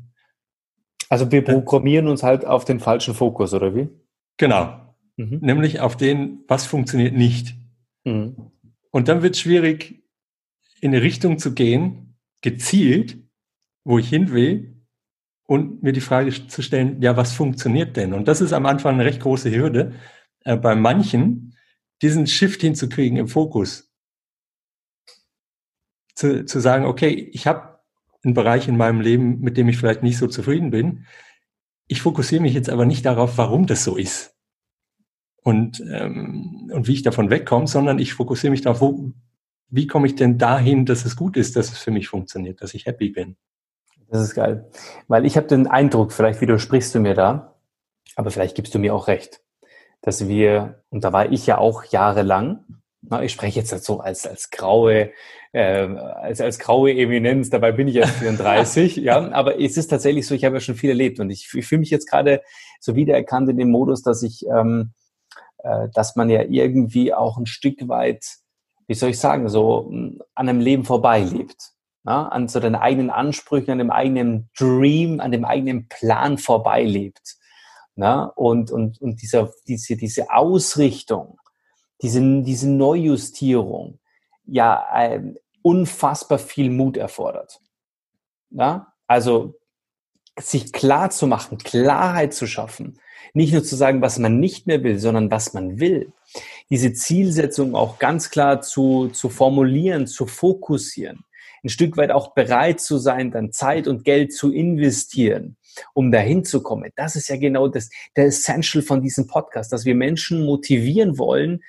Also 1.10 1.32
wir 1.32 1.44
programmieren 1.44 2.08
uns 2.08 2.22
halt 2.22 2.46
auf 2.46 2.66
den 2.66 2.80
falschen 2.80 3.16
Fokus, 3.16 3.52
oder 3.56 3.76
wie? 3.76 3.90
Genau. 4.38 4.96
Mhm. 5.18 5.40
Nämlich 5.42 5.80
auf 5.80 5.98
den, 5.98 6.44
was 6.48 6.68
funktioniert 6.68 7.16
nicht. 7.16 7.56
Mhm. 8.04 8.52
Und 8.92 9.08
dann 9.08 9.24
wird 9.24 9.34
es 9.34 9.42
schwierig, 9.42 10.04
in 10.82 10.94
eine 10.94 11.02
Richtung 11.02 11.40
zu 11.40 11.56
gehen, 11.56 12.20
gezielt, 12.42 13.18
wo 13.84 13.98
ich 13.98 14.08
hin 14.08 14.32
will, 14.32 14.76
und 15.48 15.82
mir 15.82 15.94
die 15.94 16.02
Frage 16.02 16.48
zu 16.48 16.62
stellen, 16.62 17.02
ja, 17.02 17.18
was 17.18 17.34
funktioniert 17.34 17.98
denn? 17.98 18.14
Und 18.14 18.28
das 18.28 18.40
ist 18.40 18.54
am 18.54 18.68
Anfang 18.68 18.94
eine 18.94 19.06
recht 19.06 19.20
große 19.20 19.50
Hürde 19.50 19.94
äh, 20.42 20.56
bei 20.56 20.76
manchen, 20.76 21.56
diesen 22.04 22.28
Shift 22.28 22.62
hinzukriegen 22.62 23.18
im 23.18 23.28
Fokus. 23.28 23.89
Zu, 26.20 26.44
zu 26.44 26.60
sagen, 26.60 26.84
okay, 26.84 27.30
ich 27.32 27.48
habe 27.48 27.80
einen 28.26 28.34
Bereich 28.34 28.68
in 28.68 28.76
meinem 28.76 29.00
Leben, 29.00 29.40
mit 29.40 29.56
dem 29.56 29.70
ich 29.70 29.78
vielleicht 29.78 30.04
nicht 30.04 30.18
so 30.18 30.28
zufrieden 30.28 30.70
bin. 30.70 31.06
Ich 31.88 32.02
fokussiere 32.02 32.42
mich 32.42 32.54
jetzt 32.54 32.70
aber 32.70 32.86
nicht 32.86 33.06
darauf, 33.06 33.38
warum 33.38 33.68
das 33.68 33.86
so 33.86 33.96
ist 33.96 34.36
und, 35.44 35.82
ähm, 35.90 36.70
und 36.74 36.90
wie 36.90 36.94
ich 36.94 37.04
davon 37.04 37.30
wegkomme, 37.30 37.68
sondern 37.68 38.00
ich 38.00 38.16
fokussiere 38.16 38.52
mich 38.52 38.60
darauf, 38.60 38.82
wo, 38.82 39.14
wie 39.70 39.88
komme 39.88 40.08
ich 40.08 40.16
denn 40.16 40.38
dahin, 40.38 40.86
dass 40.86 41.06
es 41.06 41.16
gut 41.16 41.38
ist, 41.38 41.56
dass 41.56 41.72
es 41.72 41.78
für 41.78 41.92
mich 41.92 42.10
funktioniert, 42.10 42.62
dass 42.62 42.74
ich 42.74 42.86
happy 42.86 43.12
bin. 43.12 43.38
Das 44.10 44.22
ist 44.22 44.36
geil. 44.36 44.70
Weil 45.08 45.26
ich 45.26 45.38
habe 45.38 45.48
den 45.48 45.68
Eindruck, 45.68 46.12
vielleicht 46.12 46.42
widersprichst 46.42 46.94
du 46.96 47.00
mir 47.00 47.14
da, 47.14 47.56
aber 48.18 48.30
vielleicht 48.30 48.58
gibst 48.58 48.76
du 48.76 48.80
mir 48.80 48.94
auch 48.94 49.08
recht, 49.08 49.42
dass 50.02 50.28
wir, 50.28 50.84
und 50.90 51.06
da 51.06 51.14
war 51.14 51.32
ich 51.32 51.48
ja 51.48 51.58
auch 51.60 51.86
jahrelang, 51.86 52.66
na, 53.02 53.24
ich 53.24 53.32
spreche 53.32 53.60
jetzt 53.60 53.84
so 53.84 54.00
als, 54.00 54.28
als 54.28 54.50
graue, 54.50 55.12
äh, 55.52 55.88
als, 55.88 56.42
als 56.42 56.60
graue 56.60 56.92
Eminenz, 56.92 57.50
dabei 57.50 57.72
bin 57.72 57.88
ich 57.88 57.96
erst 57.98 58.18
34, 58.18 58.98
ja, 58.98 59.32
aber 59.32 59.60
es 59.60 59.78
ist 59.78 59.88
tatsächlich 59.88 60.28
so, 60.28 60.36
ich 60.36 60.46
habe 60.46 60.56
ja 60.56 60.60
schon 60.60 60.76
viel 60.76 60.90
erlebt 60.90 61.20
und 61.20 61.30
ich, 61.30 61.50
ich 61.54 61.66
fühle 61.66 61.80
mich 61.80 61.90
jetzt 61.90 62.10
gerade 62.10 62.42
so 62.80 62.96
wiedererkannt 62.96 63.50
in 63.50 63.58
dem 63.58 63.72
Modus, 63.72 64.02
dass 64.02 64.24
ich, 64.24 64.46
ähm, 64.48 64.94
äh, 65.60 65.88
dass 65.94 66.16
man 66.16 66.30
ja 66.30 66.44
irgendwie 66.44 67.14
auch 67.14 67.38
ein 67.38 67.46
Stück 67.46 67.88
weit, 67.88 68.26
wie 68.88 68.96
soll 68.96 69.12
ich 69.12 69.20
sagen, 69.20 69.50
so 69.50 69.90
an 70.36 70.50
einem 70.50 70.60
Leben 70.60 70.84
vorbeilebt 70.84 71.74
ja, 72.06 72.28
an 72.28 72.48
so 72.48 72.60
den 72.60 72.76
eigenen 72.76 73.10
Ansprüchen, 73.10 73.72
an 73.72 73.78
dem 73.78 73.92
eigenen 73.92 74.50
Dream, 74.58 75.20
an 75.20 75.32
dem 75.32 75.46
eigenen 75.46 75.88
Plan 75.88 76.38
vorbeilebt. 76.38 77.38
Ja, 77.96 78.24
und, 78.24 78.72
und, 78.72 79.02
und 79.02 79.22
dieser, 79.22 79.52
diese, 79.68 79.98
diese 79.98 80.32
Ausrichtung, 80.32 81.38
diese, 82.02 82.22
diese 82.44 82.70
Neujustierung, 82.70 84.00
ja, 84.46 84.86
äh, 84.94 85.22
unfassbar 85.62 86.40
viel 86.40 86.70
Mut 86.70 86.98
erfordert. 86.98 87.60
Ja, 88.52 88.94
also 89.08 89.56
sich 90.40 90.72
klar 90.72 91.10
zu 91.10 91.28
machen, 91.28 91.58
Klarheit 91.58 92.34
zu 92.34 92.48
schaffen, 92.48 93.00
nicht 93.34 93.52
nur 93.54 93.64
zu 93.64 93.76
sagen, 93.76 94.02
was 94.02 94.18
man 94.18 94.40
nicht 94.40 94.66
mehr 94.68 94.84
will, 94.84 94.98
sondern 94.98 95.30
was 95.30 95.54
man 95.54 95.80
will. 95.80 96.14
Diese 96.70 96.94
Zielsetzung 96.94 97.76
auch 97.76 98.00
ganz 98.00 98.30
klar 98.30 98.62
zu, 98.62 99.10
zu 99.10 99.30
formulieren, 99.30 100.08
zu 100.08 100.26
fokussieren 100.26 101.26
ein 101.64 101.70
Stück 101.70 101.98
weit 101.98 102.12
auch 102.12 102.34
bereit 102.34 102.80
zu 102.80 102.98
sein, 102.98 103.32
dann 103.32 103.52
Zeit 103.52 103.88
und 103.88 104.04
Geld 104.04 104.34
zu 104.34 104.52
investieren, 104.52 105.58
um 105.94 106.12
dahin 106.12 106.46
zu 106.46 106.64
kommen. 106.64 106.92
Das 106.96 107.16
ist 107.16 107.30
ja 107.30 107.38
genau 107.38 107.68
das, 107.68 107.90
der 108.16 108.26
Essential 108.26 108.84
von 108.84 109.02
diesem 109.02 109.28
Podcast, 109.28 109.72
dass 109.72 109.86
wir 109.86 109.96
Menschen 109.96 110.46
motivieren 110.46 111.18
wollen, 111.18 111.64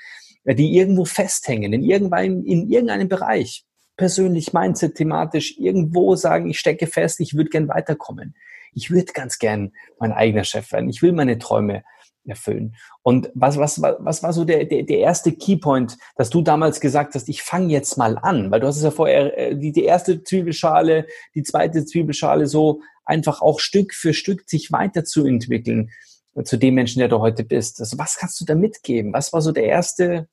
die 0.45 0.77
irgendwo 0.77 1.05
festhängen, 1.05 1.73
in 1.73 1.83
irgendeinem, 1.83 2.45
in 2.45 2.69
irgendeinem 2.71 3.09
Bereich, 3.09 3.65
persönlich, 3.97 4.53
mindset, 4.53 4.95
thematisch, 4.95 5.59
irgendwo 5.59 6.17
sagen, 6.17 6.49
ich 6.49 6.59
stecke 6.59 6.87
fest, 6.87 7.21
ich 7.21 7.35
würde 7.35 7.51
gern 7.51 7.69
weiterkommen. 7.69 8.35
Ich 8.73 8.91
würde 8.91 9.13
ganz 9.13 9.39
gern 9.39 9.73
mein 9.99 10.13
eigener 10.13 10.45
Chef 10.45 10.73
werden. 10.73 10.89
Ich 10.89 11.03
will 11.03 11.13
meine 11.13 11.39
Träume 11.39 11.83
erfüllen. 12.25 12.77
Und 13.03 13.31
was, 13.35 13.59
was, 13.59 13.83
was 13.83 14.23
war 14.23 14.33
so 14.33 14.45
der, 14.45 14.65
der, 14.65 14.85
der 14.85 14.99
erste 14.99 15.33
Keypoint, 15.33 15.99
dass 16.17 16.31
du 16.31 16.43
damals 16.43 16.81
gesagt 16.81 17.15
hast, 17.15 17.29
ich 17.29 17.43
fange 17.43 17.73
jetzt 17.73 17.99
mal 17.99 18.17
an? 18.19 18.51
Weil 18.51 18.61
du 18.61 18.67
hast 18.67 18.77
es 18.77 18.83
ja 18.85 18.91
vorher, 18.91 19.37
äh, 19.37 19.57
die, 19.57 19.73
die 19.73 19.85
erste 19.85 20.23
Zwiebelschale, 20.23 21.07
die 21.35 21.43
zweite 21.43 21.85
Zwiebelschale 21.85 22.47
so 22.47 22.81
einfach 23.05 23.43
auch 23.43 23.61
Stück 23.61 23.93
für 23.93 24.15
Stück 24.15 24.49
sich 24.49 24.71
weiterzuentwickeln 24.71 25.91
zu 26.45 26.57
dem 26.57 26.75
Menschen, 26.75 26.99
der 26.99 27.09
du 27.09 27.19
heute 27.19 27.45
bist. 27.45 27.81
Also 27.81 27.99
was 27.99 28.17
kannst 28.17 28.41
du 28.41 28.45
da 28.45 28.55
mitgeben? 28.55 29.13
Was 29.13 29.33
war 29.33 29.43
so 29.43 29.53
der 29.53 29.65
erste 29.65 30.29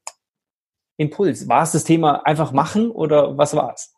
Impuls? 0.97 1.47
War 1.47 1.63
es 1.63 1.71
das 1.71 1.83
Thema 1.83 2.25
einfach 2.25 2.51
machen 2.51 2.91
oder 2.91 3.37
was 3.37 3.55
war 3.55 3.73
es? 3.73 3.93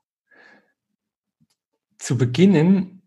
Zu 1.98 2.18
beginnen 2.18 3.02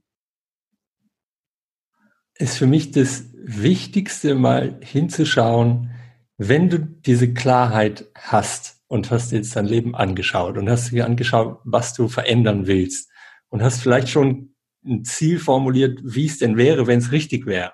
ist 2.35 2.59
für 2.59 2.67
mich 2.67 2.91
das 2.91 3.25
Wichtigste, 3.35 4.35
mal 4.35 4.79
hinzuschauen, 4.83 5.91
wenn 6.39 6.69
du 6.69 6.79
diese 6.79 7.33
Klarheit 7.33 8.11
hast 8.15 8.83
und 8.89 9.11
hast 9.11 9.33
jetzt 9.33 9.57
dein 9.57 9.67
Leben 9.67 9.95
angeschaut 9.95 10.59
und 10.59 10.69
hast 10.69 10.91
dir 10.91 11.07
angeschaut, 11.07 11.61
was 11.65 11.95
du 11.95 12.09
verändern 12.09 12.67
willst 12.67 13.11
und 13.49 13.63
hast 13.63 13.81
vielleicht 13.81 14.09
schon 14.09 14.55
ein 14.85 15.05
Ziel 15.05 15.39
formuliert, 15.39 16.01
wie 16.03 16.27
es 16.27 16.39
denn 16.39 16.57
wäre, 16.57 16.87
wenn 16.87 16.99
es 16.99 17.13
richtig 17.13 17.47
wäre. 17.47 17.73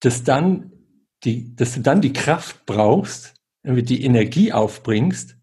Dass 0.00 0.24
dann 0.24 0.72
die, 1.24 1.54
dass 1.54 1.74
du 1.74 1.80
dann 1.80 2.00
die 2.00 2.12
Kraft 2.12 2.64
brauchst, 2.66 3.34
die 3.62 4.04
Energie 4.04 4.52
aufbringst, 4.52 5.36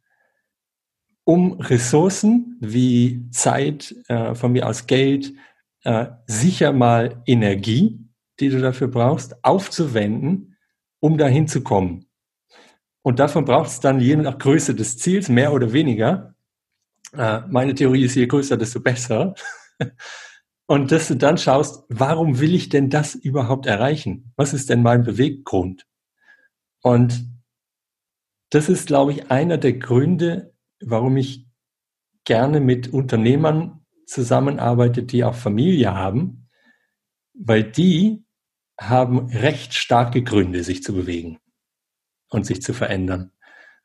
um 1.23 1.59
Ressourcen 1.59 2.57
wie 2.61 3.29
Zeit, 3.31 3.93
äh, 4.07 4.33
von 4.33 4.53
mir 4.53 4.67
aus 4.67 4.87
Geld, 4.87 5.33
äh, 5.83 6.07
sicher 6.25 6.71
mal 6.71 7.21
Energie, 7.25 7.99
die 8.39 8.49
du 8.49 8.61
dafür 8.61 8.87
brauchst, 8.87 9.43
aufzuwenden, 9.43 10.55
um 10.99 11.17
dahin 11.17 11.47
zu 11.47 11.61
kommen. 11.61 12.05
Und 13.01 13.19
davon 13.19 13.45
braucht 13.45 13.69
es 13.69 13.79
dann 13.79 13.99
je 13.99 14.15
nach 14.15 14.37
Größe 14.37 14.73
des 14.73 14.97
Ziels 14.97 15.29
mehr 15.29 15.53
oder 15.53 15.73
weniger. 15.73 16.35
Äh, 17.13 17.41
meine 17.49 17.73
Theorie 17.75 18.03
ist, 18.03 18.15
je 18.15 18.25
größer, 18.25 18.57
desto 18.57 18.79
besser. 18.79 19.35
Und 20.67 20.91
dass 20.91 21.07
du 21.07 21.15
dann 21.15 21.37
schaust, 21.37 21.85
warum 21.87 22.39
will 22.39 22.53
ich 22.53 22.67
denn 22.69 22.89
das 22.89 23.15
überhaupt 23.15 23.65
erreichen? 23.65 24.33
Was 24.35 24.53
ist 24.53 24.69
denn 24.69 24.83
mein 24.83 25.03
Beweggrund? 25.03 25.87
Und 26.81 27.25
das 28.49 28.69
ist, 28.69 28.87
glaube 28.87 29.13
ich, 29.13 29.31
einer 29.31 29.57
der 29.57 29.73
Gründe, 29.73 30.53
warum 30.81 31.17
ich 31.17 31.47
gerne 32.25 32.59
mit 32.59 32.89
Unternehmern 32.93 33.85
zusammenarbeitet, 34.05 35.11
die 35.13 35.23
auch 35.23 35.35
Familie 35.35 35.95
haben, 35.95 36.49
weil 37.33 37.63
die 37.63 38.25
haben 38.79 39.27
recht 39.27 39.73
starke 39.73 40.21
Gründe, 40.21 40.63
sich 40.63 40.83
zu 40.83 40.93
bewegen 40.93 41.39
und 42.29 42.45
sich 42.45 42.61
zu 42.61 42.73
verändern. 42.73 43.31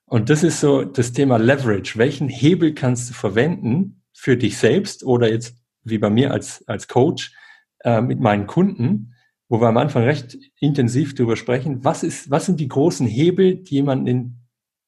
Und 0.05 0.30
das 0.30 0.43
ist 0.43 0.61
so 0.61 0.85
das 0.85 1.12
Thema 1.12 1.39
Leverage. 1.39 1.97
Welchen 1.97 2.28
Hebel 2.28 2.74
kannst 2.74 3.11
du 3.11 3.14
verwenden 3.14 4.05
für 4.12 4.37
dich 4.37 4.59
selbst 4.59 5.05
oder 5.05 5.30
jetzt 5.30 5.61
wie 5.85 5.99
bei 5.99 6.11
mir 6.11 6.33
als, 6.33 6.66
als 6.68 6.89
Coach 6.89 7.35
äh, 7.80 8.01
mit 8.01 8.20
meinen 8.20 8.47
Kunden, 8.47 9.14
wo 9.49 9.61
wir 9.61 9.68
am 9.68 9.76
Anfang 9.76 10.05
recht 10.05 10.37
intensiv 10.61 11.14
darüber 11.14 11.37
sprechen, 11.37 11.85
was, 11.85 12.03
ist, 12.03 12.30
was 12.30 12.47
sind 12.47 12.61
die 12.61 12.68
großen 12.68 13.07
Hebel, 13.07 13.57
die 13.57 13.76
jemanden 13.76 14.07
in, 14.07 14.37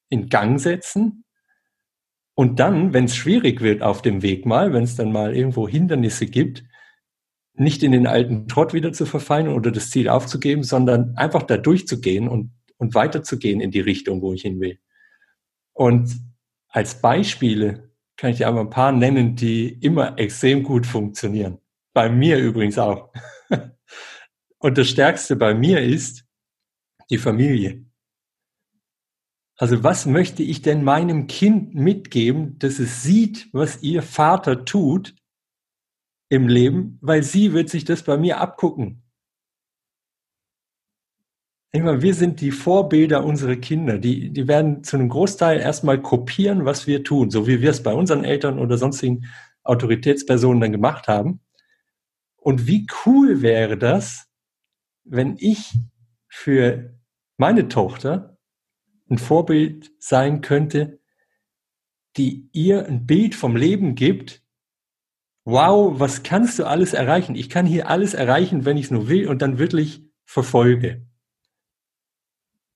in 0.09 0.29
Gang 0.29 0.59
setzen, 0.59 1.25
und 2.35 2.59
dann, 2.59 2.93
wenn 2.93 3.05
es 3.05 3.15
schwierig 3.15 3.61
wird 3.61 3.81
auf 3.81 4.01
dem 4.01 4.21
Weg 4.21 4.45
mal, 4.45 4.73
wenn 4.73 4.83
es 4.83 4.97
dann 4.97 5.11
mal 5.11 5.35
irgendwo 5.35 5.67
Hindernisse 5.67 6.25
gibt, 6.25 6.65
nicht 7.53 7.81
in 7.81 7.93
den 7.93 8.07
alten 8.07 8.49
Trott 8.49 8.73
wieder 8.73 8.91
zu 8.91 9.05
verfallen 9.05 9.47
oder 9.47 9.71
das 9.71 9.89
Ziel 9.89 10.09
aufzugeben, 10.09 10.63
sondern 10.63 11.15
einfach 11.15 11.43
da 11.43 11.55
durchzugehen 11.55 12.27
und, 12.27 12.51
und 12.75 12.93
weiterzugehen 12.93 13.61
in 13.61 13.71
die 13.71 13.79
Richtung, 13.79 14.21
wo 14.21 14.33
ich 14.33 14.41
hin 14.41 14.59
will. 14.59 14.77
Und 15.71 16.13
als 16.67 17.01
Beispiele 17.01 17.89
kann 18.17 18.31
ich 18.31 18.37
dir 18.37 18.47
aber 18.47 18.61
ein 18.61 18.69
paar 18.69 18.91
nennen, 18.91 19.35
die 19.35 19.69
immer 19.69 20.17
extrem 20.17 20.63
gut 20.63 20.85
funktionieren. 20.85 21.59
Bei 21.93 22.09
mir 22.09 22.37
übrigens 22.37 22.77
auch. 22.77 23.11
Und 24.59 24.77
das 24.77 24.89
Stärkste 24.89 25.35
bei 25.35 25.53
mir 25.53 25.81
ist 25.81 26.25
die 27.09 27.17
Familie. 27.17 27.85
Also 29.57 29.83
was 29.83 30.05
möchte 30.05 30.43
ich 30.43 30.61
denn 30.61 30.83
meinem 30.83 31.27
Kind 31.27 31.75
mitgeben, 31.75 32.59
dass 32.59 32.79
es 32.79 33.03
sieht, 33.03 33.47
was 33.53 33.81
ihr 33.83 34.01
Vater 34.01 34.65
tut 34.65 35.15
im 36.29 36.47
Leben, 36.47 36.97
weil 37.01 37.23
sie 37.23 37.53
wird 37.53 37.69
sich 37.69 37.85
das 37.85 38.03
bei 38.03 38.17
mir 38.17 38.41
abgucken. 38.41 39.04
Meine, 41.83 42.01
wir 42.01 42.13
sind 42.13 42.39
die 42.39 42.51
Vorbilder 42.51 43.25
unserer 43.25 43.57
Kinder. 43.57 43.97
Die, 43.97 44.31
die 44.31 44.47
werden 44.47 44.83
zu 44.83 44.95
einem 44.95 45.09
Großteil 45.09 45.59
erstmal 45.59 46.01
kopieren, 46.01 46.63
was 46.63 46.87
wir 46.87 47.03
tun, 47.03 47.29
so 47.31 47.47
wie 47.47 47.61
wir 47.61 47.69
es 47.69 47.83
bei 47.83 47.93
unseren 47.93 48.23
Eltern 48.23 48.59
oder 48.59 48.77
sonstigen 48.77 49.25
Autoritätspersonen 49.63 50.61
dann 50.61 50.71
gemacht 50.71 51.07
haben. 51.07 51.41
Und 52.37 52.67
wie 52.67 52.87
cool 53.05 53.41
wäre 53.41 53.77
das, 53.77 54.27
wenn 55.03 55.35
ich 55.37 55.73
für 56.27 56.97
meine 57.37 57.67
Tochter 57.67 58.37
ein 59.09 59.17
Vorbild 59.17 59.91
sein 59.99 60.41
könnte, 60.41 60.99
die 62.15 62.49
ihr 62.53 62.85
ein 62.85 63.05
Bild 63.05 63.35
vom 63.35 63.55
Leben 63.55 63.95
gibt. 63.95 64.43
Wow, 65.43 65.99
was 65.99 66.23
kannst 66.23 66.57
du 66.57 66.65
alles 66.65 66.93
erreichen? 66.93 67.35
Ich 67.35 67.49
kann 67.49 67.65
hier 67.65 67.89
alles 67.89 68.13
erreichen, 68.13 68.63
wenn 68.63 68.77
ich 68.77 68.85
es 68.85 68.91
nur 68.91 69.09
will 69.09 69.27
und 69.27 69.41
dann 69.41 69.57
wirklich 69.57 70.03
verfolge. 70.23 71.04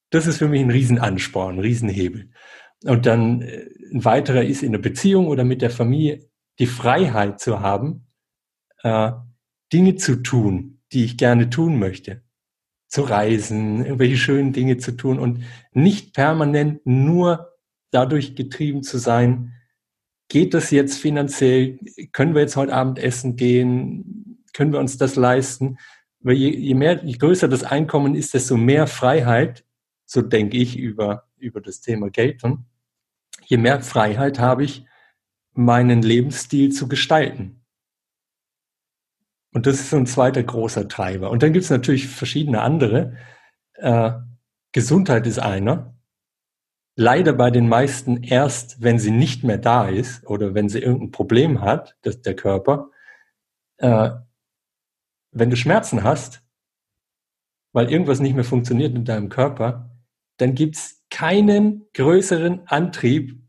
Das 0.09 0.27
ist 0.27 0.37
für 0.37 0.47
mich 0.47 0.61
ein 0.61 0.71
Riesenansporn, 0.71 1.55
ein 1.55 1.61
Riesenhebel. 1.61 2.29
Und 2.85 3.05
dann 3.05 3.41
äh, 3.41 3.69
ein 3.91 4.05
weiterer 4.05 4.43
ist 4.43 4.63
in 4.63 4.71
der 4.71 4.79
Beziehung 4.79 5.27
oder 5.27 5.43
mit 5.43 5.61
der 5.61 5.69
Familie 5.69 6.29
die 6.59 6.67
Freiheit 6.67 7.39
zu 7.39 7.59
haben, 7.59 8.07
äh, 8.83 9.11
Dinge 9.71 9.95
zu 9.95 10.17
tun, 10.23 10.81
die 10.91 11.03
ich 11.05 11.17
gerne 11.17 11.49
tun 11.49 11.79
möchte. 11.79 12.23
zu 12.89 13.03
reisen, 13.03 13.85
irgendwelche 13.85 14.17
schönen 14.17 14.51
Dinge 14.51 14.77
zu 14.77 14.93
tun 14.93 15.19
und 15.19 15.43
nicht 15.73 16.13
permanent 16.15 16.85
nur 16.85 17.53
dadurch 17.91 18.35
getrieben 18.35 18.81
zu 18.81 18.97
sein, 18.97 19.53
geht 20.27 20.53
das 20.53 20.71
jetzt 20.71 20.97
finanziell, 20.97 21.79
können 22.11 22.33
wir 22.33 22.41
jetzt 22.41 22.55
heute 22.55 22.73
Abend 22.73 22.99
essen 22.99 23.35
gehen, 23.35 24.43
können 24.53 24.73
wir 24.73 24.79
uns 24.79 24.97
das 24.97 25.15
leisten? 25.15 25.77
Weil 26.19 26.35
je, 26.35 26.49
je 26.49 26.73
mehr, 26.73 27.03
je 27.05 27.17
größer 27.17 27.47
das 27.47 27.63
Einkommen 27.63 28.15
ist, 28.15 28.33
desto 28.33 28.57
mehr 28.57 28.87
Freiheit, 28.87 29.63
so 30.09 30.23
denke 30.23 30.57
ich 30.57 30.75
über, 30.75 31.27
über 31.37 31.61
das 31.61 31.81
Thema 31.81 32.09
Geld, 32.09 32.41
je 33.45 33.57
mehr 33.57 33.79
Freiheit 33.81 34.39
habe 34.39 34.63
ich, 34.63 34.83
meinen 35.53 36.01
Lebensstil 36.01 36.71
zu 36.71 36.87
gestalten. 36.87 37.63
Und 39.53 39.67
das 39.67 39.79
ist 39.79 39.93
ein 39.93 40.07
zweiter 40.07 40.41
großer 40.41 40.87
Treiber. 40.87 41.29
Und 41.29 41.43
dann 41.43 41.53
gibt 41.53 41.65
es 41.65 41.69
natürlich 41.69 42.07
verschiedene 42.07 42.61
andere. 42.61 43.17
Äh, 43.73 44.13
Gesundheit 44.71 45.27
ist 45.27 45.37
einer. 45.37 45.95
Leider 46.95 47.33
bei 47.33 47.51
den 47.51 47.69
meisten 47.69 48.23
erst, 48.23 48.81
wenn 48.81 48.97
sie 48.97 49.11
nicht 49.11 49.43
mehr 49.43 49.59
da 49.59 49.87
ist 49.87 50.25
oder 50.25 50.55
wenn 50.55 50.69
sie 50.69 50.79
irgendein 50.79 51.11
Problem 51.11 51.61
hat, 51.61 51.97
das, 52.01 52.21
der 52.23 52.35
Körper. 52.35 52.89
Äh, 53.77 54.09
wenn 55.31 55.51
du 55.51 55.55
Schmerzen 55.55 56.03
hast, 56.03 56.43
weil 57.73 57.91
irgendwas 57.91 58.19
nicht 58.19 58.33
mehr 58.33 58.43
funktioniert 58.43 58.95
in 58.95 59.05
deinem 59.05 59.29
Körper, 59.29 59.88
dann 60.39 60.55
gibt's 60.55 61.05
keinen 61.09 61.85
größeren 61.93 62.67
Antrieb 62.67 63.41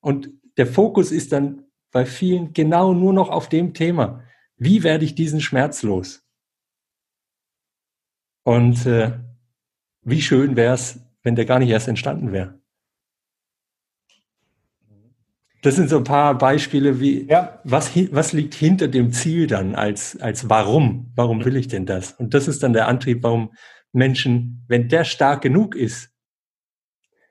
und 0.00 0.30
der 0.56 0.66
Fokus 0.66 1.12
ist 1.12 1.32
dann 1.32 1.64
bei 1.90 2.06
vielen 2.06 2.52
genau 2.52 2.94
nur 2.94 3.12
noch 3.12 3.28
auf 3.28 3.48
dem 3.48 3.74
Thema. 3.74 4.22
Wie 4.56 4.82
werde 4.82 5.04
ich 5.04 5.14
diesen 5.14 5.40
Schmerz 5.40 5.82
los? 5.82 6.24
Und 8.44 8.86
äh, 8.86 9.18
wie 10.02 10.22
schön 10.22 10.56
wäre 10.56 10.74
es, 10.74 11.00
wenn 11.22 11.34
der 11.34 11.46
gar 11.46 11.58
nicht 11.58 11.70
erst 11.70 11.88
entstanden 11.88 12.32
wäre. 12.32 12.60
Das 15.62 15.74
sind 15.74 15.90
so 15.90 15.96
ein 15.98 16.04
paar 16.04 16.38
Beispiele, 16.38 17.00
wie 17.00 17.26
ja. 17.28 17.60
was, 17.64 17.90
was 18.12 18.32
liegt 18.32 18.54
hinter 18.54 18.86
dem 18.86 19.10
Ziel 19.10 19.48
dann 19.48 19.74
als, 19.74 20.16
als 20.20 20.48
warum? 20.48 21.10
Warum 21.16 21.44
will 21.44 21.56
ich 21.56 21.66
denn 21.66 21.86
das? 21.86 22.12
Und 22.12 22.34
das 22.34 22.46
ist 22.46 22.62
dann 22.62 22.72
der 22.72 22.86
Antrieb, 22.86 23.24
warum 23.24 23.52
Menschen, 23.92 24.64
wenn 24.68 24.88
der 24.88 25.02
stark 25.02 25.42
genug 25.42 25.74
ist, 25.74 26.15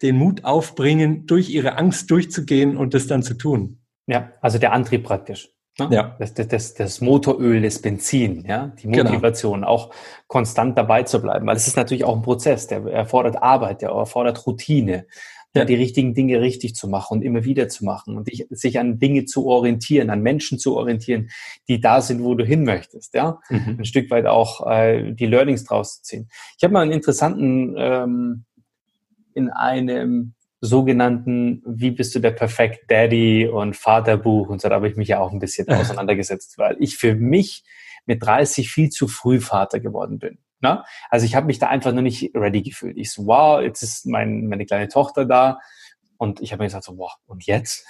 den 0.01 0.17
Mut 0.17 0.43
aufbringen, 0.43 1.25
durch 1.25 1.49
ihre 1.49 1.77
Angst 1.77 2.11
durchzugehen 2.11 2.77
und 2.77 2.93
das 2.93 3.07
dann 3.07 3.23
zu 3.23 3.33
tun. 3.33 3.79
Ja, 4.07 4.31
also 4.41 4.59
der 4.59 4.73
Antrieb 4.73 5.03
praktisch. 5.03 5.49
Ne? 5.77 5.89
Ja. 5.91 6.15
Das, 6.19 6.33
das, 6.33 6.73
das, 6.73 7.01
Motoröl, 7.01 7.61
das 7.61 7.81
Benzin, 7.81 8.45
ja, 8.47 8.67
die 8.67 8.87
genau. 8.87 9.09
Motivation, 9.09 9.61
genau. 9.61 9.67
auch 9.67 9.93
konstant 10.27 10.77
dabei 10.77 11.03
zu 11.03 11.21
bleiben. 11.21 11.45
Weil 11.45 11.57
es 11.57 11.67
ist 11.67 11.75
natürlich 11.75 12.05
auch 12.05 12.15
ein 12.15 12.21
Prozess, 12.21 12.67
der 12.67 12.85
erfordert 12.85 13.41
Arbeit, 13.41 13.81
der 13.81 13.89
erfordert 13.89 14.45
Routine, 14.47 15.05
ja. 15.53 15.65
die 15.65 15.75
richtigen 15.75 16.13
Dinge 16.13 16.39
richtig 16.41 16.75
zu 16.75 16.87
machen 16.87 17.17
und 17.17 17.21
immer 17.23 17.43
wieder 17.43 17.67
zu 17.67 17.83
machen 17.85 18.17
und 18.17 18.29
sich 18.49 18.79
an 18.79 18.99
Dinge 18.99 19.25
zu 19.25 19.47
orientieren, 19.47 20.09
an 20.09 20.21
Menschen 20.21 20.59
zu 20.59 20.75
orientieren, 20.75 21.29
die 21.67 21.79
da 21.79 22.01
sind, 22.01 22.23
wo 22.23 22.35
du 22.35 22.45
hin 22.45 22.63
möchtest, 22.63 23.13
ja. 23.13 23.39
Mhm. 23.49 23.77
Ein 23.79 23.85
Stück 23.85 24.09
weit 24.11 24.27
auch 24.27 24.65
äh, 24.69 25.13
die 25.13 25.25
Learnings 25.25 25.63
draus 25.63 25.97
zu 25.97 26.03
ziehen. 26.03 26.29
Ich 26.57 26.63
habe 26.63 26.73
mal 26.73 26.81
einen 26.81 26.91
interessanten 26.91 27.75
ähm, 27.77 28.45
in 29.35 29.49
einem 29.51 30.33
sogenannten 30.61 31.61
Wie 31.65 31.91
bist 31.91 32.15
du 32.15 32.19
der 32.19 32.31
Perfect 32.31 32.89
Daddy 32.89 33.47
und 33.47 33.75
Vaterbuch 33.75 34.49
und 34.49 34.61
so, 34.61 34.69
da 34.69 34.75
habe 34.75 34.87
ich 34.89 34.95
mich 34.95 35.09
ja 35.09 35.19
auch 35.19 35.31
ein 35.31 35.39
bisschen 35.39 35.69
auseinandergesetzt, 35.69 36.57
weil 36.57 36.75
ich 36.79 36.97
für 36.97 37.15
mich 37.15 37.63
mit 38.05 38.23
30 38.23 38.69
viel 38.69 38.89
zu 38.89 39.07
früh 39.07 39.39
Vater 39.39 39.79
geworden 39.79 40.19
bin. 40.19 40.39
Ne? 40.61 40.83
Also 41.09 41.25
ich 41.25 41.35
habe 41.35 41.47
mich 41.47 41.59
da 41.59 41.67
einfach 41.67 41.91
nur 41.91 42.01
nicht 42.01 42.31
ready 42.33 42.61
gefühlt. 42.61 42.97
Ich 42.97 43.11
so, 43.11 43.27
wow, 43.27 43.61
jetzt 43.61 43.83
ist 43.83 44.05
mein, 44.05 44.47
meine 44.47 44.65
kleine 44.65 44.87
Tochter 44.87 45.25
da. 45.25 45.59
Und 46.17 46.41
ich 46.41 46.53
habe 46.53 46.63
mir 46.63 46.67
gesagt, 46.67 46.85
so, 46.85 46.97
wow, 46.97 47.11
und 47.25 47.45
jetzt? 47.45 47.85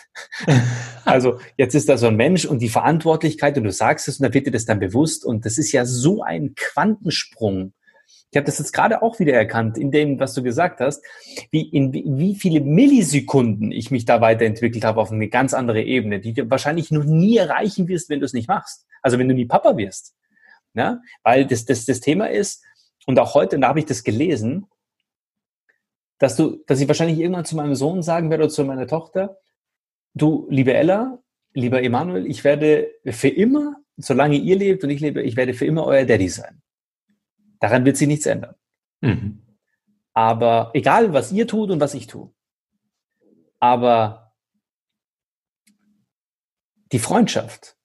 also 1.05 1.39
jetzt 1.57 1.75
ist 1.75 1.87
da 1.87 1.97
so 1.97 2.07
ein 2.07 2.15
Mensch 2.15 2.45
und 2.45 2.59
die 2.59 2.69
Verantwortlichkeit 2.69 3.57
und 3.57 3.65
du 3.65 3.71
sagst 3.71 4.07
es 4.07 4.19
und 4.19 4.23
dann 4.23 4.33
wird 4.33 4.47
dir 4.47 4.51
das 4.51 4.65
dann 4.65 4.79
bewusst 4.79 5.23
und 5.23 5.45
das 5.45 5.59
ist 5.59 5.71
ja 5.71 5.85
so 5.85 6.23
ein 6.23 6.55
Quantensprung 6.55 7.73
ich 8.35 8.37
habe 8.37 8.47
das 8.47 8.59
jetzt 8.59 8.73
gerade 8.73 9.01
auch 9.01 9.17
wieder 9.19 9.31
erkannt, 9.31 9.77
in 9.77 9.91
dem, 9.91 10.19
was 10.19 10.33
du 10.33 10.43
gesagt 10.43 10.81
hast, 10.81 11.01
wie 11.51 11.69
in 11.69 11.93
wie 11.93 12.35
viele 12.35 12.59
Millisekunden 12.59 13.71
ich 13.71 13.91
mich 13.91 14.03
da 14.03 14.19
weiterentwickelt 14.19 14.83
habe 14.83 14.99
auf 14.99 15.09
eine 15.09 15.29
ganz 15.29 15.53
andere 15.53 15.81
Ebene, 15.81 16.19
die 16.19 16.33
du 16.33 16.49
wahrscheinlich 16.49 16.91
noch 16.91 17.05
nie 17.05 17.37
erreichen 17.37 17.87
wirst, 17.87 18.09
wenn 18.09 18.19
du 18.19 18.25
es 18.25 18.33
nicht 18.33 18.49
machst. 18.49 18.87
Also 19.01 19.17
wenn 19.17 19.29
du 19.29 19.33
nie 19.33 19.45
Papa 19.45 19.77
wirst. 19.77 20.15
Ja? 20.73 20.99
Weil 21.23 21.45
das, 21.45 21.63
das, 21.63 21.85
das 21.85 22.01
Thema 22.01 22.25
ist, 22.25 22.61
und 23.05 23.17
auch 23.19 23.35
heute, 23.35 23.57
da 23.57 23.69
habe 23.69 23.79
ich 23.79 23.85
das 23.85 24.03
gelesen, 24.03 24.65
dass 26.17 26.35
du, 26.35 26.61
dass 26.67 26.81
ich 26.81 26.89
wahrscheinlich 26.89 27.19
irgendwann 27.19 27.45
zu 27.45 27.55
meinem 27.55 27.75
Sohn 27.75 28.03
sagen 28.03 28.29
werde 28.31 28.43
oder 28.43 28.51
zu 28.51 28.65
meiner 28.65 28.87
Tochter, 28.87 29.37
du, 30.13 30.45
liebe 30.49 30.73
Ella, 30.73 31.19
lieber 31.53 31.81
Emanuel, 31.81 32.27
ich 32.27 32.43
werde 32.43 32.91
für 33.05 33.29
immer, 33.29 33.77
solange 33.95 34.35
ihr 34.35 34.57
lebt 34.57 34.83
und 34.83 34.89
ich 34.89 34.99
lebe, 34.99 35.21
ich 35.21 35.37
werde 35.37 35.53
für 35.53 35.65
immer 35.65 35.85
euer 35.85 36.03
Daddy 36.03 36.27
sein. 36.27 36.61
Daran 37.59 37.85
wird 37.85 37.97
sich 37.97 38.07
nichts 38.07 38.25
ändern. 38.25 38.55
Mhm. 39.01 39.41
Aber 40.13 40.71
egal, 40.73 41.13
was 41.13 41.31
ihr 41.31 41.47
tut 41.47 41.71
und 41.71 41.79
was 41.79 41.93
ich 41.93 42.07
tue. 42.07 42.31
Aber 43.59 44.33
die 46.91 46.99
Freundschaft, 46.99 47.77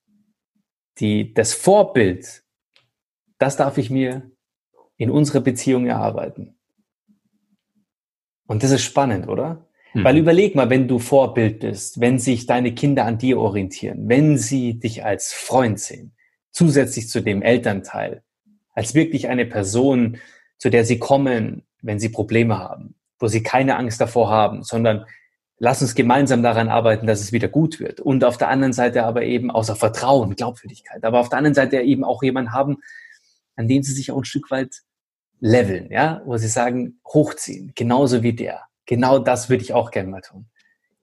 die, 0.99 1.35
das 1.35 1.55
Vorbild, 1.55 2.45
das 3.39 3.57
darf 3.57 3.79
ich 3.79 3.91
mir 3.91 4.31
in 4.97 5.11
unserer 5.11 5.41
Beziehung 5.41 5.87
erarbeiten. 5.87 6.59
Und 8.47 8.63
das 8.63 8.71
ist 8.71 8.83
spannend, 8.83 9.29
oder? 9.29 9.67
Mhm. 9.95 10.05
Weil 10.05 10.19
überleg 10.19 10.55
mal, 10.55 10.71
wenn 10.71 10.89
du 10.89 10.99
Vorbild 10.99 11.61
bist, 11.61 12.01
wenn 12.01 12.19
sich 12.19 12.47
deine 12.47 12.75
Kinder 12.75 13.07
an 13.07 13.19
dir 13.19 13.39
orientieren, 13.39 14.09
wenn 14.09 14.37
sie 14.39 14.79
dich 14.79 15.05
als 15.05 15.33
Freund 15.33 15.81
sehen, 15.81 16.15
zusätzlich 16.51 17.09
zu 17.09 17.23
dem 17.23 17.43
Elternteil, 17.43 18.23
als 18.73 18.95
wirklich 18.95 19.29
eine 19.29 19.47
Person, 19.47 20.19
zu 20.59 20.71
der 20.71 20.85
sie 20.85 20.99
kommen, 20.99 21.65
wenn 21.83 21.99
sie 21.99 22.09
Probleme 22.09 22.59
haben, 22.59 22.95
wo 23.19 23.27
sie 23.27 23.43
keine 23.43 23.77
Angst 23.77 24.01
davor 24.01 24.31
haben, 24.31 24.63
sondern 24.63 25.07
lass 25.59 25.83
uns 25.83 25.95
gemeinsam 25.95 26.43
daran 26.43 26.69
arbeiten, 26.69 27.07
dass 27.07 27.21
es 27.21 27.33
wieder 27.33 27.49
gut 27.49 27.81
wird. 27.81 28.01
Und 28.01 28.25
auf 28.25 28.39
der 28.39 28.49
anderen 28.49 28.73
Seite 28.73 29.05
aber 29.05 29.23
eben 29.23 29.51
außer 29.51 29.77
Vertrauen, 29.77 30.35
Glaubwürdigkeit, 30.35 31.05
aber 31.05 31.21
auf 31.21 31.29
der 31.29 31.39
anderen 31.39 31.55
Seite 31.55 31.81
eben 31.81 32.05
auch 32.05 32.23
jemanden 32.23 32.53
haben, 32.53 32.79
an 33.57 33.69
dem 33.69 33.83
sie 33.83 33.93
sich 33.93 34.11
auch 34.11 34.19
ein 34.19 34.25
Stück 34.25 34.51
weit 34.51 34.83
leveln, 35.41 35.91
ja, 35.91 36.23
wo 36.25 36.37
sie 36.37 36.49
sagen, 36.49 37.01
hochziehen, 37.07 37.73
genauso 37.75 38.23
wie 38.23 38.33
der. 38.33 38.63
Genau 38.87 39.19
das 39.19 39.49
würde 39.49 39.63
ich 39.63 39.73
auch 39.73 39.91
gerne 39.91 40.09
mal 40.09 40.21
tun. 40.21 40.47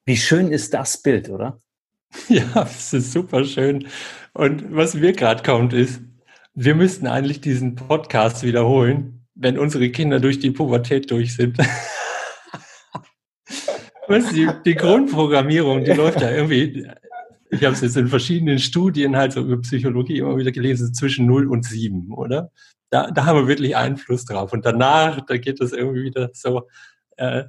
Wie 0.05 0.17
schön 0.17 0.51
ist 0.51 0.73
das 0.73 1.01
Bild, 1.01 1.29
oder? 1.29 1.61
Ja, 2.29 2.63
es 2.63 2.93
ist 2.93 3.11
super 3.11 3.43
schön. 3.43 3.87
Und 4.33 4.73
was 4.73 4.93
mir 4.93 5.13
gerade 5.13 5.43
kommt, 5.43 5.73
ist, 5.73 6.01
wir 6.59 6.73
müssten 6.73 7.05
eigentlich 7.05 7.39
diesen 7.39 7.75
Podcast 7.75 8.41
wiederholen, 8.41 9.27
wenn 9.35 9.59
unsere 9.59 9.91
Kinder 9.91 10.19
durch 10.19 10.39
die 10.39 10.49
Pubertät 10.49 11.11
durch 11.11 11.35
sind. 11.35 11.57
Die, 14.09 14.47
die 14.65 14.75
Grundprogrammierung, 14.75 15.83
die 15.83 15.91
läuft 15.91 16.21
ja 16.21 16.31
irgendwie, 16.31 16.87
ich 17.49 17.61
habe 17.65 17.73
es 17.73 17.81
jetzt 17.81 17.97
in 17.97 18.07
verschiedenen 18.07 18.57
Studien 18.57 19.17
halt 19.17 19.33
so 19.33 19.41
über 19.41 19.61
Psychologie 19.61 20.19
immer 20.19 20.37
wieder 20.37 20.53
gelesen, 20.53 20.93
zwischen 20.93 21.25
0 21.25 21.47
und 21.47 21.65
7, 21.65 22.13
oder? 22.13 22.49
Da, 22.89 23.11
da 23.11 23.25
haben 23.25 23.39
wir 23.39 23.47
wirklich 23.49 23.75
Einfluss 23.75 24.23
drauf. 24.23 24.53
Und 24.53 24.65
danach, 24.65 25.25
da 25.25 25.35
geht 25.35 25.59
es 25.59 25.73
irgendwie 25.73 26.03
wieder 26.03 26.29
so, 26.31 26.69
äh, 27.17 27.43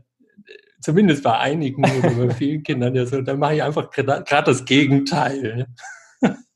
zumindest 0.80 1.22
bei 1.22 1.38
einigen 1.38 1.84
oder 1.84 2.10
bei 2.26 2.34
vielen 2.34 2.64
Kindern 2.64 2.96
ja 2.96 3.06
so, 3.06 3.22
da 3.22 3.36
mache 3.36 3.54
ich 3.54 3.62
einfach 3.62 3.88
gerade 3.92 4.24
das 4.44 4.64
Gegenteil. 4.64 5.68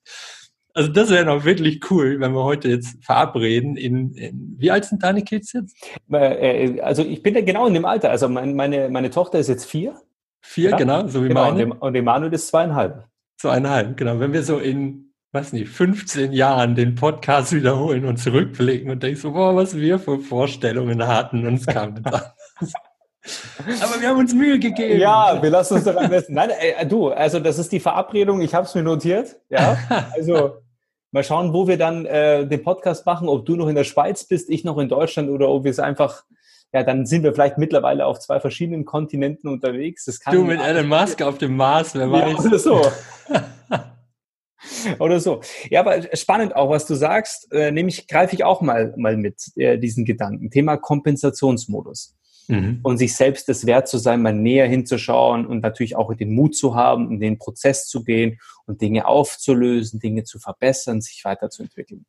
Also 0.75 0.91
das 0.91 1.11
wäre 1.11 1.27
noch 1.27 1.45
wirklich 1.45 1.91
cool, 1.91 2.18
wenn 2.20 2.33
wir 2.33 2.45
heute 2.45 2.68
jetzt 2.68 3.05
verabreden. 3.05 3.77
In, 3.77 4.14
in 4.14 4.55
wie 4.59 4.70
alt 4.70 4.87
sind 4.87 5.03
deine 5.03 5.23
Kids 5.23 5.53
jetzt? 5.53 5.77
Äh, 6.11 6.81
also 6.81 7.03
ich 7.03 7.23
bin 7.23 7.35
ja 7.35 7.43
genau 7.43 7.66
in 7.66 7.75
dem 7.75 7.85
Alter. 7.85 8.11
Also 8.11 8.29
mein, 8.29 8.55
meine, 8.55 8.89
meine 8.89 9.11
Tochter 9.11 9.39
ist 9.39 9.49
jetzt 9.49 9.66
vier. 9.66 9.95
Vier, 10.41 10.70
ja? 10.70 10.77
genau, 10.77 11.07
so 11.07 11.23
wie 11.23 11.29
genau, 11.29 11.53
meine. 11.53 11.75
Und 11.75 11.95
Emanuel 11.95 12.33
ist 12.33 12.49
zweieinhalb. 12.49 13.05
Zweieinhalb, 13.39 13.97
genau. 13.97 14.18
Wenn 14.18 14.33
wir 14.33 14.43
so 14.43 14.59
in, 14.59 15.12
weiß 15.33 15.53
nicht, 15.53 15.68
15 15.68 16.33
Jahren 16.33 16.75
den 16.75 16.95
Podcast 16.95 17.53
wiederholen 17.53 18.05
und 18.07 18.16
zurückblicken 18.16 18.91
und 18.91 19.03
denkst 19.03 19.20
so, 19.20 19.33
boah, 19.33 19.55
was 19.55 19.77
wir 19.77 19.99
für 19.99 20.20
Vorstellungen 20.20 21.07
hatten 21.07 21.47
und 21.47 21.55
es 21.55 21.66
kam 21.66 22.03
Aber 23.81 24.01
wir 24.01 24.09
haben 24.09 24.18
uns 24.18 24.35
Mühe 24.35 24.59
gegeben. 24.59 24.99
Ja, 24.99 25.41
wir 25.41 25.51
lassen 25.51 25.75
uns 25.75 25.85
daran 25.85 26.11
messen. 26.11 26.35
Nein, 26.35 26.51
äh, 26.51 26.85
du, 26.87 27.11
also 27.11 27.39
das 27.39 27.59
ist 27.59 27.70
die 27.70 27.79
Verabredung. 27.79 28.41
Ich 28.41 28.53
habe 28.53 28.66
es 28.66 28.75
mir 28.75 28.83
notiert. 28.83 29.37
Ja, 29.49 29.77
also 30.14 30.62
mal 31.13 31.23
schauen, 31.23 31.53
wo 31.53 31.69
wir 31.69 31.79
dann 31.79 32.07
äh, 32.07 32.47
den 32.47 32.63
Podcast 32.63 33.07
machen. 33.07 33.29
Ob 33.29 33.47
du 33.47 33.55
noch 33.55 33.69
in 33.69 33.77
der 33.77 33.85
Schweiz 33.85 34.25
bist, 34.25 34.51
ich 34.51 34.65
noch 34.65 34.79
in 34.79 34.89
Deutschland 34.89 35.31
oder 35.31 35.49
ob 35.49 35.65
wir 35.65 35.71
es 35.71 35.79
einfach 35.79 36.25
ja, 36.75 36.83
dann 36.83 37.05
sind 37.05 37.23
wir 37.23 37.35
vielleicht 37.35 37.59
mittlerweile 37.59 38.07
auf 38.07 38.19
zwei 38.19 38.41
verschiedenen 38.41 38.87
Kontinenten 38.87 39.51
unterwegs. 39.51 40.07
Das 40.07 40.21
kann 40.21 40.35
du 40.35 40.43
mit 40.43 40.59
Elon 40.59 40.89
Musk 40.89 41.21
auf 41.21 41.37
dem 41.37 41.55
Mars, 41.55 41.95
wer 41.95 42.11
weiß. 42.11 42.49
Ja, 42.51 42.59
so. 42.59 42.81
Oder 44.99 45.21
so. 45.21 45.41
Ja, 45.71 45.81
aber 45.81 46.03
spannend 46.17 46.57
auch, 46.57 46.71
was 46.71 46.87
du 46.87 46.95
sagst. 46.95 47.53
Äh, 47.53 47.73
nämlich 47.73 48.09
greife 48.09 48.35
ich 48.35 48.45
auch 48.45 48.63
mal, 48.63 48.95
mal 48.97 49.17
mit 49.17 49.51
äh, 49.57 49.77
diesen 49.77 50.05
Gedanken. 50.05 50.51
Thema 50.51 50.77
Kompensationsmodus. 50.77 52.17
Mhm. 52.49 52.80
Und 52.82 52.99
sich 52.99 53.14
selbst 53.14 53.49
das 53.49 53.66
wert 53.66 53.88
zu 53.88 53.99
sein, 53.99 54.22
mal 54.22 54.32
näher 54.32 54.66
hinzuschauen 54.66 55.47
und 55.47 55.61
natürlich 55.61 55.97
auch 55.97 56.12
den 56.14 56.34
Mut 56.34 56.57
zu 56.57 56.74
haben, 56.74 57.11
in 57.11 57.20
den 57.20 57.38
Prozess 57.38 57.86
zu 57.86 58.03
gehen 58.05 58.40
und 58.66 58.80
Dinge 58.80 59.07
aufzulösen, 59.07 60.01
Dinge 60.01 60.24
zu 60.24 60.38
verbessern, 60.38 61.01
sich 61.01 61.24
weiterzuentwickeln. 61.24 62.05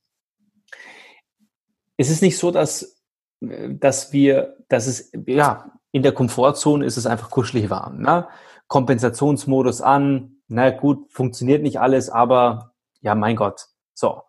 Es 1.97 2.09
ist 2.09 2.21
nicht 2.21 2.37
so, 2.37 2.51
dass, 2.51 2.97
äh, 3.41 3.69
dass 3.69 4.13
wir, 4.13 4.57
dass 4.67 4.87
es, 4.87 5.11
ja, 5.27 5.71
in 5.91 6.01
der 6.03 6.11
Komfortzone 6.11 6.85
ist 6.85 6.97
es 6.97 7.05
einfach 7.05 7.29
kuschelig 7.29 7.69
warm. 7.69 8.01
Ne? 8.01 8.27
Kompensationsmodus 8.67 9.81
an, 9.81 10.37
na 10.47 10.71
gut, 10.71 11.11
funktioniert 11.11 11.61
nicht 11.61 11.79
alles, 11.79 12.09
aber 12.09 12.73
ja, 13.01 13.13
mein 13.15 13.35
Gott. 13.35 13.67
So. 13.93 14.23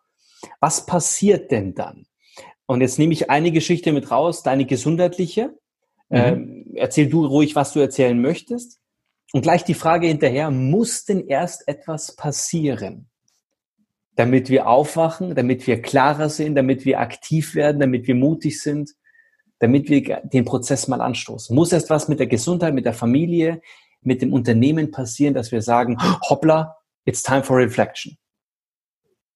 Was 0.61 0.85
passiert 0.85 1.51
denn 1.51 1.75
dann? 1.75 2.07
Und 2.67 2.81
jetzt 2.81 2.99
nehme 2.99 3.13
ich 3.13 3.31
eine 3.31 3.51
Geschichte 3.51 3.93
mit 3.93 4.11
raus, 4.11 4.43
deine 4.43 4.67
gesundheitliche. 4.67 5.59
Mhm. 6.15 6.21
Ähm, 6.21 6.73
erzähl 6.77 7.09
du 7.09 7.27
ruhig, 7.27 7.57
was 7.57 7.73
du 7.73 7.81
erzählen 7.81 8.21
möchtest. 8.21 8.81
Und 9.33 9.43
gleich 9.43 9.65
die 9.65 9.75
Frage 9.75 10.07
hinterher, 10.07 10.51
muss 10.53 11.05
denn 11.05 11.27
erst 11.27 11.67
etwas 11.67 12.15
passieren, 12.15 13.09
damit 14.15 14.49
wir 14.49 14.69
aufwachen, 14.69 15.35
damit 15.35 15.67
wir 15.67 15.83
klarer 15.83 16.29
sind, 16.29 16.55
damit 16.55 16.85
wir 16.85 17.01
aktiv 17.01 17.57
werden, 17.57 17.81
damit 17.81 18.07
wir 18.07 18.15
mutig 18.15 18.63
sind, 18.63 18.93
damit 19.59 19.89
wir 19.89 20.21
den 20.23 20.45
Prozess 20.45 20.87
mal 20.87 21.01
anstoßen? 21.01 21.55
Muss 21.55 21.73
erst 21.73 21.91
was 21.91 22.07
mit 22.07 22.21
der 22.21 22.29
Gesundheit, 22.29 22.75
mit 22.75 22.87
der 22.87 22.93
Familie, 22.93 23.61
mit 24.03 24.23
dem 24.23 24.33
Unternehmen 24.33 24.93
passieren, 24.93 25.35
dass 25.35 25.51
wir 25.51 25.63
sagen, 25.63 25.99
hoppla, 26.29 26.77
it's 27.05 27.23
time 27.25 27.43
for 27.43 27.57
reflection? 27.57 28.17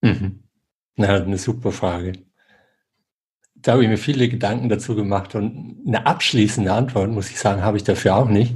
Mhm. 0.01 0.45
Na, 0.95 1.23
eine 1.23 1.39
super 1.39 1.73
Frage. 1.73 2.13
Da 3.63 3.73
habe 3.73 3.83
ich 3.83 3.89
mir 3.89 3.99
viele 3.99 4.29
Gedanken 4.29 4.69
dazu 4.69 4.95
gemacht 4.95 5.35
und 5.35 5.83
eine 5.87 6.07
abschließende 6.07 6.73
Antwort, 6.73 7.11
muss 7.11 7.31
ich 7.31 7.39
sagen, 7.39 7.63
habe 7.63 7.77
ich 7.77 7.85
dafür 7.85 8.17
auch 8.17 8.29
nicht. 8.29 8.55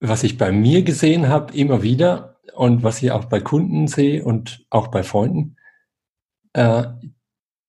Was 0.00 0.22
ich 0.22 0.38
bei 0.38 0.52
mir 0.52 0.82
gesehen 0.82 1.28
habe, 1.28 1.54
immer 1.54 1.82
wieder 1.82 2.40
und 2.54 2.82
was 2.82 3.02
ich 3.02 3.10
auch 3.10 3.26
bei 3.26 3.40
Kunden 3.40 3.86
sehe 3.88 4.24
und 4.24 4.66
auch 4.70 4.88
bei 4.88 5.02
Freunden, 5.02 5.56
äh, 6.52 6.84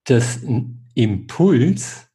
dass 0.05 0.43
ein 0.43 0.89
Impuls 0.95 2.09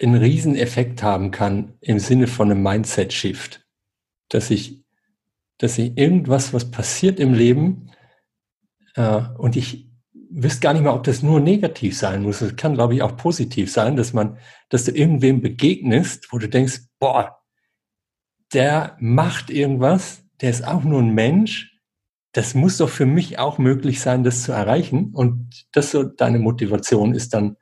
einen 0.00 0.16
Rieseneffekt 0.16 1.02
haben 1.02 1.30
kann 1.30 1.74
im 1.80 1.98
Sinne 1.98 2.26
von 2.26 2.50
einem 2.50 2.62
Mindset-Shift. 2.62 3.66
Dass 4.28 4.50
ich, 4.50 4.82
dass 5.58 5.78
ich 5.78 5.96
irgendwas, 5.96 6.52
was 6.52 6.70
passiert 6.70 7.20
im 7.20 7.34
Leben, 7.34 7.90
äh, 8.94 9.22
und 9.38 9.56
ich 9.56 9.91
wüsste 10.34 10.60
gar 10.60 10.72
nicht 10.72 10.82
mehr, 10.82 10.94
ob 10.94 11.04
das 11.04 11.22
nur 11.22 11.40
negativ 11.40 11.96
sein 11.96 12.22
muss. 12.22 12.40
Es 12.40 12.56
kann, 12.56 12.74
glaube 12.74 12.94
ich, 12.94 13.02
auch 13.02 13.16
positiv 13.16 13.70
sein, 13.70 13.96
dass 13.96 14.12
man, 14.12 14.38
dass 14.68 14.84
du 14.84 14.92
irgendwem 14.92 15.40
begegnest, 15.40 16.32
wo 16.32 16.38
du 16.38 16.48
denkst, 16.48 16.80
boah, 16.98 17.38
der 18.52 18.96
macht 19.00 19.50
irgendwas, 19.50 20.24
der 20.40 20.50
ist 20.50 20.66
auch 20.66 20.84
nur 20.84 21.00
ein 21.00 21.14
Mensch. 21.14 21.78
Das 22.32 22.54
muss 22.54 22.78
doch 22.78 22.88
für 22.88 23.06
mich 23.06 23.38
auch 23.38 23.58
möglich 23.58 24.00
sein, 24.00 24.24
das 24.24 24.42
zu 24.42 24.52
erreichen. 24.52 25.12
Und 25.14 25.66
das 25.72 25.90
so 25.90 26.02
deine 26.02 26.38
Motivation 26.38 27.14
ist 27.14 27.34
dann, 27.34 27.56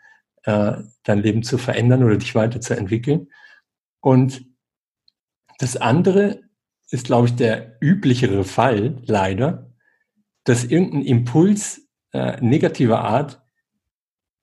äh, 0.44 0.76
dein 1.02 1.18
Leben 1.18 1.42
zu 1.42 1.58
verändern 1.58 2.04
oder 2.04 2.16
dich 2.16 2.34
weiterzuentwickeln. 2.34 3.28
Und 4.00 4.44
das 5.58 5.76
andere 5.76 6.42
ist, 6.90 7.06
glaube 7.06 7.26
ich, 7.26 7.34
der 7.34 7.76
üblichere 7.80 8.44
Fall, 8.44 9.02
leider, 9.04 9.72
dass 10.44 10.64
irgendein 10.64 11.02
Impuls 11.02 11.89
äh, 12.12 12.40
negativer 12.40 13.00
Art 13.00 13.42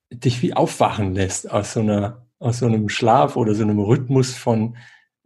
dich 0.10 0.42
wie 0.42 0.54
aufwachen 0.54 1.16
lässt 1.16 1.52
aus 1.52 1.74
so 1.74 1.82
einer, 1.82 2.28
aus 2.40 2.60
so 2.60 2.66
einem 2.66 2.90
Schlaf 2.90 3.36
oder 3.36 3.54
so 3.56 3.64
einem 3.64 3.80
Rhythmus 3.80 4.36
von, 4.36 4.78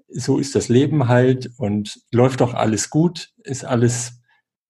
so 0.08 0.38
ist 0.38 0.56
das 0.56 0.70
Leben 0.70 1.08
halt 1.08 1.52
und 1.58 2.02
läuft 2.12 2.42
doch 2.42 2.54
alles 2.54 2.90
gut, 2.90 3.34
ist 3.44 3.64
alles, 3.64 4.22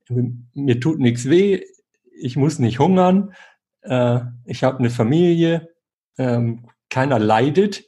mir 0.09 0.79
tut 0.79 0.99
nichts 0.99 1.29
weh, 1.29 1.63
ich 2.11 2.35
muss 2.35 2.59
nicht 2.59 2.79
hungern, 2.79 3.33
äh, 3.81 4.19
ich 4.45 4.63
habe 4.63 4.79
eine 4.79 4.89
Familie, 4.89 5.73
ähm, 6.17 6.67
keiner 6.89 7.19
leidet. 7.19 7.85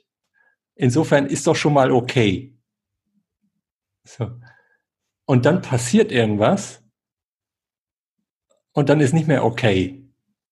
Insofern 0.76 1.28
ist 1.28 1.46
doch 1.46 1.56
schon 1.56 1.74
mal 1.74 1.92
okay. 1.92 2.58
So. 4.06 4.32
Und 5.26 5.46
dann 5.46 5.62
passiert 5.62 6.12
irgendwas 6.12 6.83
und 8.74 8.90
dann 8.90 9.00
ist 9.00 9.14
nicht 9.14 9.28
mehr 9.28 9.46
okay. 9.46 10.04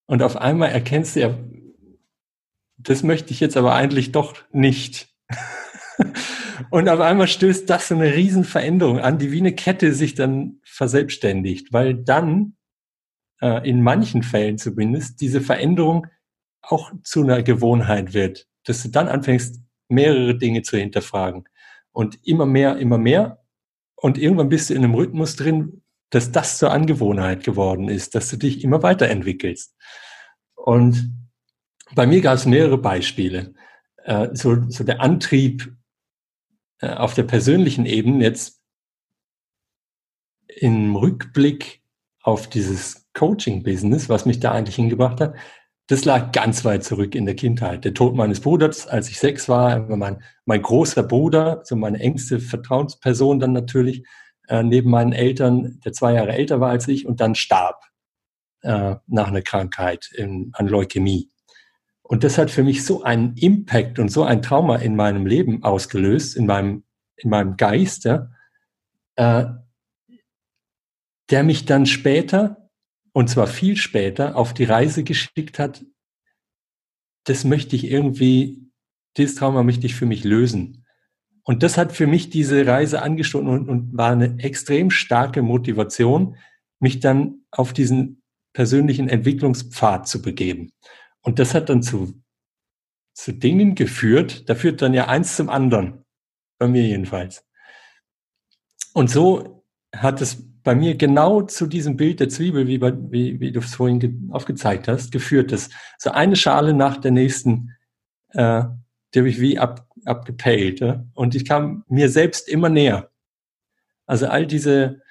Und 0.06 0.22
auf 0.24 0.38
einmal 0.38 0.70
erkennst 0.70 1.16
du 1.16 1.22
ja, 1.22 1.38
das 2.78 3.04
möchte 3.04 3.32
ich 3.32 3.40
jetzt 3.40 3.58
aber 3.58 3.74
eigentlich 3.76 4.12
doch 4.12 4.36
nicht. 4.52 5.10
und 6.70 6.90
auf 6.90 7.00
einmal 7.00 7.28
stößt 7.28 7.70
das 7.70 7.88
so 7.88 7.96
eine 7.96 8.16
Riesenveränderung 8.16 9.00
an, 9.00 9.20
die 9.20 9.32
wie 9.32 9.40
eine 9.40 9.54
Kette 9.54 9.94
sich 9.94 10.16
dann 10.16 10.60
verselbstständigt, 10.64 11.74
weil 11.74 11.96
dann 11.96 12.56
äh, 13.42 13.68
in 13.68 13.82
manchen 13.82 14.24
Fällen 14.24 14.58
zumindest 14.58 15.22
diese 15.22 15.42
Veränderung 15.42 16.08
auch 16.62 16.92
zu 17.04 17.24
einer 17.24 17.44
Gewohnheit 17.44 18.14
wird, 18.14 18.48
dass 18.66 18.84
du 18.84 18.90
dann 18.90 19.08
anfängst, 19.08 19.62
mehrere 19.90 20.38
Dinge 20.38 20.62
zu 20.62 20.78
hinterfragen 20.78 21.46
und 21.92 22.26
immer 22.26 22.46
mehr, 22.46 22.78
immer 22.78 22.98
mehr. 22.98 23.44
Und 23.96 24.18
irgendwann 24.18 24.50
bist 24.50 24.70
du 24.70 24.74
in 24.74 24.84
einem 24.84 24.96
Rhythmus 24.96 25.36
drin, 25.36 25.84
dass 26.12 26.32
das 26.32 26.58
zur 26.58 26.72
Angewohnheit 26.72 27.44
geworden 27.44 27.90
ist, 27.90 28.14
dass 28.16 28.30
du 28.30 28.38
dich 28.38 28.64
immer 28.64 28.84
weiterentwickelst. 28.84 29.76
Und 30.54 31.12
bei 31.96 32.06
mir 32.06 32.22
gab 32.22 32.36
es 32.36 32.46
mehrere 32.46 32.78
Beispiele. 32.78 33.54
Äh, 34.04 34.30
so, 34.34 34.70
so 34.70 34.84
der 34.84 35.02
Antrieb 35.02 35.76
äh, 36.80 36.90
auf 36.90 37.14
der 37.14 37.24
persönlichen 37.24 37.86
Ebene 37.86 38.24
jetzt 38.24 38.62
im 40.48 40.96
Rückblick 40.96 41.82
auf 42.22 42.48
dieses 42.48 43.10
Coaching-Business, 43.14 44.10
was 44.10 44.26
mich 44.26 44.40
da 44.40 44.52
eigentlich 44.52 44.76
hingebracht 44.76 45.22
hat, 45.22 45.36
das 45.88 46.06
lag 46.06 46.32
ganz 46.32 46.64
weit 46.64 46.84
zurück 46.84 47.16
in 47.16 47.26
der 47.26 47.36
Kindheit. 47.36 47.84
Der 47.84 47.94
Tod 47.94 48.16
meines 48.16 48.40
Bruders, 48.40 48.88
als 48.88 49.10
ich 49.10 49.20
sechs 49.20 49.50
war, 49.50 49.80
mein, 49.80 50.24
mein 50.46 50.62
großer 50.62 51.04
Bruder, 51.04 51.62
so 51.66 51.76
meine 51.76 52.00
engste 52.00 52.40
Vertrauensperson 52.40 53.40
dann 53.40 53.52
natürlich, 53.52 54.06
äh, 54.52 54.64
neben 54.64 54.90
meinen 54.92 55.14
Eltern, 55.14 55.80
der 55.86 55.94
zwei 55.94 56.14
Jahre 56.14 56.34
älter 56.34 56.60
war 56.60 56.70
als 56.70 56.88
ich 56.90 57.06
und 57.08 57.22
dann 57.22 57.36
starb 57.36 57.86
äh, 58.64 58.96
nach 59.08 59.30
einer 59.30 59.42
Krankheit 59.42 60.12
in, 60.14 60.52
an 60.54 60.68
Leukämie. 60.68 61.32
Und 62.02 62.26
das 62.26 62.38
hat 62.38 62.52
für 62.52 62.64
mich 62.64 62.84
so 62.84 63.04
einen 63.04 63.38
Impact 63.38 63.98
und 63.98 64.10
so 64.10 64.24
ein 64.24 64.42
Trauma 64.42 64.76
in 64.76 64.98
meinem 64.98 65.26
Leben 65.26 65.64
ausgelöst, 65.64 66.36
in 66.36 66.46
meinem, 66.46 66.84
in 67.16 67.30
meinem 67.30 67.56
Geist, 67.56 68.06
äh, 68.06 69.46
der 71.30 71.44
mich 71.44 71.66
dann 71.66 71.86
später 71.86 72.70
und 73.14 73.30
zwar 73.30 73.48
viel 73.48 73.78
später 73.78 74.36
auf 74.36 74.54
die 74.54 74.66
Reise 74.66 75.06
geschickt 75.06 75.60
hat, 75.60 75.86
das 77.24 77.46
möchte 77.46 77.78
ich 77.78 77.86
irgendwie, 77.86 78.70
dieses 79.16 79.36
Trauma 79.36 79.64
möchte 79.64 79.86
ich 79.86 79.96
für 79.96 80.06
mich 80.06 80.26
lösen. 80.26 80.81
Und 81.44 81.64
das 81.64 81.78
hat 81.78 81.92
für 81.92 82.08
mich 82.08 82.30
diese 82.30 82.66
Reise 82.66 83.02
angestoßen 83.02 83.48
und, 83.48 83.70
und 83.70 83.98
war 83.98 84.12
eine 84.12 84.40
extrem 84.40 84.92
starke 84.92 85.42
Motivation, 85.42 86.38
mich 86.80 87.00
dann 87.00 87.42
auf 87.52 87.74
diesen 87.74 88.22
persönlichen 88.54 89.10
Entwicklungspfad 89.10 90.08
zu 90.08 90.22
begeben. 90.22 90.72
Und 91.22 91.40
das 91.40 91.54
hat 91.54 91.70
dann 91.70 91.84
zu, 91.84 92.22
zu 93.14 93.32
Dingen 93.32 93.76
geführt, 93.76 94.50
da 94.50 94.56
führt 94.56 94.82
dann 94.82 94.94
ja 94.94 95.08
eins 95.08 95.36
zum 95.36 95.50
anderen, 95.50 96.06
bei 96.58 96.68
mir 96.68 96.84
jedenfalls. 96.84 97.46
Und 98.94 99.10
so 99.10 99.64
hat 99.96 100.22
es 100.22 100.52
bei 100.64 100.76
mir 100.76 100.96
genau 100.96 101.42
zu 101.42 101.66
diesem 101.66 101.98
Bild 101.98 102.20
der 102.20 102.30
Zwiebel, 102.30 102.68
wie, 102.68 102.78
bei, 102.78 102.94
wie, 103.12 103.40
wie 103.40 103.52
du 103.52 103.60
es 103.60 103.76
vorhin 103.76 104.30
aufgezeigt 104.32 104.88
hast, 104.88 105.12
geführt. 105.12 105.52
Das 105.52 105.70
so 105.98 106.12
eine 106.12 106.36
Schale 106.36 106.74
nach 106.74 106.98
der 106.98 107.12
nächsten, 107.12 107.76
äh, 108.30 108.64
die 109.14 109.20
habe 109.20 109.30
ich 109.30 109.40
wie 109.42 109.58
ab, 109.58 109.88
abgepellt. 110.06 110.80
Ja? 110.80 111.06
Und 111.14 111.36
ich 111.36 111.46
kam 111.46 111.84
mir 111.88 112.10
selbst 112.10 112.48
immer 112.48 112.70
näher. 112.70 113.10
Also 114.06 114.28
all 114.28 114.46
diese, 114.46 115.02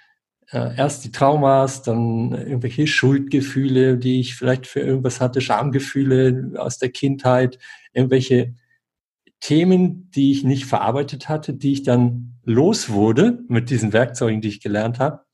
äh, 0.51 0.77
erst 0.77 1.05
die 1.05 1.13
Traumas, 1.13 1.83
dann 1.83 2.33
irgendwelche 2.33 2.87
Schuldgefühle, 2.87 3.99
die 3.99 4.21
ich 4.21 4.35
vielleicht 4.35 4.67
für 4.67 4.81
irgendwas 4.81 5.21
hatte, 5.21 5.41
Schamgefühle 5.41 6.53
aus 6.57 6.79
der 6.79 6.91
Kindheit, 6.91 7.59
irgendwelche 7.93 8.55
Themen, 9.41 10.11
die 10.11 10.33
ich 10.33 10.45
nicht 10.45 10.67
verarbeitet 10.67 11.29
hatte, 11.29 11.55
die 11.55 11.73
ich 11.73 11.83
dann 11.83 12.35
los 12.45 12.91
wurde 12.91 13.41
mit 13.49 13.71
diesen 13.71 13.93
Werkzeugen, 13.93 14.41
die 14.41 14.49
ich 14.49 14.61
gelernt 14.61 14.99
habe 14.99 15.25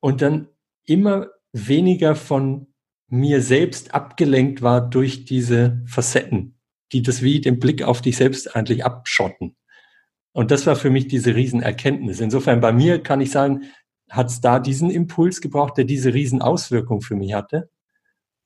und 0.00 0.22
dann 0.22 0.48
immer 0.84 1.28
weniger 1.52 2.14
von 2.14 2.66
mir 3.08 3.40
selbst 3.40 3.94
abgelenkt 3.94 4.62
war 4.62 4.88
durch 4.88 5.24
diese 5.24 5.82
Facetten, 5.86 6.57
die 6.92 7.02
das 7.02 7.22
wie 7.22 7.40
den 7.40 7.58
Blick 7.58 7.82
auf 7.82 8.00
dich 8.02 8.16
selbst 8.16 8.54
eigentlich 8.56 8.84
abschotten. 8.84 9.56
Und 10.32 10.50
das 10.50 10.66
war 10.66 10.76
für 10.76 10.90
mich 10.90 11.08
diese 11.08 11.34
Riesenerkenntnis. 11.34 12.20
Insofern 12.20 12.60
bei 12.60 12.72
mir 12.72 13.02
kann 13.02 13.20
ich 13.20 13.30
sagen, 13.30 13.64
hat 14.08 14.28
es 14.28 14.40
da 14.40 14.58
diesen 14.58 14.90
Impuls 14.90 15.40
gebraucht, 15.40 15.76
der 15.76 15.84
diese 15.84 16.14
riesen 16.14 16.42
Auswirkung 16.42 17.00
für 17.00 17.16
mich 17.16 17.34
hatte. 17.34 17.70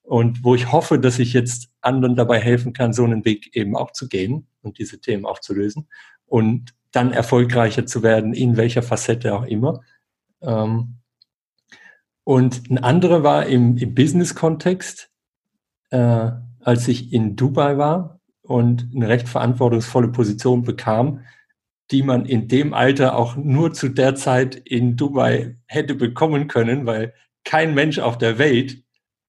Und 0.03 0.43
wo 0.43 0.55
ich 0.55 0.73
hoffe, 0.73 0.99
dass 0.99 1.19
ich 1.19 1.33
jetzt 1.33 1.71
anderen 1.81 2.17
dabei 2.17 2.41
helfen 2.41 2.73
kann, 2.73 2.93
so 2.93 3.05
einen 3.05 3.25
Weg 3.25 3.55
eben 3.55 3.77
auch 3.77 3.93
zu 3.93 4.09
gehen 4.09 4.49
und 4.63 4.79
diese 4.79 5.01
Themen 5.01 5.25
auch 5.25 5.39
zu 5.39 5.55
lösen 5.55 5.89
und 6.27 6.75
dann 6.91 7.13
erfolgreicher 7.13 7.87
zu 7.87 8.03
werden, 8.03 8.35
in 8.35 8.57
welcher 8.57 8.83
Facette 8.83 9.35
auch 9.35 9.45
immer. 9.45 9.83
Ähm, 10.41 10.99
und 12.25 12.71
ein 12.71 12.79
anderer 12.79 13.23
war 13.23 13.47
im, 13.47 13.77
im 13.77 13.95
Business-Kontext, 13.95 15.11
äh, 15.91 16.31
als 16.61 16.89
ich 16.89 17.13
in 17.13 17.37
Dubai 17.37 17.77
war 17.77 18.21
und 18.53 18.91
eine 18.95 19.09
recht 19.09 19.29
verantwortungsvolle 19.29 20.09
Position 20.09 20.63
bekam, 20.63 21.21
die 21.91 22.03
man 22.03 22.27
in 22.27 22.49
dem 22.49 22.75
Alter 22.75 23.17
auch 23.17 23.37
nur 23.37 23.73
zu 23.73 23.89
der 23.89 24.15
Zeit 24.15 24.55
in 24.55 24.97
Dubai 24.97 25.57
hätte 25.67 25.95
bekommen 25.95 26.49
können, 26.49 26.87
weil 26.87 27.15
kein 27.45 27.75
Mensch 27.75 27.99
auf 27.99 28.19
der 28.19 28.39
Welt 28.39 28.83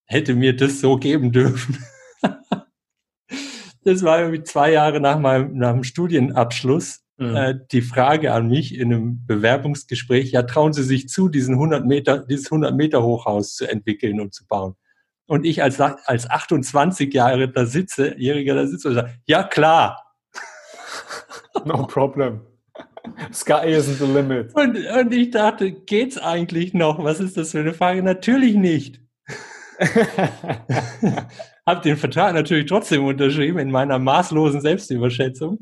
hätte 0.06 0.36
mir 0.36 0.56
das 0.56 0.82
so 0.82 0.98
geben 0.98 1.32
dürfen. 1.32 1.78
das 3.84 4.04
war 4.04 4.20
irgendwie 4.20 4.44
zwei 4.44 4.72
Jahre 4.72 5.00
nach 5.00 5.20
meinem, 5.20 5.58
nach 5.58 5.72
dem 5.72 5.84
Studienabschluss. 5.84 7.02
Mhm. 7.18 7.36
Äh, 7.36 7.56
die 7.72 7.82
Frage 7.82 8.34
an 8.34 8.50
mich 8.50 8.76
in 8.76 8.94
einem 8.94 9.26
Bewerbungsgespräch, 9.26 10.32
ja, 10.32 10.44
trauen 10.44 10.74
Sie 10.74 10.84
sich 10.84 11.08
zu, 11.08 11.30
diesen 11.30 11.56
100 11.56 11.86
Meter, 11.86 12.20
dieses 12.20 12.48
100 12.48 12.76
Meter 12.76 13.04
Hochhaus 13.04 13.56
zu 13.56 13.66
entwickeln 13.68 14.20
und 14.20 14.34
zu 14.34 14.46
bauen? 14.48 14.76
Und 15.28 15.46
ich 15.46 15.64
als, 15.64 15.80
als 15.80 16.30
28 16.30 17.14
Jahre 17.14 17.50
da 17.50 17.66
sitze, 17.66 18.16
Jähriger 18.18 18.56
da 18.56 18.68
sitze 18.68 18.90
und 18.90 18.96
sage, 18.96 19.14
ja 19.26 19.44
klar. 19.44 20.04
No 21.66 21.86
problem. 21.86 22.42
Sky 23.32 23.76
isn't 23.76 24.00
the 24.00 24.06
limit. 24.06 24.54
Und, 24.56 24.78
und 24.78 25.14
ich 25.14 25.32
dachte, 25.32 25.72
geht's 25.72 26.18
eigentlich 26.18 26.74
noch? 26.74 27.04
Was 27.04 27.20
ist 27.20 27.38
das 27.38 27.52
für 27.52 27.60
eine 27.60 27.74
Frage? 27.74 28.02
Natürlich 28.02 28.56
nicht. 28.56 29.02
Hab 31.66 31.82
den 31.84 31.98
Vertrag 31.98 32.34
natürlich 32.34 32.66
trotzdem 32.66 33.06
unterschrieben 33.06 33.60
in 33.60 33.72
meiner 33.72 34.00
maßlosen 34.00 34.62
Selbstüberschätzung. 34.62 35.60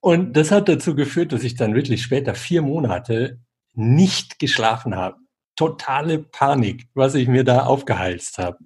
Und 0.00 0.36
das 0.36 0.50
hat 0.50 0.68
dazu 0.68 0.94
geführt, 0.94 1.32
dass 1.32 1.42
ich 1.42 1.56
dann 1.56 1.74
wirklich 1.74 2.02
später 2.02 2.34
vier 2.34 2.62
Monate 2.62 3.40
nicht 3.74 4.38
geschlafen 4.38 4.96
habe. 4.96 5.16
Totale 5.56 6.18
Panik, 6.18 6.88
was 6.94 7.14
ich 7.14 7.28
mir 7.28 7.44
da 7.44 7.64
aufgeheizt 7.64 8.38
habe. 8.38 8.58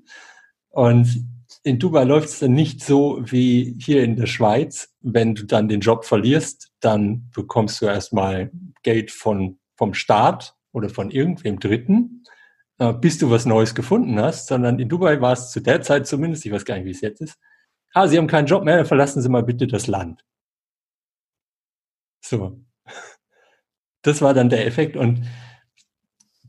Und 0.68 1.24
in 1.62 1.78
Dubai 1.78 2.04
läuft 2.04 2.28
es 2.28 2.38
dann 2.38 2.52
nicht 2.52 2.82
so 2.82 3.20
wie 3.24 3.76
hier 3.80 4.02
in 4.02 4.16
der 4.16 4.26
Schweiz. 4.26 4.94
Wenn 5.00 5.34
du 5.34 5.44
dann 5.44 5.68
den 5.68 5.80
Job 5.80 6.04
verlierst, 6.04 6.70
dann 6.80 7.30
bekommst 7.34 7.80
du 7.80 7.86
erstmal 7.86 8.50
Geld 8.82 9.10
von, 9.10 9.58
vom 9.76 9.94
Staat 9.94 10.56
oder 10.72 10.88
von 10.88 11.10
irgendwem 11.10 11.58
Dritten, 11.58 12.24
äh, 12.78 12.92
bis 12.92 13.18
du 13.18 13.30
was 13.30 13.46
Neues 13.46 13.74
gefunden 13.74 14.18
hast, 14.20 14.46
sondern 14.48 14.78
in 14.78 14.88
Dubai 14.88 15.20
war 15.20 15.32
es 15.32 15.50
zu 15.50 15.60
der 15.60 15.82
Zeit 15.82 16.06
zumindest, 16.06 16.46
ich 16.46 16.52
weiß 16.52 16.64
gar 16.64 16.76
nicht, 16.76 16.86
wie 16.86 16.90
es 16.90 17.00
jetzt 17.00 17.20
ist, 17.20 17.38
ah, 17.92 18.08
Sie 18.08 18.16
haben 18.16 18.26
keinen 18.26 18.46
Job 18.46 18.64
mehr, 18.64 18.84
verlassen 18.84 19.20
Sie 19.20 19.28
mal 19.28 19.42
bitte 19.42 19.66
das 19.66 19.86
Land. 19.86 20.24
So. 22.24 22.60
Das 24.02 24.22
war 24.22 24.32
dann 24.32 24.48
der 24.48 24.66
Effekt 24.66 24.96
und 24.96 25.26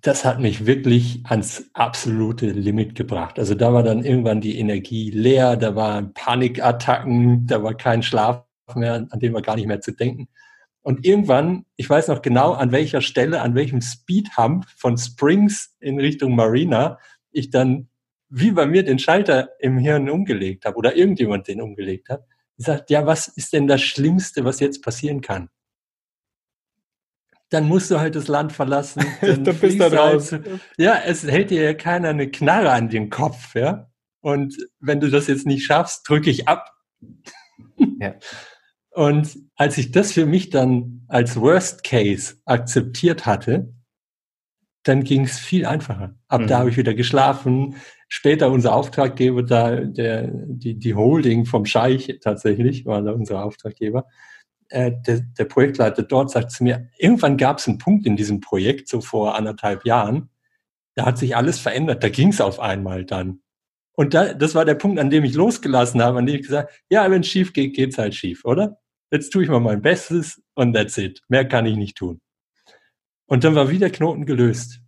das 0.01 0.25
hat 0.25 0.39
mich 0.39 0.65
wirklich 0.65 1.21
ans 1.25 1.69
absolute 1.73 2.47
Limit 2.47 2.95
gebracht. 2.95 3.37
Also 3.37 3.53
da 3.53 3.73
war 3.73 3.83
dann 3.83 4.03
irgendwann 4.03 4.41
die 4.41 4.57
Energie 4.57 5.11
leer, 5.11 5.55
da 5.55 5.75
waren 5.75 6.13
Panikattacken, 6.13 7.45
da 7.45 7.63
war 7.63 7.75
kein 7.75 8.01
Schlaf 8.01 8.45
mehr, 8.75 9.07
an 9.09 9.19
dem 9.19 9.33
war 9.33 9.41
gar 9.41 9.55
nicht 9.55 9.67
mehr 9.67 9.81
zu 9.81 9.91
denken. 9.91 10.27
Und 10.81 11.05
irgendwann, 11.05 11.65
ich 11.75 11.87
weiß 11.87 12.07
noch 12.07 12.23
genau, 12.23 12.53
an 12.53 12.71
welcher 12.71 13.01
Stelle, 13.01 13.41
an 13.41 13.53
welchem 13.53 13.81
Speedhump 13.81 14.65
von 14.75 14.97
Springs 14.97 15.75
in 15.79 15.99
Richtung 15.99 16.35
Marina, 16.35 16.97
ich 17.31 17.51
dann 17.51 17.89
wie 18.29 18.51
bei 18.51 18.65
mir 18.65 18.83
den 18.83 18.97
Schalter 18.97 19.49
im 19.59 19.77
Hirn 19.77 20.09
umgelegt 20.09 20.65
habe 20.65 20.77
oder 20.77 20.95
irgendjemand 20.95 21.47
den 21.47 21.61
umgelegt 21.61 22.09
hat. 22.09 22.23
Ich 22.57 22.65
sagte, 22.65 22.93
ja, 22.93 23.05
was 23.05 23.27
ist 23.27 23.53
denn 23.53 23.67
das 23.67 23.81
Schlimmste, 23.81 24.45
was 24.45 24.59
jetzt 24.59 24.81
passieren 24.81 25.21
kann? 25.21 25.49
Dann 27.51 27.67
musst 27.67 27.91
du 27.91 27.99
halt 27.99 28.15
das 28.15 28.27
Land 28.29 28.53
verlassen. 28.53 29.05
Dann 29.21 29.43
du 29.43 29.53
bist 29.53 29.79
dann 29.79 29.93
raus. 29.93 30.31
Halt, 30.31 30.47
ja, 30.77 30.97
es 31.05 31.23
hält 31.23 31.51
dir 31.51 31.61
ja 31.61 31.73
keiner 31.73 32.09
eine 32.09 32.31
Knarre 32.31 32.71
an 32.71 32.89
den 32.89 33.09
Kopf, 33.09 33.55
ja. 33.55 33.91
Und 34.21 34.55
wenn 34.79 35.01
du 35.01 35.09
das 35.09 35.27
jetzt 35.27 35.45
nicht 35.45 35.65
schaffst, 35.65 36.07
drücke 36.07 36.29
ich 36.29 36.47
ab. 36.47 36.71
Ja. 37.99 38.15
Und 38.93 39.37
als 39.55 39.77
ich 39.77 39.91
das 39.91 40.11
für 40.11 40.25
mich 40.25 40.49
dann 40.49 41.05
als 41.07 41.39
Worst 41.39 41.83
Case 41.83 42.35
akzeptiert 42.45 43.25
hatte, 43.25 43.73
dann 44.83 45.03
ging 45.03 45.23
es 45.23 45.39
viel 45.39 45.65
einfacher. 45.65 46.15
Ab 46.27 46.41
mhm. 46.41 46.47
da 46.47 46.59
habe 46.59 46.69
ich 46.69 46.77
wieder 46.77 46.93
geschlafen. 46.93 47.75
Später 48.09 48.51
unser 48.51 48.75
Auftraggeber 48.75 49.43
da, 49.43 49.75
der, 49.77 50.29
die, 50.31 50.77
die 50.77 50.95
Holding 50.95 51.45
vom 51.45 51.65
Scheich 51.65 52.17
tatsächlich, 52.21 52.85
war 52.85 53.01
da 53.01 53.11
unser 53.11 53.43
Auftraggeber 53.43 54.05
äh, 54.71 54.91
der, 55.05 55.21
der 55.21 55.45
Projektleiter 55.45 56.03
dort 56.03 56.31
sagt 56.31 56.51
zu 56.51 56.63
mir, 56.63 56.89
irgendwann 56.97 57.37
gab 57.37 57.59
es 57.59 57.67
einen 57.67 57.77
Punkt 57.77 58.05
in 58.05 58.15
diesem 58.15 58.39
Projekt, 58.39 58.87
so 58.87 59.01
vor 59.01 59.35
anderthalb 59.35 59.85
Jahren, 59.85 60.29
da 60.95 61.05
hat 61.05 61.17
sich 61.17 61.35
alles 61.35 61.59
verändert, 61.59 62.03
da 62.03 62.09
ging 62.09 62.29
es 62.29 62.41
auf 62.41 62.59
einmal 62.59 63.05
dann. 63.05 63.41
Und 63.93 64.13
da, 64.13 64.33
das 64.33 64.55
war 64.55 64.65
der 64.65 64.75
Punkt, 64.75 64.99
an 64.99 65.09
dem 65.09 65.23
ich 65.23 65.33
losgelassen 65.33 66.01
habe, 66.01 66.17
an 66.17 66.25
dem 66.25 66.35
ich 66.35 66.43
gesagt 66.43 66.71
ja, 66.89 67.09
wenn 67.11 67.21
es 67.21 67.27
schief 67.27 67.53
geht, 67.53 67.75
geht's 67.75 67.97
halt 67.97 68.15
schief, 68.15 68.45
oder? 68.45 68.77
Jetzt 69.11 69.31
tue 69.31 69.43
ich 69.43 69.49
mal 69.49 69.59
mein 69.59 69.81
Bestes 69.81 70.41
und 70.55 70.73
that's 70.73 70.97
it. 70.97 71.21
Mehr 71.27 71.45
kann 71.45 71.65
ich 71.65 71.75
nicht 71.75 71.97
tun. 71.97 72.21
Und 73.25 73.43
dann 73.43 73.55
war 73.55 73.69
wieder 73.69 73.89
Knoten 73.89 74.25
gelöst. 74.25 74.79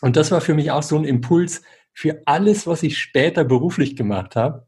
Und 0.00 0.16
das 0.16 0.32
war 0.32 0.40
für 0.40 0.54
mich 0.54 0.72
auch 0.72 0.82
so 0.82 0.98
ein 0.98 1.04
Impuls 1.04 1.62
für 1.92 2.22
alles, 2.26 2.66
was 2.66 2.82
ich 2.82 2.98
später 2.98 3.44
beruflich 3.44 3.94
gemacht 3.94 4.34
habe 4.34 4.66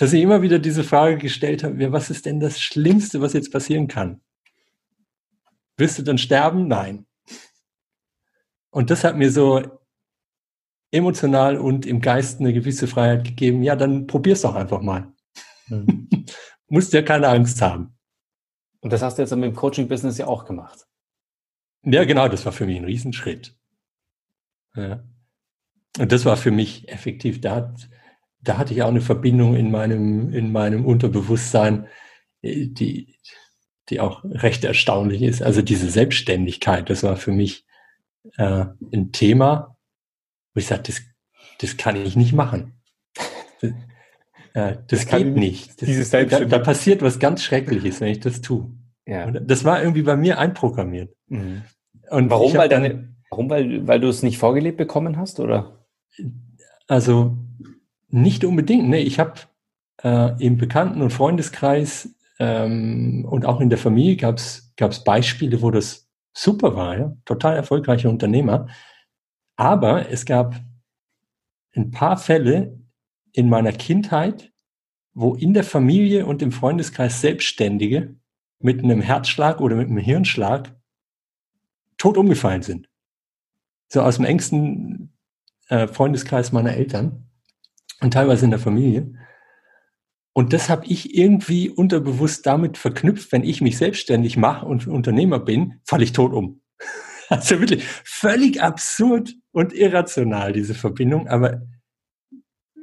dass 0.00 0.14
ich 0.14 0.22
immer 0.22 0.40
wieder 0.40 0.58
diese 0.58 0.82
Frage 0.82 1.18
gestellt 1.18 1.62
habe, 1.62 1.92
was 1.92 2.08
ist 2.08 2.24
denn 2.24 2.40
das 2.40 2.58
Schlimmste, 2.58 3.20
was 3.20 3.34
jetzt 3.34 3.52
passieren 3.52 3.86
kann? 3.86 4.22
Wirst 5.76 5.98
du 5.98 6.02
dann 6.02 6.16
sterben? 6.16 6.68
Nein. 6.68 7.06
Und 8.70 8.88
das 8.88 9.04
hat 9.04 9.18
mir 9.18 9.30
so 9.30 9.62
emotional 10.90 11.58
und 11.58 11.84
im 11.84 12.00
Geist 12.00 12.40
eine 12.40 12.54
gewisse 12.54 12.86
Freiheit 12.86 13.24
gegeben. 13.24 13.62
Ja, 13.62 13.76
dann 13.76 14.06
probier's 14.06 14.40
doch 14.40 14.54
einfach 14.54 14.80
mal. 14.80 15.12
Mhm. 15.68 16.08
Musst 16.68 16.94
ja 16.94 17.02
keine 17.02 17.28
Angst 17.28 17.60
haben. 17.60 17.94
Und 18.80 18.94
das 18.94 19.02
hast 19.02 19.18
du 19.18 19.22
jetzt 19.22 19.32
mit 19.32 19.44
dem 19.44 19.54
Coaching-Business 19.54 20.16
ja 20.16 20.28
auch 20.28 20.46
gemacht. 20.46 20.86
Ja, 21.82 22.04
genau, 22.04 22.26
das 22.28 22.46
war 22.46 22.52
für 22.52 22.64
mich 22.64 22.78
ein 22.78 22.86
Riesenschritt. 22.86 23.54
Ja. 24.74 25.04
Und 25.98 26.10
das 26.10 26.24
war 26.24 26.38
für 26.38 26.52
mich 26.52 26.88
effektiv, 26.88 27.42
da 27.42 27.56
hat, 27.56 27.90
da 28.42 28.58
hatte 28.58 28.72
ich 28.72 28.82
auch 28.82 28.88
eine 28.88 29.00
Verbindung 29.00 29.54
in 29.54 29.70
meinem, 29.70 30.32
in 30.32 30.52
meinem 30.52 30.84
Unterbewusstsein, 30.84 31.86
äh, 32.42 32.66
die, 32.66 33.16
die 33.88 34.00
auch 34.00 34.24
recht 34.24 34.64
erstaunlich 34.64 35.22
ist. 35.22 35.42
Also 35.42 35.62
diese 35.62 35.90
Selbstständigkeit, 35.90 36.88
das 36.90 37.02
war 37.02 37.16
für 37.16 37.32
mich 37.32 37.64
äh, 38.36 38.66
ein 38.92 39.12
Thema, 39.12 39.76
wo 40.54 40.58
ich 40.58 40.66
sagte, 40.66 40.92
das, 40.92 41.02
das 41.58 41.76
kann 41.76 41.96
ich 41.96 42.16
nicht 42.16 42.32
machen. 42.32 42.80
Das, 43.60 43.70
äh, 44.54 44.76
das, 44.86 45.06
das 45.06 45.06
geht 45.06 45.34
nicht. 45.34 45.82
Das, 45.82 46.10
da, 46.10 46.24
da, 46.24 46.58
passiert 46.58 47.02
was 47.02 47.18
ganz 47.18 47.42
Schreckliches, 47.42 48.00
wenn 48.00 48.08
ich 48.08 48.20
das 48.20 48.40
tue. 48.40 48.70
Ja. 49.06 49.26
Und 49.26 49.50
das 49.50 49.64
war 49.64 49.80
irgendwie 49.80 50.02
bei 50.02 50.16
mir 50.16 50.38
einprogrammiert. 50.38 51.14
Mhm. 51.28 51.62
Und 52.10 52.30
warum? 52.30 52.54
Weil 52.54 52.68
deine, 52.68 53.14
warum? 53.30 53.50
Weil, 53.50 53.86
weil 53.86 54.00
du 54.00 54.08
es 54.08 54.22
nicht 54.22 54.38
vorgelebt 54.38 54.78
bekommen 54.78 55.16
hast, 55.16 55.40
oder? 55.40 55.86
Also 56.86 57.36
nicht 58.10 58.44
unbedingt. 58.44 58.88
Ne? 58.88 59.00
Ich 59.00 59.18
habe 59.18 59.34
äh, 60.02 60.44
im 60.44 60.56
Bekannten- 60.56 61.02
und 61.02 61.12
Freundeskreis 61.12 62.14
ähm, 62.38 63.26
und 63.28 63.44
auch 63.44 63.60
in 63.60 63.70
der 63.70 63.78
Familie 63.78 64.16
gab 64.16 64.38
es 64.38 65.04
Beispiele, 65.04 65.62
wo 65.62 65.70
das 65.70 66.08
super 66.32 66.76
war, 66.76 66.98
ja? 66.98 67.16
total 67.24 67.56
erfolgreiche 67.56 68.08
Unternehmer. 68.08 68.68
Aber 69.56 70.08
es 70.10 70.24
gab 70.24 70.56
ein 71.74 71.90
paar 71.90 72.16
Fälle 72.16 72.78
in 73.32 73.48
meiner 73.48 73.72
Kindheit, 73.72 74.52
wo 75.12 75.34
in 75.34 75.54
der 75.54 75.64
Familie 75.64 76.26
und 76.26 76.42
im 76.42 76.52
Freundeskreis 76.52 77.20
Selbstständige 77.20 78.16
mit 78.58 78.82
einem 78.82 79.00
Herzschlag 79.00 79.60
oder 79.60 79.76
mit 79.76 79.88
einem 79.88 79.98
Hirnschlag 79.98 80.74
tot 81.98 82.16
umgefallen 82.16 82.62
sind. 82.62 82.88
So 83.88 84.02
aus 84.02 84.16
dem 84.16 84.24
engsten 84.24 85.12
äh, 85.68 85.86
Freundeskreis 85.88 86.52
meiner 86.52 86.74
Eltern 86.74 87.29
und 88.00 88.12
teilweise 88.12 88.44
in 88.44 88.50
der 88.50 88.60
Familie. 88.60 89.12
Und 90.32 90.52
das 90.52 90.68
habe 90.70 90.86
ich 90.86 91.14
irgendwie 91.16 91.68
unterbewusst 91.68 92.46
damit 92.46 92.78
verknüpft, 92.78 93.32
wenn 93.32 93.42
ich 93.42 93.60
mich 93.60 93.78
selbstständig 93.78 94.36
mache 94.36 94.66
und 94.66 94.86
Unternehmer 94.86 95.38
bin, 95.38 95.80
falle 95.84 96.04
ich 96.04 96.12
tot 96.12 96.32
um. 96.32 96.60
Also 97.28 97.60
wirklich 97.60 97.84
völlig 97.84 98.60
absurd 98.60 99.36
und 99.52 99.72
irrational, 99.72 100.52
diese 100.52 100.74
Verbindung. 100.74 101.28
Aber 101.28 101.62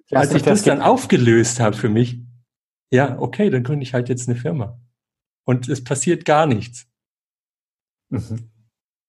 als 0.10 0.34
ich 0.34 0.42
das, 0.42 0.60
das 0.60 0.64
dann 0.64 0.82
aufgelöst 0.82 1.60
habe 1.60 1.76
für 1.76 1.90
mich, 1.90 2.22
ja, 2.90 3.20
okay, 3.20 3.50
dann 3.50 3.64
gründe 3.64 3.84
ich 3.84 3.94
halt 3.94 4.08
jetzt 4.08 4.30
eine 4.30 4.38
Firma. 4.38 4.80
Und 5.44 5.68
es 5.68 5.84
passiert 5.84 6.24
gar 6.24 6.46
nichts. 6.46 6.88
Mhm. 8.10 8.52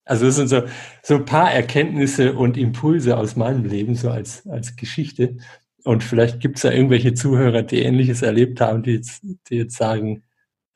Also 0.04 0.26
das 0.26 0.36
sind 0.36 0.48
so, 0.48 0.62
so 1.02 1.16
ein 1.16 1.24
paar 1.24 1.52
Erkenntnisse 1.52 2.32
und 2.34 2.56
Impulse 2.56 3.16
aus 3.16 3.36
meinem 3.36 3.64
Leben, 3.64 3.94
so 3.94 4.10
als, 4.10 4.46
als 4.48 4.74
Geschichte. 4.74 5.36
Und 5.84 6.02
vielleicht 6.04 6.40
gibt 6.40 6.56
es 6.56 6.62
da 6.62 6.70
irgendwelche 6.70 7.14
Zuhörer, 7.14 7.62
die 7.62 7.82
Ähnliches 7.82 8.22
erlebt 8.22 8.60
haben, 8.60 8.82
die 8.82 8.94
jetzt, 8.94 9.22
die 9.48 9.56
jetzt 9.56 9.76
sagen, 9.76 10.24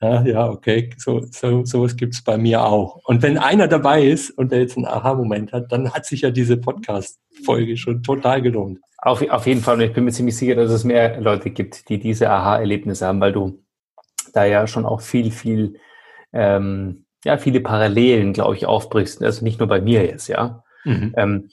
ja, 0.01 0.23
ja, 0.23 0.49
okay, 0.49 0.91
so, 0.97 1.23
so, 1.31 1.65
sowas 1.65 1.97
gibt 1.97 2.15
es 2.15 2.25
bei 2.25 2.37
mir 2.37 2.65
auch. 2.65 2.97
Und 3.05 3.23
wenn 3.23 3.39
einer 3.39 3.69
dabei 3.69 4.05
ist 4.05 4.31
und 4.31 4.51
der 4.51 4.61
jetzt 4.61 4.77
einen 4.77 4.87
Aha-Moment 4.87 5.53
hat, 5.53 5.71
dann 5.71 5.93
hat 5.93 6.07
sich 6.07 6.23
ja 6.23 6.31
diese 6.31 6.57
Podcast-Folge 6.57 7.77
schon 7.77 8.03
total 8.03 8.43
gelohnt. 8.43 8.81
Auf, 8.99 9.23
auf 9.31 9.47
jeden 9.47 9.61
Fall. 9.61 9.77
Und 9.77 9.83
ich 9.83 9.93
bin 9.93 10.05
mir 10.05 10.11
ziemlich 10.11 10.37
sicher, 10.37 10.57
dass 10.57 10.73
es 10.73 10.83
mehr 10.83 11.21
Leute 11.21 11.51
gibt, 11.51 11.89
die 11.89 12.01
diese 12.01 12.31
Aha-Erlebnisse 12.31 13.07
haben, 13.07 13.21
weil 13.21 13.33
du 13.33 13.63
da 14.33 14.45
ja 14.45 14.67
schon 14.67 14.87
auch 14.87 15.03
viel, 15.03 15.31
viel, 15.31 15.79
ähm, 16.33 17.05
ja, 17.25 17.39
viele 17.39 17.61
Parallelen, 17.61 18.33
glaube 18.33 18.57
ich, 18.57 18.67
aufbrichst. 18.67 19.23
Also 19.23 19.45
nicht 19.45 19.61
nur 19.61 19.69
bei 19.69 19.81
mir 19.81 20.05
jetzt, 20.05 20.27
ja. 20.27 20.65
Mhm. 20.85 21.15
Ähm, 21.17 21.51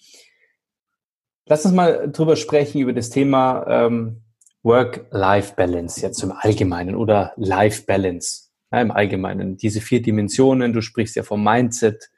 lass 1.50 1.66
uns 1.66 1.74
mal 1.74 2.10
drüber 2.12 2.36
sprechen, 2.36 2.80
über 2.80 2.94
das 2.94 3.10
Thema 3.10 3.66
ähm, 3.68 4.22
Work-Life-Balance 4.64 6.02
jetzt 6.02 6.24
im 6.24 6.32
Allgemeinen 6.32 6.96
oder 6.96 7.34
Life-Balance 7.38 8.50
ja, 8.72 8.82
im 8.82 8.92
Allgemeinen. 8.92 9.58
Diese 9.58 9.82
vier 9.82 10.02
Dimensionen, 10.02 10.74
du 10.74 10.82
sprichst 10.82 11.16
ja 11.16 11.24
vom 11.24 11.44
Mindset, 11.44 12.10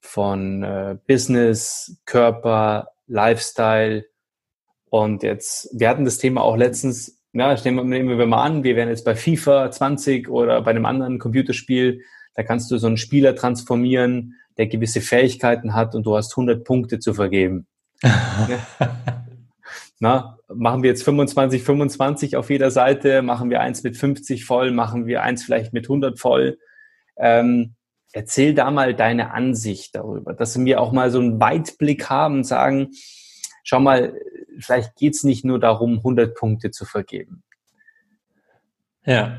von 0.00 0.62
äh, 0.62 0.96
Business, 1.06 2.00
Körper, 2.06 2.88
Lifestyle. 3.06 4.06
Und 4.90 5.22
jetzt, 5.22 5.68
wir 5.78 5.88
hatten 5.88 6.04
das 6.04 6.18
Thema 6.18 6.42
auch 6.42 6.56
letztens, 6.56 7.22
ja, 7.32 7.54
nehmen, 7.64 7.88
nehmen 7.88 8.18
wir 8.18 8.26
mal 8.26 8.42
an, 8.42 8.64
wir 8.64 8.74
wären 8.76 8.88
jetzt 8.88 9.04
bei 9.04 9.14
FIFA 9.14 9.70
20 9.70 10.28
oder 10.28 10.60
bei 10.62 10.70
einem 10.70 10.86
anderen 10.86 11.18
Computerspiel, 11.18 12.02
da 12.34 12.42
kannst 12.42 12.70
du 12.70 12.78
so 12.78 12.86
einen 12.86 12.96
Spieler 12.96 13.36
transformieren, 13.36 14.34
der 14.56 14.66
gewisse 14.66 15.00
Fähigkeiten 15.00 15.74
hat 15.74 15.94
und 15.94 16.04
du 16.04 16.16
hast 16.16 16.32
100 16.32 16.64
Punkte 16.64 16.98
zu 16.98 17.14
vergeben. 17.14 17.66
Na, 20.00 20.38
machen 20.48 20.82
wir 20.82 20.90
jetzt 20.90 21.04
25, 21.04 21.62
25 21.62 22.36
auf 22.36 22.50
jeder 22.50 22.70
Seite, 22.70 23.22
machen 23.22 23.50
wir 23.50 23.60
eins 23.60 23.82
mit 23.82 23.96
50 23.96 24.44
voll, 24.44 24.72
machen 24.72 25.06
wir 25.06 25.22
eins 25.22 25.44
vielleicht 25.44 25.72
mit 25.72 25.84
100 25.84 26.18
voll. 26.18 26.58
Ähm, 27.16 27.74
erzähl 28.12 28.54
da 28.54 28.70
mal 28.70 28.94
deine 28.94 29.32
Ansicht 29.32 29.94
darüber, 29.94 30.34
dass 30.34 30.58
wir 30.58 30.80
auch 30.80 30.92
mal 30.92 31.10
so 31.10 31.20
einen 31.20 31.40
Weitblick 31.40 32.10
haben 32.10 32.36
und 32.38 32.44
sagen, 32.44 32.90
schau 33.62 33.80
mal, 33.80 34.14
vielleicht 34.58 34.96
geht's 34.96 35.24
nicht 35.24 35.44
nur 35.44 35.60
darum, 35.60 35.98
100 35.98 36.34
Punkte 36.34 36.70
zu 36.70 36.84
vergeben. 36.84 37.42
Ja. 39.04 39.38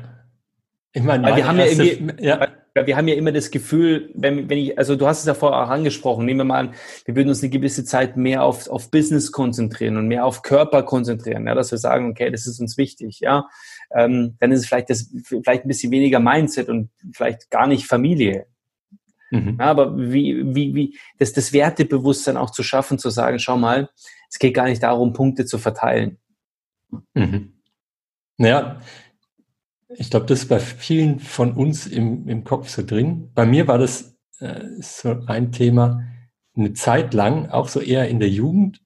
Ich 0.92 1.02
meine, 1.02 1.36
wir 1.36 1.46
haben 1.46 1.58
ja 1.58 1.66
irgendwie, 1.66 2.24
ja 2.24 2.48
wir 2.74 2.96
haben 2.96 3.06
ja 3.06 3.14
immer 3.14 3.30
das 3.30 3.50
Gefühl, 3.50 4.10
wenn, 4.14 4.48
wenn 4.50 4.58
ich, 4.58 4.76
also 4.76 4.96
du 4.96 5.06
hast 5.06 5.20
es 5.20 5.26
ja 5.26 5.34
vorher 5.34 5.62
auch 5.62 5.70
angesprochen, 5.70 6.24
nehmen 6.24 6.40
wir 6.40 6.44
mal 6.44 6.58
an, 6.58 6.74
wir 7.04 7.14
würden 7.14 7.28
uns 7.28 7.42
eine 7.42 7.50
gewisse 7.50 7.84
Zeit 7.84 8.16
mehr 8.16 8.42
auf, 8.42 8.68
auf 8.68 8.90
Business 8.90 9.30
konzentrieren 9.30 9.96
und 9.96 10.08
mehr 10.08 10.24
auf 10.24 10.42
Körper 10.42 10.82
konzentrieren, 10.82 11.46
ja, 11.46 11.54
dass 11.54 11.70
wir 11.70 11.78
sagen, 11.78 12.10
okay, 12.10 12.30
das 12.30 12.46
ist 12.46 12.60
uns 12.60 12.76
wichtig, 12.76 13.20
ja, 13.20 13.48
ähm, 13.94 14.36
dann 14.40 14.50
ist 14.50 14.60
es 14.60 14.66
vielleicht 14.66 14.90
das, 14.90 15.12
vielleicht 15.24 15.64
ein 15.64 15.68
bisschen 15.68 15.92
weniger 15.92 16.18
Mindset 16.18 16.68
und 16.68 16.90
vielleicht 17.12 17.48
gar 17.50 17.68
nicht 17.68 17.86
Familie. 17.86 18.46
Mhm. 19.30 19.56
Ja, 19.60 19.66
aber 19.66 19.96
wie, 19.96 20.42
wie, 20.54 20.74
wie, 20.74 20.98
das, 21.18 21.32
das 21.32 21.52
Wertebewusstsein 21.52 22.36
auch 22.36 22.50
zu 22.50 22.62
schaffen, 22.64 22.98
zu 22.98 23.10
sagen, 23.10 23.38
schau 23.38 23.56
mal, 23.56 23.88
es 24.28 24.38
geht 24.38 24.54
gar 24.54 24.64
nicht 24.64 24.82
darum, 24.82 25.12
Punkte 25.12 25.46
zu 25.46 25.58
verteilen. 25.58 26.18
Mhm. 27.14 27.52
Naja, 28.36 28.80
ich 29.96 30.10
glaube, 30.10 30.26
das 30.26 30.40
ist 30.40 30.48
bei 30.48 30.60
vielen 30.60 31.18
von 31.20 31.54
uns 31.54 31.86
im, 31.86 32.28
im 32.28 32.44
Kopf 32.44 32.68
so 32.68 32.84
drin. 32.84 33.30
Bei 33.34 33.46
mir 33.46 33.66
war 33.68 33.78
das 33.78 34.16
äh, 34.38 34.64
so 34.80 35.20
ein 35.26 35.52
Thema 35.52 36.02
eine 36.56 36.72
Zeit 36.72 37.14
lang, 37.14 37.48
auch 37.48 37.68
so 37.68 37.80
eher 37.80 38.08
in 38.08 38.20
der 38.20 38.30
Jugend, 38.30 38.80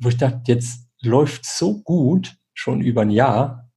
wo 0.00 0.08
ich 0.08 0.16
dachte, 0.16 0.40
jetzt 0.46 0.88
läuft 1.00 1.46
so 1.46 1.82
gut, 1.82 2.36
schon 2.52 2.80
über 2.80 3.02
ein 3.02 3.10
Jahr, 3.10 3.70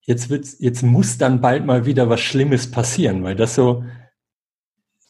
jetzt 0.00 0.30
wird's, 0.30 0.56
jetzt 0.58 0.82
muss 0.82 1.18
dann 1.18 1.40
bald 1.40 1.64
mal 1.64 1.86
wieder 1.86 2.08
was 2.08 2.20
Schlimmes 2.20 2.70
passieren, 2.70 3.22
weil 3.22 3.36
das 3.36 3.54
so, 3.54 3.84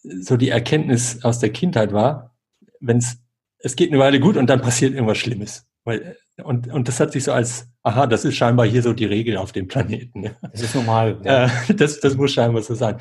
so 0.03 0.37
die 0.37 0.51
Erkenntnis 0.51 1.25
aus 1.25 1.39
der 1.39 1.51
Kindheit 1.51 1.93
war, 1.93 2.37
wenn 2.81 2.99
es, 2.99 3.19
es 3.59 3.77
geht 3.77 3.91
eine 3.91 4.01
Weile 4.01 4.21
gut 4.21 4.37
und 4.37 4.49
dann 4.49 4.61
passiert 4.61 4.93
irgendwas 4.93 5.19
Schlimmes. 5.19 5.67
Weil, 5.85 6.17
und, 6.43 6.69
und 6.69 6.89
das 6.89 7.01
hat 7.01 7.13
sich 7.13 7.25
so 7.25 7.33
als, 7.33 7.69
aha, 7.83 8.07
das 8.07 8.25
ist 8.25 8.37
scheinbar 8.37 8.67
hier 8.67 8.83
so 8.83 8.93
die 8.93 9.05
Regel 9.05 9.37
auf 9.37 9.53
dem 9.53 9.67
Planeten. 9.67 10.31
Das 10.41 10.63
ist 10.63 10.75
normal. 10.75 11.21
Ja. 11.25 11.47
Äh, 11.47 11.75
das, 11.75 12.01
das 12.01 12.17
muss 12.17 12.33
scheinbar 12.33 12.63
so 12.63 12.75
sein. 12.75 12.99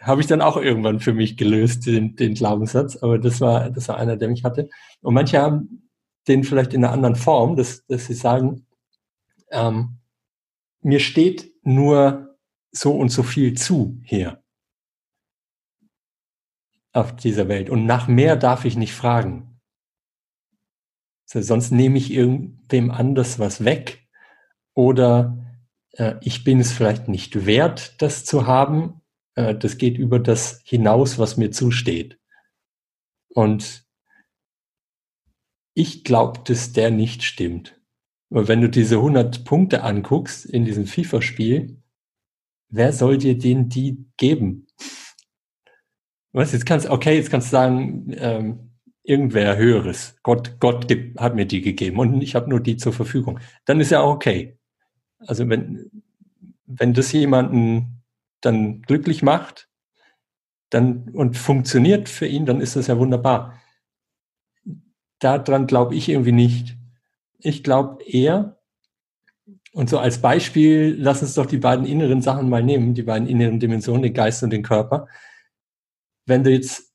Habe 0.00 0.20
ich 0.20 0.26
dann 0.26 0.42
auch 0.42 0.56
irgendwann 0.56 1.00
für 1.00 1.12
mich 1.12 1.36
gelöst, 1.36 1.86
den, 1.86 2.16
den 2.16 2.34
Glaubenssatz, 2.34 2.96
aber 2.96 3.18
das 3.18 3.40
war, 3.40 3.70
das 3.70 3.88
war 3.88 3.96
einer, 3.96 4.16
der 4.16 4.28
mich 4.28 4.44
hatte. 4.44 4.68
Und 5.00 5.14
manche 5.14 5.40
haben 5.40 5.88
den 6.28 6.44
vielleicht 6.44 6.74
in 6.74 6.84
einer 6.84 6.92
anderen 6.92 7.16
Form, 7.16 7.56
dass, 7.56 7.84
dass 7.86 8.06
sie 8.06 8.14
sagen, 8.14 8.66
ähm, 9.50 9.98
mir 10.82 11.00
steht 11.00 11.52
nur 11.62 12.36
so 12.70 12.92
und 12.92 13.08
so 13.08 13.22
viel 13.22 13.54
zu 13.54 13.98
hier 14.04 14.42
auf 16.92 17.16
dieser 17.16 17.48
Welt 17.48 17.70
und 17.70 17.86
nach 17.86 18.08
mehr 18.08 18.36
darf 18.36 18.64
ich 18.64 18.76
nicht 18.76 18.92
fragen. 18.92 19.47
So, 21.30 21.42
sonst 21.42 21.72
nehme 21.72 21.98
ich 21.98 22.10
irgendwem 22.10 22.90
anders 22.90 23.38
was 23.38 23.62
weg 23.62 24.08
oder 24.72 25.44
äh, 25.92 26.14
ich 26.22 26.42
bin 26.42 26.58
es 26.58 26.72
vielleicht 26.72 27.08
nicht 27.08 27.44
wert, 27.44 28.00
das 28.00 28.24
zu 28.24 28.46
haben. 28.46 29.02
Äh, 29.34 29.54
das 29.54 29.76
geht 29.76 29.98
über 29.98 30.20
das 30.20 30.62
hinaus, 30.64 31.18
was 31.18 31.36
mir 31.36 31.50
zusteht. 31.50 32.18
Und 33.28 33.84
ich 35.74 36.02
glaube, 36.02 36.40
dass 36.44 36.72
der 36.72 36.90
nicht 36.90 37.22
stimmt. 37.22 37.78
Aber 38.30 38.48
wenn 38.48 38.62
du 38.62 38.70
diese 38.70 38.96
100 38.96 39.44
Punkte 39.44 39.82
anguckst 39.82 40.46
in 40.46 40.64
diesem 40.64 40.86
FIFA-Spiel, 40.86 41.82
wer 42.70 42.92
soll 42.94 43.18
dir 43.18 43.36
den 43.36 43.68
die 43.68 44.06
geben? 44.16 44.66
Was 46.32 46.52
jetzt 46.52 46.64
kannst, 46.64 46.88
okay, 46.88 47.16
jetzt 47.16 47.30
kannst 47.30 47.48
du 47.48 47.50
sagen, 47.50 48.14
ähm, 48.16 48.67
irgendwer 49.08 49.56
Höheres. 49.56 50.16
Gott, 50.22 50.60
Gott 50.60 50.86
gibt, 50.86 51.18
hat 51.18 51.34
mir 51.34 51.46
die 51.46 51.62
gegeben 51.62 51.98
und 51.98 52.20
ich 52.20 52.34
habe 52.34 52.50
nur 52.50 52.60
die 52.60 52.76
zur 52.76 52.92
Verfügung. 52.92 53.40
Dann 53.64 53.80
ist 53.80 53.90
ja 53.90 54.00
auch 54.00 54.14
okay. 54.14 54.58
Also 55.18 55.48
wenn, 55.48 55.90
wenn 56.66 56.92
das 56.92 57.10
jemanden 57.12 58.02
dann 58.42 58.82
glücklich 58.82 59.22
macht 59.22 59.68
dann, 60.68 61.08
und 61.14 61.38
funktioniert 61.38 62.10
für 62.10 62.26
ihn, 62.26 62.44
dann 62.44 62.60
ist 62.60 62.76
das 62.76 62.88
ja 62.88 62.98
wunderbar. 62.98 63.58
Daran 65.18 65.66
glaube 65.66 65.94
ich 65.94 66.10
irgendwie 66.10 66.32
nicht. 66.32 66.76
Ich 67.38 67.64
glaube 67.64 68.04
eher, 68.04 68.60
und 69.72 69.88
so 69.88 69.98
als 69.98 70.20
Beispiel, 70.20 70.96
lass 70.98 71.22
uns 71.22 71.34
doch 71.34 71.46
die 71.46 71.58
beiden 71.58 71.86
inneren 71.86 72.20
Sachen 72.20 72.50
mal 72.50 72.62
nehmen, 72.62 72.92
die 72.92 73.02
beiden 73.02 73.26
inneren 73.26 73.58
Dimensionen, 73.58 74.02
den 74.02 74.12
Geist 74.12 74.42
und 74.42 74.50
den 74.50 74.62
Körper. 74.62 75.08
Wenn 76.26 76.44
du 76.44 76.50
jetzt 76.50 76.87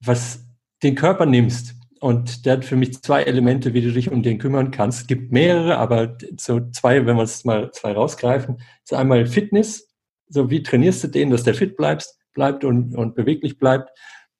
was 0.00 0.44
den 0.82 0.94
Körper 0.94 1.26
nimmst, 1.26 1.76
und 2.00 2.44
der 2.44 2.54
hat 2.54 2.64
für 2.64 2.76
mich 2.76 3.02
zwei 3.02 3.22
Elemente, 3.22 3.72
wie 3.72 3.80
du 3.80 3.90
dich 3.90 4.10
um 4.10 4.22
den 4.22 4.38
kümmern 4.38 4.70
kannst. 4.70 5.02
Es 5.02 5.06
gibt 5.06 5.32
mehrere, 5.32 5.78
aber 5.78 6.16
so 6.36 6.60
zwei, 6.70 7.06
wenn 7.06 7.16
wir 7.16 7.22
es 7.22 7.44
mal 7.44 7.70
zwei 7.72 7.92
rausgreifen, 7.92 8.60
ist 8.84 8.92
einmal 8.92 9.26
Fitness. 9.26 9.88
So 10.28 10.50
wie 10.50 10.62
trainierst 10.62 11.04
du 11.04 11.08
den, 11.08 11.30
dass 11.30 11.44
der 11.44 11.54
fit 11.54 11.76
bleibt, 11.76 12.06
bleibt 12.34 12.64
und, 12.64 12.94
und 12.94 13.14
beweglich 13.14 13.58
bleibt. 13.58 13.90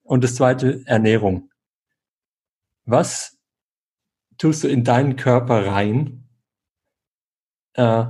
Und 0.03 0.23
das 0.23 0.35
zweite, 0.35 0.83
Ernährung. 0.87 1.51
Was 2.85 3.39
tust 4.39 4.63
du 4.63 4.69
in 4.69 4.85
deinen 4.85 5.17
Körper 5.17 5.67
rein? 5.67 6.29
Äh, 7.73 8.05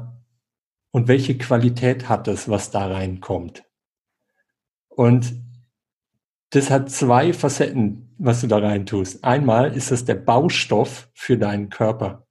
und 0.90 1.08
welche 1.08 1.38
Qualität 1.38 2.08
hat 2.08 2.26
es, 2.26 2.48
was 2.48 2.70
da 2.70 2.88
reinkommt? 2.88 3.64
Und 4.88 5.45
das 6.50 6.70
hat 6.70 6.90
zwei 6.90 7.32
Facetten, 7.32 8.14
was 8.18 8.40
du 8.40 8.46
da 8.46 8.58
rein 8.58 8.86
tust. 8.86 9.24
Einmal 9.24 9.76
ist 9.76 9.90
das 9.90 10.04
der 10.04 10.14
Baustoff 10.14 11.10
für 11.14 11.36
deinen 11.36 11.70
Körper. 11.70 12.26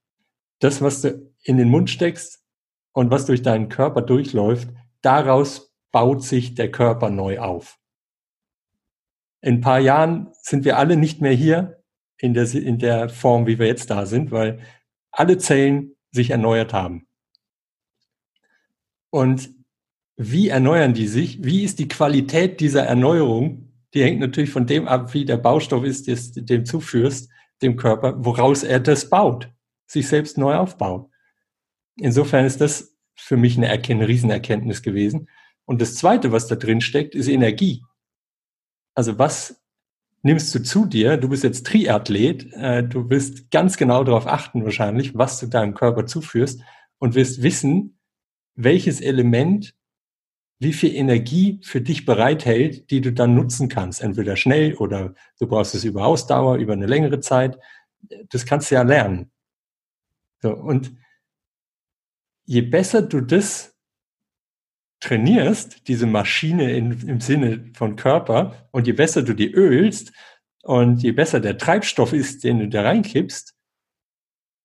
Das, 0.59 0.81
was 0.81 1.01
du 1.01 1.31
in 1.43 1.57
den 1.57 1.69
Mund 1.69 1.89
steckst 1.89 2.43
und 2.93 3.11
was 3.11 3.25
durch 3.25 3.41
deinen 3.41 3.69
Körper 3.69 4.01
durchläuft, 4.01 4.69
daraus 5.01 5.73
baut 5.91 6.23
sich 6.23 6.55
der 6.55 6.71
Körper 6.71 7.09
neu 7.09 7.39
auf. 7.39 7.77
In 9.41 9.55
ein 9.55 9.61
paar 9.61 9.79
Jahren 9.79 10.31
sind 10.41 10.65
wir 10.65 10.77
alle 10.77 10.97
nicht 10.97 11.21
mehr 11.21 11.33
hier 11.33 11.83
in 12.17 12.33
der, 12.33 12.51
in 12.53 12.79
der 12.79 13.09
Form, 13.09 13.45
wie 13.45 13.59
wir 13.59 13.67
jetzt 13.67 13.89
da 13.89 14.05
sind, 14.05 14.31
weil 14.31 14.59
alle 15.11 15.37
Zellen 15.37 15.95
sich 16.11 16.31
erneuert 16.31 16.73
haben. 16.73 17.07
Und 19.09 19.53
wie 20.17 20.49
erneuern 20.49 20.93
die 20.93 21.07
sich? 21.07 21.43
Wie 21.43 21.63
ist 21.63 21.79
die 21.79 21.87
Qualität 21.87 22.59
dieser 22.59 22.83
Erneuerung? 22.83 23.64
Die 23.95 24.03
hängt 24.03 24.19
natürlich 24.19 24.51
von 24.51 24.67
dem 24.67 24.87
ab, 24.87 25.13
wie 25.13 25.25
der 25.25 25.37
Baustoff 25.37 25.83
ist, 25.83 26.07
des, 26.07 26.33
dem 26.33 26.65
zuführst, 26.65 27.29
dem 27.61 27.77
Körper, 27.77 28.13
woraus 28.23 28.63
er 28.63 28.81
das 28.81 29.09
baut, 29.09 29.49
sich 29.87 30.07
selbst 30.07 30.37
neu 30.37 30.55
aufbaut. 30.55 31.09
Insofern 31.97 32.45
ist 32.45 32.59
das 32.59 32.95
für 33.15 33.37
mich 33.37 33.55
eine, 33.57 33.67
Erken 33.67 34.01
Riesenerkenntnis 34.01 34.81
gewesen. 34.81 35.29
Und 35.63 35.81
das 35.81 35.95
Zweite, 35.95 36.33
was 36.33 36.47
da 36.47 36.55
drin 36.55 36.81
steckt, 36.81 37.15
ist 37.15 37.29
Energie. 37.29 37.83
Also 38.93 39.17
was 39.17 39.61
nimmst 40.21 40.53
du 40.53 40.61
zu 40.61 40.85
dir? 40.85 41.17
Du 41.17 41.29
bist 41.29 41.43
jetzt 41.43 41.65
Triathlet, 41.65 42.51
äh, 42.53 42.83
du 42.83 43.09
wirst 43.09 43.51
ganz 43.51 43.77
genau 43.77 44.03
darauf 44.03 44.27
achten 44.27 44.65
wahrscheinlich, 44.65 45.15
was 45.15 45.39
du 45.39 45.47
deinem 45.47 45.73
Körper 45.73 46.05
zuführst 46.05 46.61
und 46.97 47.15
wirst 47.15 47.41
wissen, 47.43 47.97
welches 48.55 49.01
Element 49.01 49.74
wie 50.65 50.73
viel 50.73 50.95
Energie 50.95 51.59
für 51.63 51.79
dich 51.79 52.05
bereithält, 52.05 52.89
die 52.89 52.99
du 52.99 53.13
dann 53.13 53.35
nutzen 53.35 53.69
kannst. 53.69 54.01
Entweder 54.01 54.35
schnell 54.35 54.73
oder 54.73 55.13
du 55.39 55.45
brauchst 55.47 55.75
es 55.75 55.83
über 55.83 56.05
Ausdauer, 56.07 56.57
über 56.57 56.73
eine 56.73 56.87
längere 56.87 57.19
Zeit. 57.19 57.59
Das 58.29 58.47
kannst 58.47 58.71
du 58.71 58.75
ja 58.75 58.81
lernen. 58.81 59.31
So, 60.41 60.51
und 60.51 60.91
je 62.45 62.61
besser 62.61 63.03
du 63.03 63.21
das 63.21 63.75
trainierst, 65.01 65.87
diese 65.87 66.07
Maschine 66.07 66.75
in, 66.75 67.07
im 67.07 67.21
Sinne 67.21 67.71
von 67.75 67.95
Körper, 67.95 68.67
und 68.71 68.87
je 68.87 68.93
besser 68.93 69.21
du 69.21 69.35
die 69.35 69.53
ölst 69.53 70.13
und 70.63 71.03
je 71.03 71.11
besser 71.11 71.39
der 71.39 71.59
Treibstoff 71.59 72.11
ist, 72.11 72.43
den 72.43 72.57
du 72.57 72.69
da 72.69 72.81
reinkippst, 72.81 73.55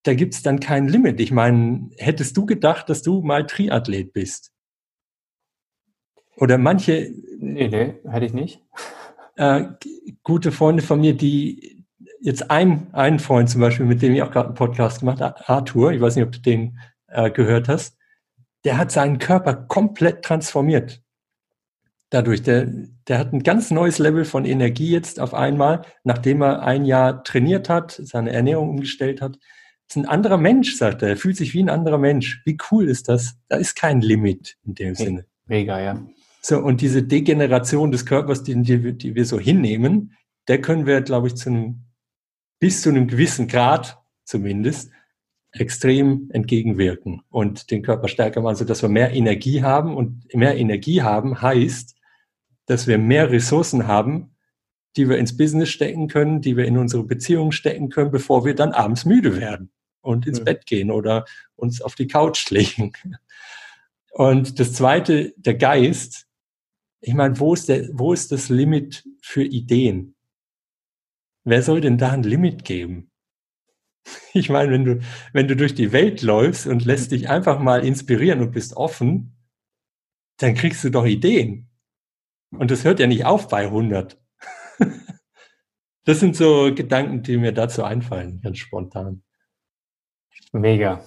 da 0.04 0.14
gibt's 0.14 0.42
dann 0.42 0.60
kein 0.60 0.88
Limit. 0.88 1.20
Ich 1.20 1.30
meine, 1.30 1.90
hättest 1.98 2.38
du 2.38 2.46
gedacht, 2.46 2.88
dass 2.88 3.02
du 3.02 3.20
mal 3.20 3.46
Triathlet 3.46 4.14
bist? 4.14 4.50
Oder 6.40 6.58
manche. 6.58 7.12
Nee, 7.38 7.68
nee, 7.68 7.94
hätte 8.10 8.26
ich 8.26 8.32
nicht. 8.32 8.62
Äh, 9.36 9.64
gute 10.22 10.52
Freunde 10.52 10.82
von 10.82 11.00
mir, 11.00 11.14
die 11.14 11.84
jetzt 12.20 12.50
ein, 12.50 12.88
ein 12.92 13.18
Freund 13.18 13.48
zum 13.48 13.60
Beispiel, 13.60 13.86
mit 13.86 14.02
dem 14.02 14.14
ich 14.14 14.22
auch 14.22 14.30
gerade 14.30 14.48
einen 14.48 14.54
Podcast 14.54 15.00
gemacht 15.00 15.20
habe, 15.20 15.48
Arthur, 15.48 15.92
ich 15.92 16.00
weiß 16.00 16.16
nicht, 16.16 16.24
ob 16.24 16.32
du 16.32 16.40
den 16.40 16.78
äh, 17.08 17.30
gehört 17.30 17.68
hast, 17.68 17.96
der 18.64 18.78
hat 18.78 18.90
seinen 18.90 19.18
Körper 19.18 19.54
komplett 19.54 20.22
transformiert. 20.22 21.02
Dadurch, 22.10 22.42
der, 22.42 22.66
der 23.06 23.18
hat 23.18 23.32
ein 23.32 23.42
ganz 23.42 23.70
neues 23.70 23.98
Level 23.98 24.24
von 24.24 24.44
Energie 24.44 24.90
jetzt 24.90 25.20
auf 25.20 25.32
einmal, 25.32 25.82
nachdem 26.04 26.42
er 26.42 26.62
ein 26.62 26.84
Jahr 26.84 27.22
trainiert 27.22 27.68
hat, 27.68 27.92
seine 27.92 28.32
Ernährung 28.32 28.70
umgestellt 28.70 29.22
hat. 29.22 29.38
Ist 29.88 29.96
ein 29.96 30.08
anderer 30.08 30.36
Mensch, 30.36 30.76
sagt 30.76 31.02
er. 31.02 31.10
Er 31.10 31.16
fühlt 31.16 31.36
sich 31.36 31.54
wie 31.54 31.62
ein 31.62 31.70
anderer 31.70 31.98
Mensch. 31.98 32.42
Wie 32.44 32.58
cool 32.70 32.88
ist 32.88 33.08
das? 33.08 33.36
Da 33.48 33.56
ist 33.56 33.76
kein 33.76 34.00
Limit 34.00 34.56
in 34.64 34.74
dem 34.74 34.94
Sinne. 34.94 35.26
Mega, 35.46 35.80
ja. 35.80 36.00
So, 36.40 36.58
und 36.58 36.80
diese 36.80 37.02
Degeneration 37.02 37.92
des 37.92 38.06
Körpers, 38.06 38.42
die, 38.42 38.60
die, 38.62 38.96
die 38.96 39.14
wir 39.14 39.24
so 39.24 39.38
hinnehmen, 39.38 40.16
der 40.48 40.60
können 40.60 40.86
wir, 40.86 41.00
glaube 41.02 41.28
ich, 41.28 41.36
zu 41.36 41.50
einem, 41.50 41.84
bis 42.58 42.82
zu 42.82 42.88
einem 42.88 43.08
gewissen 43.08 43.46
Grad 43.46 44.02
zumindest 44.24 44.90
extrem 45.52 46.30
entgegenwirken 46.32 47.22
und 47.28 47.70
den 47.70 47.82
Körper 47.82 48.08
stärker 48.08 48.40
machen, 48.40 48.56
sodass 48.56 48.82
wir 48.82 48.88
mehr 48.88 49.12
Energie 49.12 49.62
haben. 49.62 49.96
Und 49.96 50.32
mehr 50.34 50.56
Energie 50.56 51.02
haben 51.02 51.42
heißt, 51.42 51.96
dass 52.66 52.86
wir 52.86 52.98
mehr 52.98 53.30
Ressourcen 53.30 53.86
haben, 53.86 54.36
die 54.96 55.08
wir 55.08 55.18
ins 55.18 55.36
Business 55.36 55.68
stecken 55.68 56.08
können, 56.08 56.40
die 56.40 56.56
wir 56.56 56.66
in 56.66 56.78
unsere 56.78 57.04
Beziehungen 57.04 57.52
stecken 57.52 57.90
können, 57.90 58.10
bevor 58.10 58.44
wir 58.44 58.54
dann 58.54 58.72
abends 58.72 59.04
müde 59.04 59.40
werden 59.40 59.72
und 60.00 60.26
ins 60.26 60.38
ja. 60.38 60.44
Bett 60.44 60.66
gehen 60.66 60.90
oder 60.90 61.24
uns 61.56 61.82
auf 61.82 61.94
die 61.94 62.06
Couch 62.06 62.50
legen. 62.50 62.92
Und 64.12 64.58
das 64.58 64.72
zweite, 64.72 65.32
der 65.36 65.54
Geist, 65.54 66.26
ich 67.00 67.14
meine, 67.14 67.38
wo 67.38 67.54
ist, 67.54 67.68
der, 67.68 67.88
wo 67.92 68.12
ist 68.12 68.30
das 68.32 68.48
Limit 68.48 69.08
für 69.22 69.42
Ideen? 69.42 70.14
Wer 71.44 71.62
soll 71.62 71.80
denn 71.80 71.98
da 71.98 72.12
ein 72.12 72.22
Limit 72.22 72.64
geben? 72.64 73.10
Ich 74.32 74.48
meine, 74.48 74.72
wenn 74.72 74.84
du, 74.84 75.00
wenn 75.32 75.46
du 75.46 75.56
durch 75.56 75.74
die 75.74 75.92
Welt 75.92 76.22
läufst 76.22 76.66
und 76.66 76.84
lässt 76.84 77.12
dich 77.12 77.28
einfach 77.28 77.58
mal 77.58 77.84
inspirieren 77.84 78.40
und 78.40 78.52
bist 78.52 78.76
offen, 78.76 79.36
dann 80.38 80.54
kriegst 80.54 80.82
du 80.84 80.90
doch 80.90 81.04
Ideen. 81.04 81.68
Und 82.50 82.70
das 82.70 82.84
hört 82.84 82.98
ja 82.98 83.06
nicht 83.06 83.24
auf 83.24 83.48
bei 83.48 83.64
100. 83.64 84.18
Das 86.04 86.18
sind 86.18 86.34
so 86.34 86.74
Gedanken, 86.74 87.22
die 87.22 87.36
mir 87.36 87.52
dazu 87.52 87.84
einfallen, 87.84 88.40
ganz 88.40 88.56
spontan. 88.56 89.22
Mega. 90.50 91.04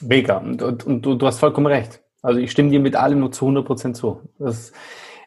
Mega. 0.00 0.38
Und, 0.38 0.62
und, 0.62 0.84
und 0.84 1.02
du, 1.02 1.16
du 1.16 1.26
hast 1.26 1.40
vollkommen 1.40 1.66
recht. 1.66 2.05
Also 2.26 2.40
ich 2.40 2.50
stimme 2.50 2.70
dir 2.70 2.80
mit 2.80 2.96
allem 2.96 3.20
nur 3.20 3.30
zu 3.30 3.44
100 3.44 3.64
Prozent 3.64 3.96
zu. 3.96 4.20
Das 4.40 4.72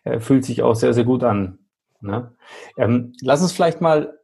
äh, 0.03 0.19
fühlt 0.19 0.43
sich 0.43 0.63
auch 0.63 0.75
sehr, 0.75 0.93
sehr 0.93 1.05
gut 1.05 1.23
an. 1.23 1.59
Ne? 2.01 2.33
Ähm, 2.77 3.13
lass 3.21 3.41
uns 3.41 3.53
vielleicht 3.53 3.79
mal 3.79 4.19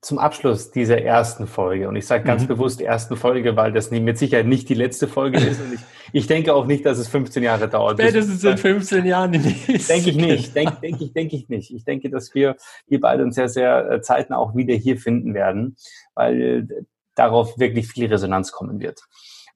zum 0.00 0.18
Abschluss 0.18 0.72
dieser 0.72 1.00
ersten 1.00 1.46
Folge, 1.46 1.88
und 1.88 1.94
ich 1.94 2.06
sage 2.06 2.24
ganz 2.24 2.42
mhm. 2.42 2.48
bewusst 2.48 2.80
ersten 2.80 3.16
Folge, 3.16 3.54
weil 3.56 3.72
das 3.72 3.92
mit 3.92 4.18
Sicherheit 4.18 4.46
nicht 4.46 4.68
die 4.68 4.74
letzte 4.74 5.06
Folge 5.06 5.38
ist. 5.38 5.60
Und 5.60 5.74
ich, 5.74 5.80
ich 6.12 6.26
denke 6.26 6.54
auch 6.54 6.66
nicht, 6.66 6.84
dass 6.84 6.98
es 6.98 7.06
15 7.06 7.44
Jahre 7.44 7.68
dauert. 7.68 8.00
Spätestens 8.00 8.42
in 8.42 8.58
15 8.58 9.06
Jahren 9.06 9.30
die 9.30 9.38
nächste. 9.38 9.92
Denke 9.92 10.10
ich 10.10 10.16
nicht. 10.16 10.56
Denke 10.56 10.76
denk 10.82 11.00
ich, 11.00 11.12
denke 11.12 11.36
ich 11.36 11.48
nicht. 11.48 11.70
Ich 11.72 11.84
denke, 11.84 12.10
dass 12.10 12.34
wir, 12.34 12.56
wir 12.88 13.00
beide 13.00 13.22
uns 13.22 13.36
sehr, 13.36 13.48
sehr 13.48 13.90
äh, 13.90 14.00
zeitnah 14.00 14.38
auch 14.38 14.56
wieder 14.56 14.74
hier 14.74 14.96
finden 14.96 15.34
werden, 15.34 15.76
weil 16.14 16.40
äh, 16.42 16.84
darauf 17.14 17.58
wirklich 17.58 17.86
viel 17.86 18.06
Resonanz 18.06 18.50
kommen 18.50 18.80
wird. 18.80 19.00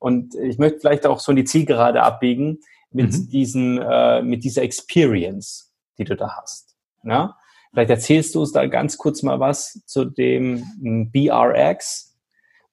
Und 0.00 0.34
ich 0.34 0.58
möchte 0.58 0.80
vielleicht 0.80 1.06
auch 1.06 1.20
so 1.20 1.30
in 1.30 1.36
die 1.36 1.44
Zielgerade 1.44 2.02
abbiegen 2.02 2.58
mit 2.90 3.12
mhm. 3.12 3.28
diesen, 3.28 3.78
äh, 3.78 4.22
mit 4.22 4.42
dieser 4.42 4.62
Experience, 4.62 5.72
die 5.98 6.04
du 6.04 6.16
da 6.16 6.36
hast. 6.40 6.74
Ja? 7.04 7.36
Vielleicht 7.70 7.90
erzählst 7.90 8.34
du 8.34 8.40
uns 8.40 8.50
da 8.50 8.66
ganz 8.66 8.98
kurz 8.98 9.22
mal 9.22 9.38
was 9.38 9.80
zu 9.86 10.04
dem 10.06 10.64
hm, 10.80 11.12
BRX, 11.12 12.16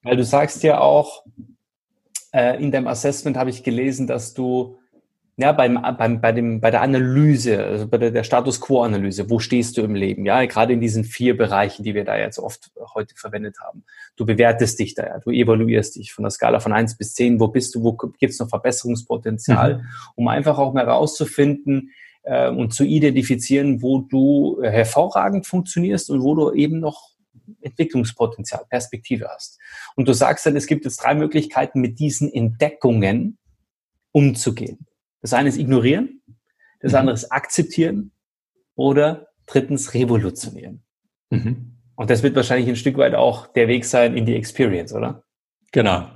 weil 0.02 0.16
du 0.16 0.24
sagst 0.24 0.62
ja 0.62 0.80
auch, 0.80 1.24
äh, 2.32 2.60
in 2.62 2.72
deinem 2.72 2.88
Assessment 2.88 3.36
habe 3.36 3.50
ich 3.50 3.62
gelesen, 3.62 4.06
dass 4.06 4.34
du 4.34 4.78
ja, 5.40 5.52
beim, 5.52 5.80
beim, 5.96 6.20
bei, 6.20 6.32
dem, 6.32 6.60
bei 6.60 6.72
der 6.72 6.82
Analyse, 6.82 7.64
also 7.64 7.86
bei 7.86 7.96
der, 7.96 8.10
der 8.10 8.24
Status 8.24 8.60
Quo-Analyse, 8.60 9.30
wo 9.30 9.38
stehst 9.38 9.76
du 9.76 9.82
im 9.82 9.94
Leben? 9.94 10.26
Ja, 10.26 10.44
gerade 10.46 10.72
in 10.72 10.80
diesen 10.80 11.04
vier 11.04 11.36
Bereichen, 11.36 11.84
die 11.84 11.94
wir 11.94 12.04
da 12.04 12.18
jetzt 12.18 12.40
oft 12.40 12.72
heute 12.94 13.14
verwendet 13.14 13.54
haben. 13.64 13.84
Du 14.16 14.26
bewertest 14.26 14.80
dich 14.80 14.96
da, 14.96 15.06
ja, 15.06 15.18
du 15.20 15.30
evaluierst 15.30 15.94
dich 15.94 16.12
von 16.12 16.24
der 16.24 16.32
Skala 16.32 16.58
von 16.58 16.72
eins 16.72 16.96
bis 16.96 17.14
zehn 17.14 17.38
wo 17.38 17.46
bist 17.46 17.72
du, 17.76 17.84
wo 17.84 17.92
gibt's 17.92 18.40
noch 18.40 18.48
Verbesserungspotenzial, 18.48 19.78
mhm. 19.78 19.82
um 20.16 20.26
einfach 20.26 20.58
auch 20.58 20.74
mal 20.74 20.84
rauszufinden 20.84 21.92
äh, 22.24 22.50
und 22.50 22.74
zu 22.74 22.82
identifizieren, 22.82 23.80
wo 23.80 24.00
du 24.00 24.60
äh, 24.60 24.70
hervorragend 24.72 25.46
funktionierst 25.46 26.10
und 26.10 26.20
wo 26.20 26.34
du 26.34 26.52
eben 26.52 26.80
noch 26.80 27.10
Entwicklungspotenzial, 27.60 28.64
Perspektive 28.68 29.28
hast. 29.28 29.60
Und 29.94 30.08
du 30.08 30.12
sagst 30.14 30.46
dann, 30.46 30.56
es 30.56 30.66
gibt 30.66 30.84
jetzt 30.84 30.96
drei 30.96 31.14
Möglichkeiten, 31.14 31.80
mit 31.80 32.00
diesen 32.00 32.28
Entdeckungen 32.32 33.38
umzugehen. 34.10 34.87
Das 35.20 35.32
eine 35.32 35.48
ist 35.48 35.58
ignorieren, 35.58 36.22
das 36.80 36.92
mhm. 36.92 36.98
andere 36.98 37.14
ist 37.14 37.32
akzeptieren 37.32 38.12
oder 38.74 39.28
drittens 39.46 39.94
revolutionieren. 39.94 40.84
Mhm. 41.30 41.78
Und 41.96 42.10
das 42.10 42.22
wird 42.22 42.36
wahrscheinlich 42.36 42.68
ein 42.68 42.76
Stück 42.76 42.96
weit 42.96 43.14
auch 43.14 43.48
der 43.48 43.66
Weg 43.66 43.84
sein 43.84 44.16
in 44.16 44.24
die 44.24 44.36
Experience, 44.36 44.92
oder? 44.92 45.24
Genau. 45.72 46.08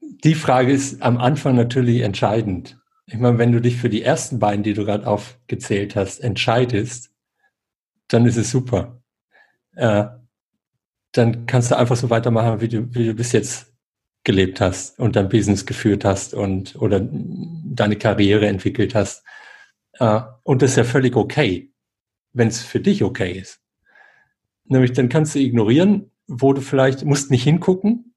Die 0.00 0.34
Frage 0.34 0.72
ist 0.72 1.00
am 1.02 1.18
Anfang 1.18 1.56
natürlich 1.56 2.02
entscheidend. 2.02 2.78
Ich 3.06 3.16
meine, 3.16 3.38
wenn 3.38 3.52
du 3.52 3.60
dich 3.60 3.76
für 3.76 3.88
die 3.88 4.02
ersten 4.02 4.38
beiden, 4.38 4.62
die 4.62 4.74
du 4.74 4.84
gerade 4.84 5.06
aufgezählt 5.06 5.96
hast, 5.96 6.18
entscheidest, 6.18 7.10
dann 8.08 8.26
ist 8.26 8.36
es 8.36 8.50
super. 8.50 9.02
Äh, 9.76 10.06
dann 11.12 11.46
kannst 11.46 11.70
du 11.70 11.78
einfach 11.78 11.96
so 11.96 12.10
weitermachen, 12.10 12.60
wie 12.60 12.68
du, 12.68 12.94
wie 12.94 13.06
du 13.06 13.14
bis 13.14 13.32
jetzt 13.32 13.67
gelebt 14.28 14.60
hast 14.60 14.98
und 14.98 15.16
dein 15.16 15.30
Business 15.30 15.64
geführt 15.64 16.04
hast 16.04 16.34
und 16.34 16.76
oder 16.76 17.00
deine 17.00 17.96
Karriere 17.96 18.46
entwickelt 18.46 18.94
hast. 18.94 19.24
Äh, 19.94 20.20
und 20.42 20.60
das 20.60 20.72
ist 20.72 20.76
ja 20.76 20.84
völlig 20.84 21.16
okay, 21.16 21.72
wenn 22.34 22.48
es 22.48 22.60
für 22.60 22.78
dich 22.78 23.02
okay 23.02 23.32
ist. 23.32 23.62
Nämlich 24.64 24.92
dann 24.92 25.08
kannst 25.08 25.34
du 25.34 25.38
ignorieren, 25.38 26.10
wo 26.26 26.52
du 26.52 26.60
vielleicht 26.60 27.06
musst 27.06 27.30
nicht 27.30 27.42
hingucken 27.42 28.14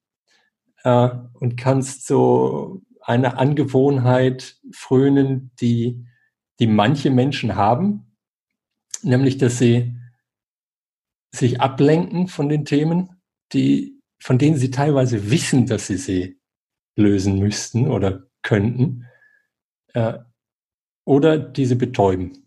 äh, 0.83 1.11
und 1.39 1.55
kannst 1.55 2.05
so 2.07 2.81
eine 2.99 3.37
Angewohnheit 3.37 4.59
frönen, 4.73 5.51
die 5.61 6.05
die 6.59 6.67
manche 6.67 7.09
Menschen 7.09 7.55
haben, 7.55 8.17
nämlich 9.01 9.37
dass 9.37 9.59
sie 9.59 9.95
sich 11.33 11.61
ablenken 11.61 12.27
von 12.27 12.49
den 12.49 12.65
Themen, 12.65 13.21
die 13.53 14.00
von 14.21 14.37
denen 14.37 14.55
sie 14.55 14.71
teilweise 14.71 15.31
wissen, 15.31 15.65
dass 15.65 15.87
sie 15.87 15.97
sie 15.97 16.39
lösen 16.95 17.39
müssten 17.39 17.87
oder 17.87 18.23
könnten, 18.43 19.07
äh, 19.93 20.19
oder 21.05 21.39
diese 21.39 21.75
betäuben, 21.75 22.45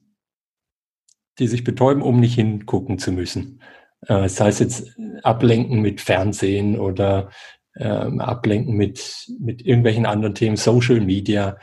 die 1.39 1.49
sich 1.49 1.65
betäuben, 1.65 2.03
um 2.03 2.21
nicht 2.21 2.35
hingucken 2.35 2.99
zu 2.99 3.13
müssen. 3.13 3.61
Äh, 4.03 4.23
das 4.23 4.41
heißt 4.41 4.61
jetzt 4.61 4.97
ablenken 5.23 5.83
mit 5.83 6.01
Fernsehen 6.01 6.79
oder 6.79 7.31
äh, 7.75 7.89
ablenken 7.89 8.77
mit, 8.77 9.29
mit 9.41 9.61
irgendwelchen 9.63 10.07
anderen 10.07 10.35
Themen, 10.35 10.57
Social 10.57 11.01
Media, 11.01 11.59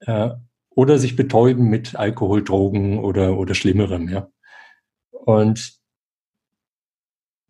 äh, 0.00 0.30
oder 0.70 0.98
sich 0.98 1.16
betäuben 1.16 1.68
mit 1.68 1.96
Alkohol, 1.96 2.42
Drogen 2.42 2.98
oder, 2.98 3.36
oder 3.36 3.54
Schlimmerem. 3.54 4.08
Ja. 4.08 4.28
Und 5.10 5.74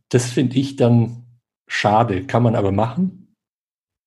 das 0.09 0.31
finde 0.33 0.57
ich 0.57 0.75
dann 0.75 1.22
schade, 1.73 2.27
kann 2.27 2.43
man 2.43 2.55
aber 2.55 2.71
machen 2.71 3.35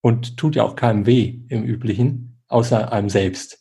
und 0.01 0.37
tut 0.37 0.55
ja 0.55 0.63
auch 0.63 0.75
keinem 0.75 1.07
weh 1.07 1.39
im 1.49 1.63
Üblichen, 1.63 2.39
außer 2.47 2.93
einem 2.93 3.09
selbst. 3.09 3.59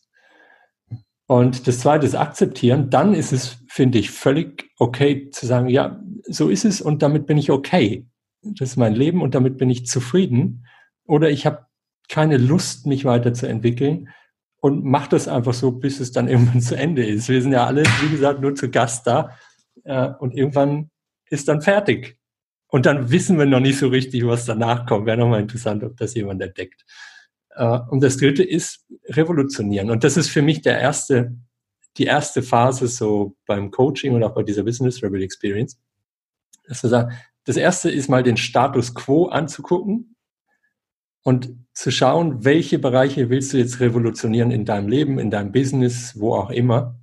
Und 1.26 1.66
das 1.66 1.80
zweite 1.80 2.04
ist 2.04 2.14
akzeptieren. 2.14 2.90
Dann 2.90 3.14
ist 3.14 3.32
es, 3.32 3.64
finde 3.66 3.98
ich, 3.98 4.10
völlig 4.10 4.70
okay 4.78 5.30
zu 5.30 5.46
sagen, 5.46 5.68
ja, 5.68 6.02
so 6.24 6.50
ist 6.50 6.66
es 6.66 6.82
und 6.82 7.02
damit 7.02 7.26
bin 7.26 7.38
ich 7.38 7.50
okay. 7.50 8.06
Das 8.42 8.70
ist 8.70 8.76
mein 8.76 8.94
Leben 8.94 9.22
und 9.22 9.34
damit 9.34 9.56
bin 9.56 9.70
ich 9.70 9.86
zufrieden. 9.86 10.66
Oder 11.06 11.30
ich 11.30 11.46
habe 11.46 11.66
keine 12.10 12.36
Lust, 12.36 12.86
mich 12.86 13.06
weiterzuentwickeln 13.06 14.10
und 14.60 14.84
mache 14.84 15.08
das 15.08 15.28
einfach 15.28 15.54
so, 15.54 15.72
bis 15.72 15.98
es 15.98 16.12
dann 16.12 16.28
irgendwann 16.28 16.60
zu 16.60 16.76
Ende 16.76 17.06
ist. 17.06 17.30
Wir 17.30 17.40
sind 17.40 17.52
ja 17.52 17.64
alle, 17.64 17.84
wie 18.02 18.10
gesagt, 18.10 18.42
nur 18.42 18.54
zu 18.54 18.70
Gast 18.70 19.06
da 19.06 19.30
äh, 19.84 20.10
und 20.18 20.36
irgendwann 20.36 20.90
ist 21.30 21.48
dann 21.48 21.62
fertig. 21.62 22.18
Und 22.74 22.86
dann 22.86 23.12
wissen 23.12 23.38
wir 23.38 23.46
noch 23.46 23.60
nicht 23.60 23.78
so 23.78 23.86
richtig, 23.86 24.26
was 24.26 24.46
danach 24.46 24.84
kommt. 24.84 25.06
Wäre 25.06 25.16
nochmal 25.16 25.42
interessant, 25.42 25.84
ob 25.84 25.96
das 25.96 26.12
jemand 26.14 26.42
entdeckt. 26.42 26.84
Äh, 27.50 27.78
und 27.88 28.02
das 28.02 28.16
dritte 28.16 28.42
ist 28.42 28.84
revolutionieren. 29.10 29.92
Und 29.92 30.02
das 30.02 30.16
ist 30.16 30.28
für 30.28 30.42
mich 30.42 30.60
der 30.60 30.80
erste, 30.80 31.36
die 31.98 32.06
erste 32.06 32.42
Phase 32.42 32.88
so 32.88 33.36
beim 33.46 33.70
Coaching 33.70 34.12
und 34.12 34.24
auch 34.24 34.34
bei 34.34 34.42
dieser 34.42 34.64
Business 34.64 35.04
Rebel 35.04 35.22
Experience. 35.22 35.78
Das 36.66 37.56
erste 37.56 37.92
ist 37.92 38.08
mal 38.08 38.24
den 38.24 38.36
Status 38.36 38.92
quo 38.92 39.26
anzugucken 39.26 40.16
und 41.22 41.54
zu 41.74 41.92
schauen, 41.92 42.44
welche 42.44 42.80
Bereiche 42.80 43.30
willst 43.30 43.52
du 43.52 43.58
jetzt 43.58 43.78
revolutionieren 43.78 44.50
in 44.50 44.64
deinem 44.64 44.88
Leben, 44.88 45.20
in 45.20 45.30
deinem 45.30 45.52
Business, 45.52 46.18
wo 46.18 46.34
auch 46.34 46.50
immer. 46.50 46.98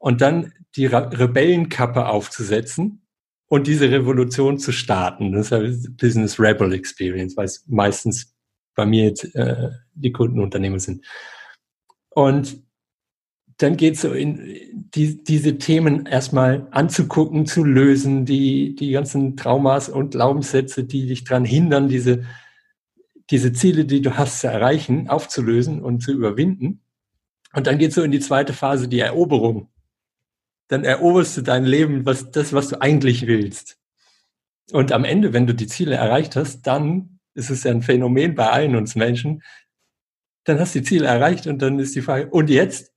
Und 0.00 0.20
dann 0.20 0.52
die 0.74 0.86
Rebellenkappe 0.86 2.06
aufzusetzen 2.06 3.06
und 3.50 3.66
diese 3.66 3.90
Revolution 3.90 4.58
zu 4.58 4.70
starten. 4.70 5.32
Das 5.32 5.50
ist 5.50 5.96
Business 5.96 6.38
Rebel 6.38 6.72
Experience, 6.72 7.36
weil 7.36 7.46
es 7.46 7.64
meistens 7.66 8.32
bei 8.76 8.86
mir 8.86 9.06
jetzt 9.06 9.34
äh, 9.34 9.70
die 9.92 10.12
Kundenunternehmer 10.12 10.78
sind. 10.78 11.04
Und 12.10 12.62
dann 13.56 13.76
geht 13.76 13.94
es 13.94 14.02
so 14.02 14.12
in 14.12 14.38
die, 14.94 15.24
diese 15.24 15.58
Themen 15.58 16.06
erstmal 16.06 16.68
anzugucken, 16.70 17.44
zu 17.44 17.64
lösen, 17.64 18.24
die, 18.24 18.76
die 18.76 18.92
ganzen 18.92 19.36
Traumas 19.36 19.88
und 19.88 20.12
Glaubenssätze, 20.12 20.84
die 20.84 21.08
dich 21.08 21.24
daran 21.24 21.44
hindern, 21.44 21.88
diese, 21.88 22.22
diese 23.30 23.52
Ziele, 23.52 23.84
die 23.84 24.00
du 24.00 24.16
hast, 24.16 24.40
zu 24.40 24.46
erreichen, 24.46 25.08
aufzulösen 25.08 25.82
und 25.82 26.04
zu 26.04 26.12
überwinden. 26.12 26.82
Und 27.52 27.66
dann 27.66 27.78
geht 27.78 27.88
es 27.88 27.96
so 27.96 28.04
in 28.04 28.12
die 28.12 28.20
zweite 28.20 28.52
Phase, 28.52 28.86
die 28.86 29.00
Eroberung. 29.00 29.68
Dann 30.70 30.84
eroberst 30.84 31.36
du 31.36 31.42
dein 31.42 31.64
Leben, 31.64 32.06
was, 32.06 32.30
das, 32.30 32.52
was 32.52 32.68
du 32.68 32.80
eigentlich 32.80 33.26
willst. 33.26 33.76
Und 34.70 34.92
am 34.92 35.04
Ende, 35.04 35.32
wenn 35.32 35.48
du 35.48 35.54
die 35.54 35.66
Ziele 35.66 35.96
erreicht 35.96 36.36
hast, 36.36 36.62
dann 36.62 37.18
ist 37.34 37.50
es 37.50 37.64
ja 37.64 37.72
ein 37.72 37.82
Phänomen 37.82 38.36
bei 38.36 38.48
allen 38.48 38.76
uns 38.76 38.94
Menschen, 38.94 39.42
dann 40.44 40.60
hast 40.60 40.74
du 40.74 40.78
die 40.78 40.84
Ziele 40.84 41.06
erreicht 41.06 41.48
und 41.48 41.60
dann 41.60 41.80
ist 41.80 41.96
die 41.96 42.02
Frage, 42.02 42.30
und 42.30 42.50
jetzt? 42.50 42.92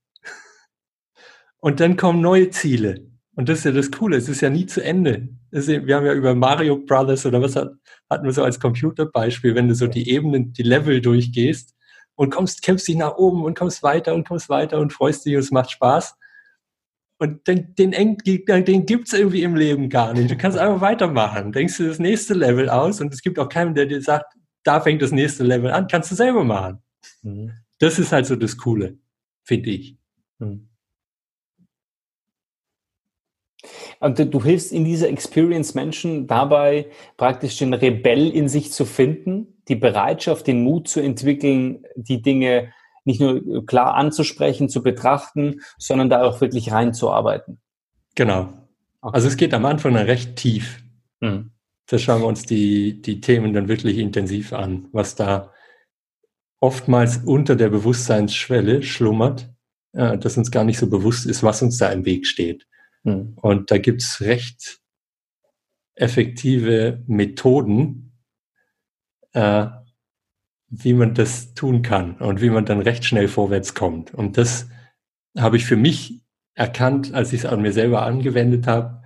Und 1.58 1.80
dann 1.80 1.96
kommen 1.96 2.20
neue 2.20 2.50
Ziele. 2.50 3.10
Und 3.34 3.48
das 3.48 3.58
ist 3.58 3.64
ja 3.64 3.72
das 3.72 3.90
Coole, 3.90 4.18
es 4.18 4.28
ist 4.28 4.40
ja 4.40 4.50
nie 4.50 4.66
zu 4.66 4.82
Ende. 4.82 5.28
Wir 5.50 5.96
haben 5.96 6.06
ja 6.06 6.14
über 6.14 6.36
Mario 6.36 6.76
Brothers 6.76 7.26
oder 7.26 7.42
was 7.42 7.56
hat, 7.56 7.72
hatten 8.08 8.24
wir 8.24 8.32
so 8.32 8.44
als 8.44 8.60
Computerbeispiel, 8.60 9.56
wenn 9.56 9.68
du 9.68 9.74
so 9.74 9.88
die 9.88 10.08
Ebenen, 10.10 10.52
die 10.52 10.62
Level 10.62 11.00
durchgehst 11.00 11.74
und 12.14 12.30
kommst, 12.30 12.62
kämpfst 12.62 12.86
dich 12.86 12.96
nach 12.96 13.16
oben 13.16 13.44
und 13.44 13.58
kommst 13.58 13.82
weiter 13.82 14.14
und 14.14 14.28
kommst 14.28 14.48
weiter 14.48 14.78
und 14.78 14.92
freust 14.92 15.26
dich 15.26 15.34
und 15.34 15.40
es 15.40 15.50
macht 15.50 15.72
Spaß. 15.72 16.14
Und 17.18 17.46
den, 17.46 17.74
den, 17.76 17.92
den 17.92 18.86
gibt's 18.86 19.12
irgendwie 19.12 19.42
im 19.42 19.54
Leben 19.54 19.88
gar 19.88 20.12
nicht. 20.12 20.30
Du 20.30 20.36
kannst 20.36 20.58
einfach 20.58 20.80
weitermachen. 20.80 21.52
Denkst 21.52 21.76
du 21.78 21.86
das 21.86 21.98
nächste 21.98 22.34
Level 22.34 22.68
aus 22.68 23.00
und 23.00 23.14
es 23.14 23.22
gibt 23.22 23.38
auch 23.38 23.48
keinen, 23.48 23.74
der 23.74 23.86
dir 23.86 24.02
sagt, 24.02 24.34
da 24.64 24.80
fängt 24.80 25.00
das 25.00 25.12
nächste 25.12 25.44
Level 25.44 25.70
an. 25.70 25.86
Kannst 25.86 26.10
du 26.10 26.14
selber 26.14 26.42
machen. 26.42 26.82
Mhm. 27.22 27.52
Das 27.78 27.98
ist 27.98 28.12
halt 28.12 28.26
so 28.26 28.34
das 28.34 28.56
Coole, 28.56 28.98
finde 29.44 29.70
ich. 29.70 29.96
Mhm. 30.38 30.68
Und 34.00 34.18
du 34.18 34.42
hilfst 34.42 34.72
in 34.72 34.84
dieser 34.84 35.08
Experience 35.08 35.74
Menschen 35.74 36.26
dabei, 36.26 36.90
praktisch 37.16 37.58
den 37.58 37.72
Rebell 37.72 38.30
in 38.30 38.48
sich 38.48 38.72
zu 38.72 38.84
finden, 38.84 39.62
die 39.68 39.76
Bereitschaft, 39.76 40.46
den 40.46 40.62
Mut 40.62 40.88
zu 40.88 41.00
entwickeln, 41.00 41.84
die 41.96 42.20
Dinge 42.20 42.72
nicht 43.04 43.20
nur 43.20 43.64
klar 43.66 43.94
anzusprechen, 43.94 44.68
zu 44.68 44.82
betrachten, 44.82 45.60
sondern 45.78 46.10
da 46.10 46.22
auch 46.22 46.40
wirklich 46.40 46.72
reinzuarbeiten. 46.72 47.60
Genau. 48.14 48.52
Okay. 49.00 49.14
Also 49.14 49.28
es 49.28 49.36
geht 49.36 49.52
am 49.54 49.66
Anfang 49.66 49.96
recht 49.96 50.36
tief. 50.36 50.82
Mhm. 51.20 51.50
Da 51.86 51.98
schauen 51.98 52.22
wir 52.22 52.26
uns 52.26 52.44
die, 52.44 53.02
die 53.02 53.20
Themen 53.20 53.52
dann 53.52 53.68
wirklich 53.68 53.98
intensiv 53.98 54.52
an, 54.52 54.88
was 54.92 55.14
da 55.14 55.52
oftmals 56.60 57.18
unter 57.18 57.56
der 57.56 57.68
Bewusstseinsschwelle 57.68 58.82
schlummert, 58.82 59.50
äh, 59.92 60.16
dass 60.16 60.38
uns 60.38 60.50
gar 60.50 60.64
nicht 60.64 60.78
so 60.78 60.88
bewusst 60.88 61.26
ist, 61.26 61.42
was 61.42 61.60
uns 61.60 61.76
da 61.76 61.90
im 61.90 62.06
Weg 62.06 62.26
steht. 62.26 62.66
Mhm. 63.02 63.36
Und 63.36 63.70
da 63.70 63.76
gibt's 63.76 64.22
recht 64.22 64.80
effektive 65.94 67.02
Methoden, 67.06 68.12
äh, 69.32 69.66
wie 70.82 70.94
man 70.94 71.14
das 71.14 71.54
tun 71.54 71.82
kann 71.82 72.16
und 72.16 72.40
wie 72.40 72.50
man 72.50 72.64
dann 72.64 72.80
recht 72.80 73.04
schnell 73.04 73.28
vorwärts 73.28 73.74
kommt. 73.74 74.12
Und 74.12 74.36
das 74.38 74.68
habe 75.38 75.56
ich 75.56 75.64
für 75.64 75.76
mich 75.76 76.20
erkannt, 76.54 77.14
als 77.14 77.32
ich 77.32 77.40
es 77.40 77.46
an 77.46 77.62
mir 77.62 77.72
selber 77.72 78.02
angewendet 78.02 78.66
habe. 78.66 79.02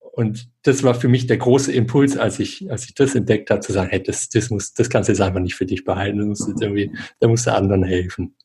Und 0.00 0.50
das 0.62 0.82
war 0.82 0.94
für 0.94 1.08
mich 1.08 1.26
der 1.26 1.38
große 1.38 1.72
Impuls, 1.72 2.16
als 2.16 2.38
ich, 2.38 2.70
als 2.70 2.84
ich 2.84 2.94
das 2.94 3.14
entdeckt 3.14 3.50
habe, 3.50 3.60
zu 3.60 3.72
sagen, 3.72 3.90
hey, 3.90 4.02
das, 4.02 4.28
das 4.28 4.50
muss, 4.50 4.74
das 4.74 4.90
kannst 4.90 5.08
du 5.08 5.12
jetzt 5.12 5.20
einfach 5.20 5.40
nicht 5.40 5.54
für 5.54 5.66
dich 5.66 5.84
behalten, 5.84 6.18
du 6.18 6.26
musst 6.26 6.48
jetzt 6.48 6.60
irgendwie, 6.60 6.92
da 7.20 7.28
musst 7.28 7.46
du 7.46 7.54
anderen 7.54 7.82
helfen 7.82 8.36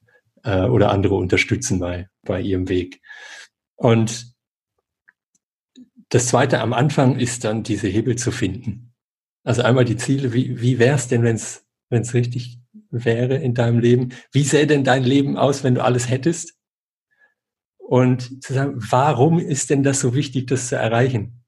äh, 0.43 0.63
oder 0.63 0.91
andere 0.91 1.15
unterstützen 1.15 1.79
bei, 1.79 2.09
bei 2.23 2.41
ihrem 2.41 2.69
Weg. 2.69 3.01
Und 3.75 4.33
das 6.09 6.27
zweite 6.27 6.61
am 6.61 6.73
Anfang 6.73 7.19
ist 7.19 7.43
dann 7.43 7.63
diese 7.63 7.87
Hebel 7.87 8.15
zu 8.15 8.31
finden. 8.31 8.93
Also 9.43 9.61
einmal 9.61 9.85
die 9.85 9.97
Ziele, 9.97 10.33
wie, 10.33 10.61
wie 10.61 10.79
wäre 10.79 10.95
es 10.95 11.07
denn, 11.07 11.23
wenn 11.23 11.35
es 11.35 12.13
richtig 12.13 12.59
wäre 12.89 13.35
in 13.35 13.53
deinem 13.53 13.79
Leben. 13.79 14.09
Wie 14.31 14.43
sähe 14.43 14.67
denn 14.67 14.83
dein 14.83 15.03
Leben 15.03 15.37
aus, 15.37 15.63
wenn 15.63 15.75
du 15.75 15.83
alles 15.83 16.09
hättest? 16.09 16.55
Und 17.77 18.43
zu 18.43 18.53
sagen, 18.53 18.75
warum 18.77 19.39
ist 19.39 19.69
denn 19.69 19.83
das 19.83 19.99
so 19.99 20.13
wichtig, 20.13 20.47
das 20.47 20.67
zu 20.67 20.75
erreichen? 20.75 21.43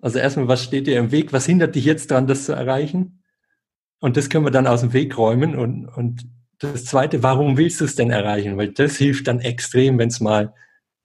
Also 0.00 0.18
erstmal, 0.18 0.48
was 0.48 0.62
steht 0.62 0.86
dir 0.86 0.98
im 0.98 1.12
Weg? 1.12 1.32
Was 1.32 1.46
hindert 1.46 1.74
dich 1.74 1.84
jetzt 1.84 2.10
daran, 2.10 2.26
das 2.26 2.44
zu 2.44 2.52
erreichen? 2.52 3.22
Und 4.00 4.16
das 4.16 4.28
können 4.28 4.44
wir 4.44 4.50
dann 4.50 4.66
aus 4.66 4.82
dem 4.82 4.92
Weg 4.92 5.16
räumen. 5.16 5.56
Und, 5.56 5.86
und 5.86 6.28
das 6.58 6.84
Zweite, 6.84 7.22
warum 7.22 7.56
willst 7.56 7.80
du 7.80 7.84
es 7.86 7.96
denn 7.96 8.10
erreichen? 8.10 8.56
Weil 8.56 8.72
das 8.72 8.96
hilft 8.96 9.26
dann 9.28 9.40
extrem, 9.40 9.98
wenn 9.98 10.08
es 10.08 10.20
mal, 10.20 10.54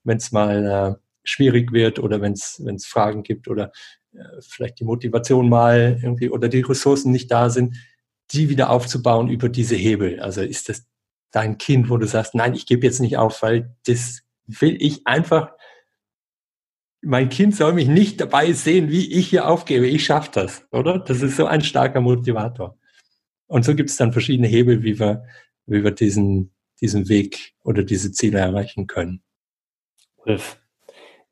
wenn 0.03 0.17
es 0.17 0.31
mal 0.31 0.65
äh, 0.65 1.01
schwierig 1.23 1.71
wird 1.71 1.99
oder 1.99 2.21
wenn 2.21 2.33
es 2.33 2.61
wenn 2.63 2.75
es 2.75 2.85
Fragen 2.85 3.23
gibt 3.23 3.47
oder 3.47 3.71
äh, 4.13 4.41
vielleicht 4.41 4.79
die 4.79 4.85
Motivation 4.85 5.49
mal 5.49 5.99
irgendwie 6.01 6.29
oder 6.29 6.49
die 6.49 6.61
Ressourcen 6.61 7.11
nicht 7.11 7.31
da 7.31 7.49
sind, 7.49 7.75
die 8.33 8.49
wieder 8.49 8.69
aufzubauen 8.69 9.29
über 9.29 9.49
diese 9.49 9.75
Hebel. 9.75 10.19
Also 10.19 10.41
ist 10.41 10.69
das 10.69 10.85
dein 11.31 11.57
Kind, 11.57 11.89
wo 11.89 11.97
du 11.97 12.07
sagst, 12.07 12.35
nein, 12.35 12.53
ich 12.53 12.65
gebe 12.65 12.85
jetzt 12.85 12.99
nicht 12.99 13.17
auf, 13.17 13.41
weil 13.41 13.75
das 13.85 14.21
will 14.45 14.77
ich 14.79 15.07
einfach, 15.07 15.51
mein 17.01 17.29
Kind 17.29 17.55
soll 17.55 17.73
mich 17.73 17.87
nicht 17.87 18.21
dabei 18.21 18.51
sehen, 18.53 18.89
wie 18.89 19.11
ich 19.11 19.29
hier 19.29 19.47
aufgebe. 19.47 19.87
Ich 19.87 20.05
schaffe 20.05 20.29
das, 20.33 20.65
oder? 20.71 20.99
Das 20.99 21.21
ist 21.21 21.37
so 21.37 21.45
ein 21.45 21.61
starker 21.61 22.01
Motivator. 22.01 22.77
Und 23.47 23.65
so 23.65 23.75
gibt 23.75 23.89
es 23.89 23.97
dann 23.97 24.13
verschiedene 24.13 24.47
Hebel, 24.47 24.83
wie 24.83 24.99
wir, 24.99 25.25
wie 25.65 25.83
wir 25.83 25.91
diesen, 25.91 26.53
diesen 26.79 27.09
Weg 27.09 27.53
oder 27.63 27.83
diese 27.83 28.11
Ziele 28.11 28.39
erreichen 28.39 28.87
können. 28.87 29.23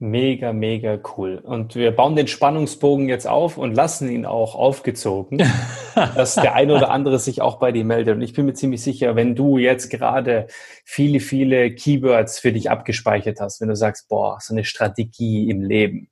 Mega, 0.01 0.53
mega 0.53 0.97
cool. 1.17 1.39
Und 1.43 1.75
wir 1.75 1.91
bauen 1.91 2.15
den 2.15 2.27
Spannungsbogen 2.27 3.09
jetzt 3.09 3.27
auf 3.27 3.57
und 3.57 3.73
lassen 3.73 4.09
ihn 4.09 4.25
auch 4.25 4.55
aufgezogen, 4.55 5.39
dass 5.95 6.35
der 6.35 6.55
eine 6.55 6.73
oder 6.73 6.89
andere 6.89 7.19
sich 7.19 7.41
auch 7.41 7.59
bei 7.59 7.73
dir 7.73 7.83
meldet. 7.83 8.15
Und 8.15 8.21
ich 8.21 8.31
bin 8.31 8.45
mir 8.45 8.53
ziemlich 8.53 8.81
sicher, 8.81 9.17
wenn 9.17 9.35
du 9.35 9.57
jetzt 9.57 9.89
gerade 9.89 10.47
viele, 10.85 11.19
viele 11.19 11.75
Keywords 11.75 12.39
für 12.39 12.53
dich 12.53 12.71
abgespeichert 12.71 13.41
hast, 13.41 13.59
wenn 13.59 13.67
du 13.67 13.75
sagst, 13.75 14.07
boah, 14.07 14.37
so 14.39 14.53
eine 14.53 14.63
Strategie 14.63 15.49
im 15.49 15.63
Leben, 15.63 16.09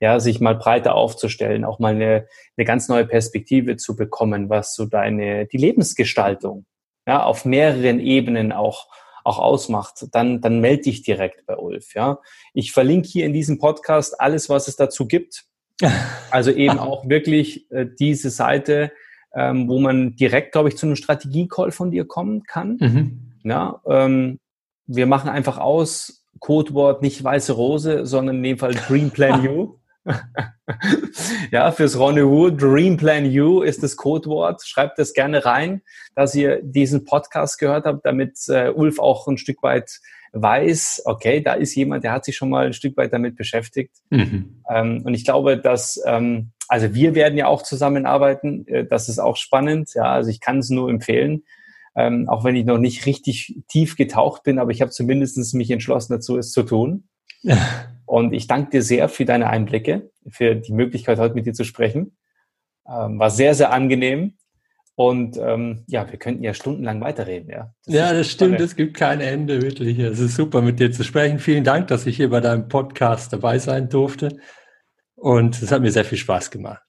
ja, 0.00 0.18
sich 0.18 0.40
mal 0.40 0.54
breiter 0.54 0.94
aufzustellen, 0.94 1.66
auch 1.66 1.78
mal 1.78 1.94
eine, 1.94 2.26
eine 2.56 2.64
ganz 2.64 2.88
neue 2.88 3.04
Perspektive 3.04 3.76
zu 3.76 3.96
bekommen, 3.96 4.48
was 4.48 4.74
so 4.74 4.86
deine, 4.86 5.44
die 5.44 5.58
Lebensgestaltung, 5.58 6.64
ja, 7.06 7.22
auf 7.22 7.44
mehreren 7.44 8.00
Ebenen 8.00 8.52
auch 8.52 8.86
auch 9.26 9.38
ausmacht, 9.38 10.06
dann, 10.12 10.40
dann 10.40 10.60
melde 10.60 10.84
dich 10.84 11.02
direkt 11.02 11.46
bei 11.46 11.56
Ulf. 11.56 11.94
Ja? 11.94 12.18
Ich 12.54 12.72
verlinke 12.72 13.08
hier 13.08 13.26
in 13.26 13.32
diesem 13.32 13.58
Podcast 13.58 14.20
alles, 14.20 14.48
was 14.48 14.68
es 14.68 14.76
dazu 14.76 15.06
gibt. 15.06 15.44
Also 16.30 16.50
eben 16.50 16.78
auch 16.78 17.08
wirklich 17.08 17.70
äh, 17.70 17.86
diese 17.98 18.30
Seite, 18.30 18.90
ähm, 19.34 19.68
wo 19.68 19.78
man 19.78 20.16
direkt, 20.16 20.52
glaube 20.52 20.68
ich, 20.68 20.76
zu 20.76 20.86
einem 20.86 20.96
Strategie-Call 20.96 21.70
von 21.70 21.90
dir 21.90 22.06
kommen 22.06 22.42
kann. 22.42 22.76
Mhm. 22.80 23.32
Ja, 23.44 23.80
ähm, 23.86 24.38
wir 24.86 25.06
machen 25.06 25.30
einfach 25.30 25.58
aus, 25.58 26.26
Codewort 26.40 27.02
nicht 27.02 27.22
weiße 27.22 27.52
Rose, 27.52 28.04
sondern 28.04 28.36
in 28.36 28.42
dem 28.42 28.58
Fall 28.58 28.74
Dream 28.74 29.10
Plan 29.10 29.42
You. 29.44 29.76
ja, 31.50 31.72
fürs 31.72 31.98
Rendezvous, 31.98 32.56
Dream 32.56 32.96
Plan 32.96 33.24
You 33.24 33.62
ist 33.62 33.82
das 33.82 33.96
Codewort. 33.96 34.62
Schreibt 34.66 34.98
das 34.98 35.12
gerne 35.12 35.44
rein, 35.44 35.82
dass 36.14 36.34
ihr 36.34 36.62
diesen 36.62 37.04
Podcast 37.04 37.58
gehört 37.58 37.86
habt, 37.86 38.04
damit 38.06 38.38
äh, 38.48 38.70
Ulf 38.70 38.98
auch 38.98 39.26
ein 39.26 39.38
Stück 39.38 39.62
weit 39.62 40.00
weiß, 40.32 41.02
okay, 41.06 41.40
da 41.40 41.54
ist 41.54 41.74
jemand, 41.74 42.04
der 42.04 42.12
hat 42.12 42.24
sich 42.24 42.36
schon 42.36 42.50
mal 42.50 42.66
ein 42.66 42.72
Stück 42.72 42.96
weit 42.96 43.12
damit 43.12 43.36
beschäftigt. 43.36 43.94
Mhm. 44.10 44.62
Ähm, 44.68 45.02
und 45.04 45.14
ich 45.14 45.24
glaube, 45.24 45.56
dass, 45.58 46.00
ähm, 46.06 46.50
also 46.68 46.94
wir 46.94 47.14
werden 47.14 47.38
ja 47.38 47.46
auch 47.46 47.62
zusammenarbeiten. 47.62 48.66
Äh, 48.68 48.84
das 48.84 49.08
ist 49.08 49.18
auch 49.18 49.36
spannend. 49.36 49.94
Ja, 49.94 50.12
also 50.12 50.30
ich 50.30 50.40
kann 50.40 50.58
es 50.58 50.70
nur 50.70 50.90
empfehlen. 50.90 51.44
Ähm, 51.96 52.28
auch 52.28 52.44
wenn 52.44 52.56
ich 52.56 52.66
noch 52.66 52.78
nicht 52.78 53.06
richtig 53.06 53.62
tief 53.68 53.96
getaucht 53.96 54.42
bin, 54.42 54.58
aber 54.58 54.70
ich 54.70 54.82
habe 54.82 54.90
zumindest 54.90 55.54
mich 55.54 55.70
entschlossen 55.70 56.12
dazu, 56.12 56.36
es 56.36 56.52
zu 56.52 56.62
tun. 56.62 57.04
Und 58.06 58.32
ich 58.32 58.46
danke 58.46 58.70
dir 58.70 58.82
sehr 58.82 59.08
für 59.08 59.24
deine 59.24 59.48
Einblicke, 59.48 60.10
für 60.28 60.54
die 60.54 60.72
Möglichkeit, 60.72 61.18
heute 61.18 61.34
mit 61.34 61.46
dir 61.46 61.52
zu 61.52 61.64
sprechen. 61.64 62.16
Ähm, 62.88 63.18
war 63.18 63.30
sehr, 63.30 63.54
sehr 63.54 63.72
angenehm. 63.72 64.34
Und 64.94 65.36
ähm, 65.36 65.84
ja, 65.88 66.10
wir 66.10 66.18
könnten 66.18 66.42
ja 66.42 66.54
stundenlang 66.54 67.02
weiterreden, 67.02 67.50
ja. 67.50 67.74
Das 67.84 67.94
ja, 67.94 68.12
das 68.14 68.30
stimmt, 68.30 68.58
es 68.60 68.76
gibt 68.76 68.96
kein 68.96 69.20
Ende, 69.20 69.60
wirklich. 69.60 69.98
Es 69.98 70.20
ist 70.20 70.36
super, 70.36 70.62
mit 70.62 70.80
dir 70.80 70.90
zu 70.90 71.04
sprechen. 71.04 71.38
Vielen 71.38 71.64
Dank, 71.64 71.88
dass 71.88 72.06
ich 72.06 72.16
hier 72.16 72.30
bei 72.30 72.40
deinem 72.40 72.68
Podcast 72.68 73.30
dabei 73.30 73.58
sein 73.58 73.90
durfte. 73.90 74.38
Und 75.16 75.60
es 75.60 75.70
hat 75.70 75.82
mir 75.82 75.90
sehr 75.90 76.06
viel 76.06 76.16
Spaß 76.16 76.50
gemacht. 76.50 76.82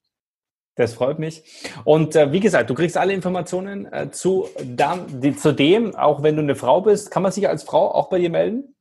Das 0.75 0.93
freut 0.93 1.19
mich. 1.19 1.43
Und 1.83 2.15
äh, 2.15 2.31
wie 2.31 2.39
gesagt, 2.39 2.69
du 2.69 2.75
kriegst 2.75 2.97
alle 2.97 3.11
Informationen 3.11 3.91
äh, 3.91 4.11
zu, 4.11 4.47
da, 4.63 5.05
die, 5.09 5.35
zu 5.35 5.51
dem, 5.51 5.95
auch 5.95 6.23
wenn 6.23 6.35
du 6.35 6.43
eine 6.43 6.55
Frau 6.55 6.81
bist. 6.81 7.09
Kann 7.09 7.23
man 7.23 7.31
sich 7.31 7.49
als 7.49 7.63
Frau 7.63 7.91
auch 7.91 8.09
bei 8.09 8.19
dir 8.19 8.29
melden? 8.29 8.75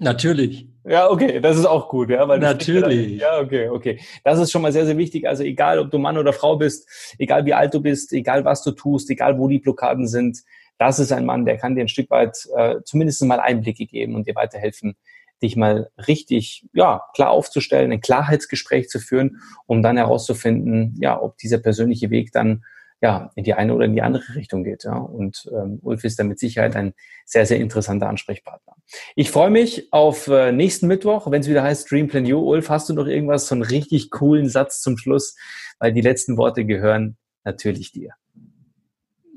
Natürlich. 0.00 0.66
Ja, 0.84 1.10
okay, 1.10 1.40
das 1.40 1.58
ist 1.58 1.66
auch 1.66 1.88
gut, 1.88 2.08
ja. 2.08 2.26
Weil 2.26 2.38
Natürlich. 2.38 3.20
ja, 3.20 3.38
okay, 3.38 3.68
okay. 3.68 4.00
Das 4.24 4.38
ist 4.38 4.50
schon 4.50 4.62
mal 4.62 4.72
sehr, 4.72 4.86
sehr 4.86 4.96
wichtig. 4.96 5.28
Also 5.28 5.42
egal, 5.42 5.78
ob 5.78 5.90
du 5.90 5.98
Mann 5.98 6.16
oder 6.16 6.32
Frau 6.32 6.56
bist, 6.56 6.88
egal 7.18 7.44
wie 7.44 7.52
alt 7.52 7.74
du 7.74 7.80
bist, 7.80 8.12
egal 8.12 8.44
was 8.44 8.62
du 8.64 8.70
tust, 8.72 9.10
egal 9.10 9.38
wo 9.38 9.46
die 9.46 9.58
Blockaden 9.58 10.08
sind, 10.08 10.38
das 10.78 10.98
ist 10.98 11.12
ein 11.12 11.26
Mann, 11.26 11.44
der 11.44 11.58
kann 11.58 11.76
dir 11.76 11.82
ein 11.82 11.88
Stück 11.88 12.08
weit 12.10 12.48
äh, 12.56 12.76
zumindest 12.84 13.22
mal 13.24 13.40
Einblicke 13.40 13.84
geben 13.84 14.14
und 14.14 14.26
dir 14.26 14.34
weiterhelfen, 14.34 14.96
dich 15.42 15.54
mal 15.54 15.90
richtig, 16.08 16.66
ja, 16.72 17.02
klar 17.14 17.30
aufzustellen, 17.30 17.92
ein 17.92 18.00
Klarheitsgespräch 18.00 18.88
zu 18.88 18.98
führen, 18.98 19.42
um 19.66 19.82
dann 19.82 19.98
herauszufinden, 19.98 20.96
ja, 20.98 21.20
ob 21.20 21.36
dieser 21.36 21.58
persönliche 21.58 22.08
Weg 22.08 22.32
dann 22.32 22.64
ja, 23.00 23.30
in 23.34 23.44
die 23.44 23.54
eine 23.54 23.74
oder 23.74 23.86
in 23.86 23.94
die 23.94 24.02
andere 24.02 24.34
Richtung 24.34 24.62
geht. 24.62 24.84
Ja. 24.84 24.96
Und 24.96 25.50
ähm, 25.52 25.78
Ulf 25.82 26.04
ist 26.04 26.18
da 26.18 26.24
mit 26.24 26.38
Sicherheit 26.38 26.76
ein 26.76 26.92
sehr, 27.24 27.46
sehr 27.46 27.58
interessanter 27.58 28.08
Ansprechpartner. 28.08 28.74
Ich 29.16 29.30
freue 29.30 29.50
mich 29.50 29.92
auf 29.92 30.28
äh, 30.28 30.52
nächsten 30.52 30.86
Mittwoch, 30.86 31.30
wenn 31.30 31.40
es 31.40 31.48
wieder 31.48 31.62
heißt 31.62 31.90
Dream 31.90 32.08
Plan 32.08 32.26
You. 32.26 32.40
Ulf, 32.40 32.68
hast 32.68 32.88
du 32.88 32.94
noch 32.94 33.06
irgendwas, 33.06 33.48
so 33.48 33.54
einen 33.54 33.62
richtig 33.62 34.10
coolen 34.10 34.48
Satz 34.48 34.82
zum 34.82 34.98
Schluss? 34.98 35.36
Weil 35.78 35.92
die 35.92 36.02
letzten 36.02 36.36
Worte 36.36 36.64
gehören 36.66 37.16
natürlich 37.44 37.92
dir. 37.92 38.12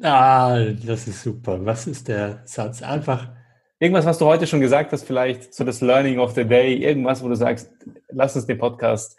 Ah, 0.01 0.59
das 0.85 1.07
ist 1.07 1.23
super. 1.23 1.65
Was 1.65 1.87
ist 1.87 2.09
der 2.09 2.41
Satz? 2.45 2.81
Einfach. 2.81 3.31
Irgendwas, 3.79 4.05
was 4.05 4.17
du 4.17 4.25
heute 4.25 4.47
schon 4.47 4.59
gesagt 4.61 4.91
hast, 4.91 5.05
vielleicht 5.05 5.53
so 5.53 5.63
das 5.63 5.81
Learning 5.81 6.19
of 6.19 6.33
the 6.33 6.43
Day, 6.43 6.75
irgendwas, 6.75 7.23
wo 7.23 7.29
du 7.29 7.35
sagst, 7.35 7.71
lass 8.09 8.35
uns 8.35 8.45
den 8.45 8.57
Podcast 8.57 9.17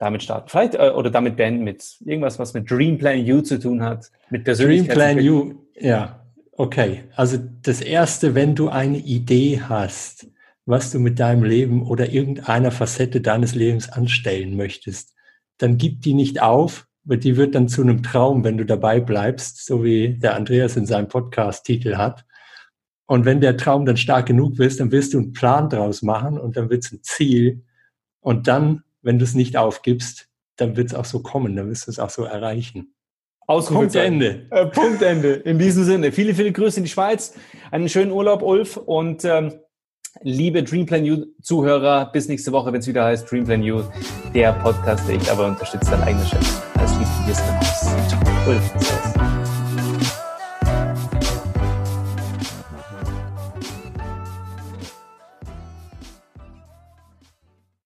damit 0.00 0.22
starten. 0.22 0.48
Vielleicht 0.48 0.74
äh, 0.74 0.90
oder 0.90 1.10
damit 1.10 1.36
beenden 1.36 1.62
mit 1.62 1.98
irgendwas, 2.04 2.38
was 2.38 2.54
mit 2.54 2.68
Dream 2.68 2.98
Plan 2.98 3.18
You 3.18 3.42
zu 3.42 3.60
tun 3.60 3.82
hat, 3.82 4.10
mit 4.30 4.44
Persönlichkeit. 4.44 4.96
Dream 4.96 4.96
Plan 4.96 5.24
You, 5.24 5.54
ja, 5.78 6.24
okay. 6.56 7.04
Also 7.14 7.38
das 7.62 7.80
erste, 7.80 8.34
wenn 8.34 8.54
du 8.54 8.70
eine 8.70 8.98
Idee 8.98 9.60
hast, 9.62 10.26
was 10.64 10.90
du 10.90 10.98
mit 10.98 11.20
deinem 11.20 11.44
Leben 11.44 11.86
oder 11.86 12.08
irgendeiner 12.08 12.70
Facette 12.70 13.20
deines 13.20 13.54
Lebens 13.54 13.90
anstellen 13.90 14.56
möchtest, 14.56 15.14
dann 15.58 15.76
gib 15.76 16.00
die 16.00 16.14
nicht 16.14 16.40
auf, 16.40 16.86
weil 17.04 17.18
die 17.18 17.36
wird 17.36 17.54
dann 17.54 17.68
zu 17.68 17.82
einem 17.82 18.02
Traum, 18.02 18.42
wenn 18.42 18.56
du 18.56 18.64
dabei 18.64 19.00
bleibst, 19.00 19.66
so 19.66 19.84
wie 19.84 20.14
der 20.14 20.34
Andreas 20.34 20.76
in 20.76 20.86
seinem 20.86 21.08
Podcast-Titel 21.08 21.96
hat. 21.96 22.24
Und 23.04 23.26
wenn 23.26 23.40
der 23.40 23.56
Traum 23.58 23.84
dann 23.84 23.98
stark 23.98 24.26
genug 24.26 24.58
ist, 24.60 24.80
dann 24.80 24.92
wirst 24.92 25.12
du 25.12 25.18
einen 25.18 25.32
Plan 25.32 25.68
draus 25.68 26.00
machen 26.00 26.38
und 26.38 26.56
dann 26.56 26.70
wird 26.70 26.84
es 26.84 26.92
ein 26.92 27.02
Ziel. 27.02 27.64
Und 28.20 28.46
dann 28.46 28.84
wenn 29.02 29.18
du 29.18 29.24
es 29.24 29.34
nicht 29.34 29.56
aufgibst, 29.56 30.28
dann 30.56 30.76
wird 30.76 30.88
es 30.88 30.94
auch 30.94 31.04
so 31.04 31.20
kommen, 31.20 31.56
dann 31.56 31.68
wirst 31.68 31.86
du 31.86 31.90
es 31.90 31.98
auch 31.98 32.10
so 32.10 32.24
erreichen. 32.24 32.94
Punkt 33.46 33.96
Ende. 33.96 34.46
Äh, 34.50 34.66
Punkt 34.66 35.02
Ende. 35.02 35.32
In 35.32 35.58
diesem 35.58 35.84
Sinne. 35.84 36.12
Viele, 36.12 36.34
viele 36.34 36.52
Grüße 36.52 36.78
in 36.78 36.84
die 36.84 36.90
Schweiz. 36.90 37.34
Einen 37.72 37.88
schönen 37.88 38.12
Urlaub, 38.12 38.42
Ulf. 38.42 38.76
Und 38.76 39.24
ähm, 39.24 39.54
liebe 40.22 40.62
Dreamplan 40.62 41.04
You 41.04 41.26
Zuhörer, 41.42 42.12
bis 42.12 42.28
nächste 42.28 42.52
Woche, 42.52 42.72
wenn 42.72 42.80
es 42.80 42.86
wieder 42.86 43.04
heißt 43.04 43.30
Dreamplan 43.30 43.62
You, 43.62 43.82
der 44.34 44.52
Podcast, 44.52 45.08
der 45.08 45.16
ich 45.16 45.30
aber 45.30 45.46
unterstütze, 45.46 45.90
dein 45.90 46.02
eigenes 46.02 46.28
Chef. 46.28 46.62
Alles 46.76 46.92
Liebe, 46.92 47.08
Haus. 47.58 48.46
Ulf. 48.46 49.09